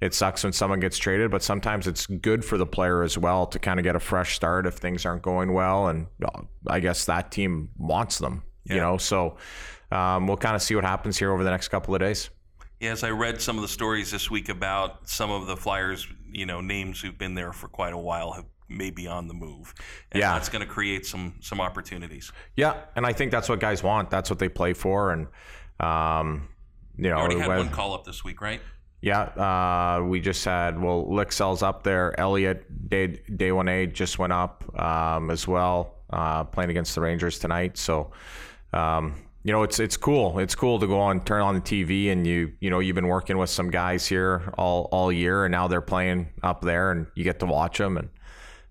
it 0.00 0.14
sucks 0.14 0.42
when 0.42 0.54
someone 0.54 0.80
gets 0.80 0.96
traded. 0.96 1.30
But 1.30 1.42
sometimes 1.42 1.86
it's 1.86 2.06
good 2.06 2.42
for 2.46 2.56
the 2.56 2.64
player 2.64 3.02
as 3.02 3.18
well 3.18 3.46
to 3.48 3.58
kind 3.58 3.78
of 3.78 3.84
get 3.84 3.94
a 3.94 4.00
fresh 4.00 4.36
start 4.36 4.66
if 4.66 4.76
things 4.76 5.04
aren't 5.04 5.20
going 5.20 5.52
well. 5.52 5.88
And 5.88 6.06
uh, 6.24 6.44
I 6.66 6.80
guess 6.80 7.04
that 7.04 7.30
team 7.30 7.68
wants 7.76 8.16
them. 8.16 8.42
You 8.64 8.76
know, 8.76 8.96
so 8.96 9.36
um, 9.90 10.26
we'll 10.26 10.38
kind 10.38 10.56
of 10.56 10.62
see 10.62 10.74
what 10.74 10.84
happens 10.84 11.18
here 11.18 11.30
over 11.30 11.44
the 11.44 11.50
next 11.50 11.68
couple 11.68 11.94
of 11.94 12.00
days. 12.00 12.30
Yeah, 12.82 12.90
as 12.90 13.04
I 13.04 13.10
read 13.10 13.40
some 13.40 13.56
of 13.56 13.62
the 13.62 13.68
stories 13.68 14.10
this 14.10 14.28
week 14.28 14.48
about 14.48 15.08
some 15.08 15.30
of 15.30 15.46
the 15.46 15.56
Flyers, 15.56 16.04
you 16.32 16.46
know, 16.46 16.60
names 16.60 17.00
who've 17.00 17.16
been 17.16 17.36
there 17.36 17.52
for 17.52 17.68
quite 17.68 17.92
a 17.92 17.96
while 17.98 18.32
have 18.32 18.44
maybe 18.68 19.06
on 19.06 19.28
the 19.28 19.34
move. 19.34 19.72
And 20.10 20.20
Yeah. 20.20 20.32
that's 20.32 20.48
going 20.48 20.66
to 20.66 20.68
create 20.68 21.06
some 21.06 21.34
some 21.40 21.60
opportunities. 21.60 22.32
Yeah, 22.56 22.74
and 22.96 23.06
I 23.06 23.12
think 23.12 23.30
that's 23.30 23.48
what 23.48 23.60
guys 23.60 23.84
want. 23.84 24.10
That's 24.10 24.30
what 24.30 24.40
they 24.40 24.48
play 24.48 24.72
for, 24.72 25.12
and 25.12 25.28
um, 25.78 26.48
you 26.96 27.04
know, 27.08 27.18
You 27.18 27.22
already 27.22 27.38
had 27.38 27.46
whether- 27.48 27.62
one 27.62 27.70
call 27.70 27.94
up 27.94 28.02
this 28.04 28.24
week, 28.24 28.40
right? 28.40 28.60
Yeah, 29.00 29.20
uh, 29.98 30.02
we 30.04 30.20
just 30.20 30.44
had 30.44 30.80
well, 30.80 31.06
Lycksell's 31.06 31.62
up 31.62 31.84
there. 31.84 32.18
Elliot 32.18 32.88
Day 32.88 33.22
Day 33.36 33.52
One 33.52 33.68
A 33.68 33.86
just 33.86 34.18
went 34.18 34.32
up 34.32 34.64
um, 34.80 35.30
as 35.30 35.46
well, 35.46 35.98
uh, 36.10 36.42
playing 36.44 36.70
against 36.70 36.96
the 36.96 37.00
Rangers 37.00 37.38
tonight. 37.38 37.78
So, 37.78 38.10
um, 38.72 39.14
you 39.44 39.52
know, 39.52 39.62
it's 39.62 39.80
it's 39.80 39.96
cool. 39.96 40.38
It's 40.38 40.54
cool 40.54 40.78
to 40.78 40.86
go 40.86 41.00
on, 41.00 41.24
turn 41.24 41.42
on 41.42 41.54
the 41.54 41.60
TV, 41.60 42.12
and 42.12 42.26
you 42.26 42.52
you 42.60 42.70
know 42.70 42.78
you've 42.78 42.94
been 42.94 43.08
working 43.08 43.38
with 43.38 43.50
some 43.50 43.70
guys 43.70 44.06
here 44.06 44.52
all 44.56 44.88
all 44.92 45.10
year, 45.10 45.44
and 45.44 45.52
now 45.52 45.66
they're 45.66 45.80
playing 45.80 46.28
up 46.42 46.62
there, 46.62 46.92
and 46.92 47.06
you 47.14 47.24
get 47.24 47.40
to 47.40 47.46
watch 47.46 47.78
them, 47.78 47.96
and 47.96 48.08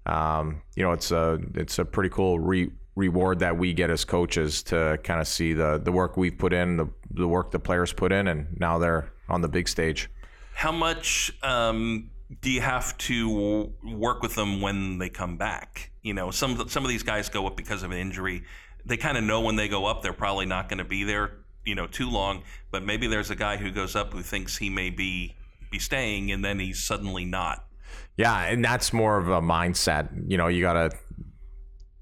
um, 0.05 0.61
you 0.75 0.83
know 0.83 0.93
it's 0.93 1.11
a 1.11 1.39
it's 1.55 1.77
a 1.79 1.85
pretty 1.85 2.09
cool 2.09 2.39
re 2.39 2.71
reward 2.95 3.39
that 3.39 3.57
we 3.57 3.73
get 3.73 3.89
as 3.89 4.05
coaches 4.05 4.63
to 4.63 4.97
kind 5.03 5.19
of 5.19 5.27
see 5.27 5.53
the 5.53 5.77
the 5.83 5.91
work 5.91 6.15
we've 6.15 6.37
put 6.37 6.53
in, 6.53 6.77
the 6.77 6.87
the 7.11 7.27
work 7.27 7.51
the 7.51 7.59
players 7.59 7.91
put 7.91 8.13
in, 8.13 8.27
and 8.27 8.47
now 8.59 8.77
they're 8.77 9.11
on 9.27 9.41
the 9.41 9.49
big 9.49 9.67
stage. 9.67 10.09
How 10.53 10.71
much 10.71 11.33
um, 11.43 12.11
do 12.39 12.49
you 12.49 12.61
have 12.61 12.97
to 12.99 13.73
work 13.83 14.21
with 14.21 14.35
them 14.35 14.61
when 14.61 14.99
they 14.99 15.09
come 15.09 15.35
back? 15.35 15.91
You 16.01 16.13
know, 16.13 16.31
some 16.31 16.69
some 16.69 16.85
of 16.85 16.89
these 16.89 17.03
guys 17.03 17.27
go 17.27 17.45
up 17.45 17.57
because 17.57 17.83
of 17.83 17.91
an 17.91 17.97
injury. 17.97 18.43
They 18.85 18.97
kind 18.97 19.17
of 19.17 19.23
know 19.23 19.41
when 19.41 19.55
they 19.55 19.67
go 19.67 19.85
up, 19.85 20.01
they're 20.01 20.13
probably 20.13 20.45
not 20.45 20.69
going 20.69 20.79
to 20.79 20.85
be 20.85 21.03
there, 21.03 21.37
you 21.65 21.75
know, 21.75 21.87
too 21.87 22.09
long. 22.09 22.43
But 22.71 22.83
maybe 22.83 23.07
there's 23.07 23.29
a 23.29 23.35
guy 23.35 23.57
who 23.57 23.71
goes 23.71 23.95
up 23.95 24.13
who 24.13 24.21
thinks 24.21 24.57
he 24.57 24.69
may 24.69 24.89
be 24.89 25.35
be 25.69 25.79
staying, 25.79 26.31
and 26.31 26.43
then 26.43 26.59
he's 26.59 26.83
suddenly 26.83 27.25
not. 27.25 27.65
Yeah, 28.17 28.43
and 28.43 28.63
that's 28.63 28.91
more 28.91 29.17
of 29.17 29.29
a 29.29 29.41
mindset. 29.41 30.09
You 30.27 30.37
know, 30.37 30.47
you 30.47 30.61
got 30.61 30.73
to 30.73 30.97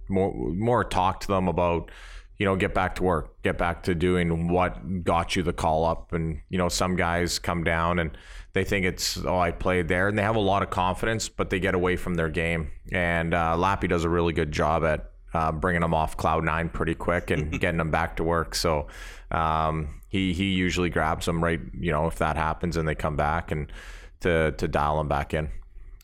more 0.09 0.33
more 0.53 0.83
talk 0.83 1.19
to 1.21 1.27
them 1.27 1.47
about 1.47 1.91
you 2.37 2.45
know 2.45 2.55
get 2.55 2.73
back 2.73 2.95
to 2.95 3.03
work 3.03 3.41
get 3.43 3.57
back 3.57 3.83
to 3.83 3.93
doing 3.93 4.47
what 4.47 5.03
got 5.03 5.35
you 5.35 5.43
the 5.43 5.53
call 5.53 5.85
up 5.85 6.13
and 6.13 6.41
you 6.49 6.57
know 6.57 6.69
some 6.69 6.95
guys 6.95 7.37
come 7.37 7.63
down 7.63 7.99
and 7.99 8.17
they 8.53 8.63
think 8.63 8.85
it's 8.85 9.17
oh 9.23 9.37
I 9.37 9.51
played 9.51 9.87
there 9.87 10.07
and 10.07 10.17
they 10.17 10.23
have 10.23 10.35
a 10.35 10.41
lot 10.41 10.63
of 10.63 10.69
confidence 10.69 11.29
but 11.29 11.49
they 11.49 11.59
get 11.59 11.75
away 11.75 11.95
from 11.95 12.15
their 12.15 12.29
game 12.29 12.71
and 12.91 13.33
uh, 13.33 13.55
Lappy 13.55 13.87
does 13.87 14.03
a 14.03 14.09
really 14.09 14.33
good 14.33 14.51
job 14.51 14.83
at 14.83 15.11
uh, 15.33 15.51
bringing 15.51 15.81
them 15.81 15.93
off 15.93 16.17
cloud 16.17 16.43
nine 16.43 16.69
pretty 16.69 16.95
quick 16.95 17.31
and 17.31 17.51
getting 17.59 17.77
them 17.77 17.91
back 17.91 18.15
to 18.15 18.23
work 18.23 18.55
so 18.55 18.87
um, 19.31 20.01
he 20.07 20.33
he 20.33 20.53
usually 20.53 20.89
grabs 20.89 21.25
them 21.25 21.43
right 21.43 21.61
you 21.79 21.91
know 21.91 22.07
if 22.07 22.15
that 22.17 22.35
happens 22.35 22.77
and 22.77 22.87
they 22.87 22.95
come 22.95 23.15
back 23.15 23.51
and 23.51 23.71
to 24.19 24.51
to 24.53 24.67
dial 24.67 24.97
them 24.97 25.07
back 25.07 25.33
in 25.33 25.49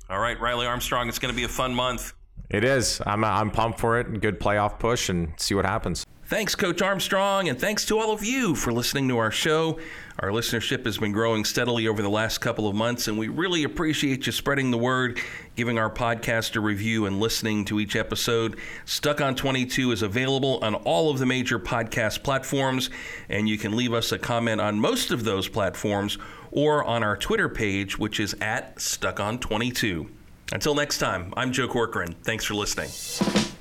all 0.09 0.19
right 0.19 0.39
Riley 0.39 0.65
Armstrong 0.65 1.09
it's 1.09 1.19
going 1.19 1.33
to 1.33 1.37
be 1.37 1.45
a 1.45 1.49
fun 1.49 1.73
month 1.73 2.13
it 2.49 2.63
is. 2.63 3.01
I'm 3.05 3.23
I'm 3.23 3.51
pumped 3.51 3.79
for 3.79 3.99
it. 3.99 4.21
Good 4.21 4.39
playoff 4.39 4.79
push 4.79 5.09
and 5.09 5.33
see 5.37 5.55
what 5.55 5.65
happens. 5.65 6.05
Thanks, 6.27 6.55
Coach 6.55 6.81
Armstrong, 6.81 7.49
and 7.49 7.59
thanks 7.59 7.85
to 7.85 7.99
all 7.99 8.11
of 8.11 8.23
you 8.23 8.55
for 8.55 8.73
listening 8.73 9.07
to 9.09 9.17
our 9.17 9.31
show. 9.31 9.79
Our 10.19 10.29
listenership 10.29 10.85
has 10.85 10.97
been 10.97 11.11
growing 11.11 11.43
steadily 11.43 11.89
over 11.89 12.01
the 12.01 12.09
last 12.09 12.37
couple 12.37 12.69
of 12.69 12.75
months, 12.75 13.09
and 13.09 13.17
we 13.17 13.27
really 13.27 13.65
appreciate 13.65 14.25
you 14.25 14.31
spreading 14.31 14.71
the 14.71 14.77
word, 14.77 15.19
giving 15.57 15.77
our 15.77 15.89
podcast 15.89 16.55
a 16.55 16.61
review, 16.61 17.05
and 17.05 17.19
listening 17.19 17.65
to 17.65 17.81
each 17.81 17.97
episode. 17.97 18.57
Stuck 18.85 19.19
on 19.19 19.35
22 19.35 19.91
is 19.91 20.01
available 20.01 20.59
on 20.61 20.73
all 20.75 21.11
of 21.11 21.19
the 21.19 21.25
major 21.25 21.59
podcast 21.59 22.23
platforms, 22.23 22.89
and 23.27 23.49
you 23.49 23.57
can 23.57 23.75
leave 23.75 23.93
us 23.93 24.13
a 24.13 24.17
comment 24.17 24.61
on 24.61 24.79
most 24.79 25.11
of 25.11 25.25
those 25.25 25.49
platforms 25.49 26.17
or 26.51 26.81
on 26.85 27.03
our 27.03 27.17
Twitter 27.17 27.49
page, 27.49 27.99
which 27.99 28.21
is 28.21 28.33
at 28.39 28.79
Stuck 28.79 29.19
on 29.19 29.37
22. 29.37 30.09
Until 30.53 30.75
next 30.75 30.99
time, 30.99 31.33
I'm 31.35 31.51
Joe 31.51 31.67
Corcoran. 31.67 32.15
Thanks 32.23 32.45
for 32.45 32.53
listening. 32.53 33.54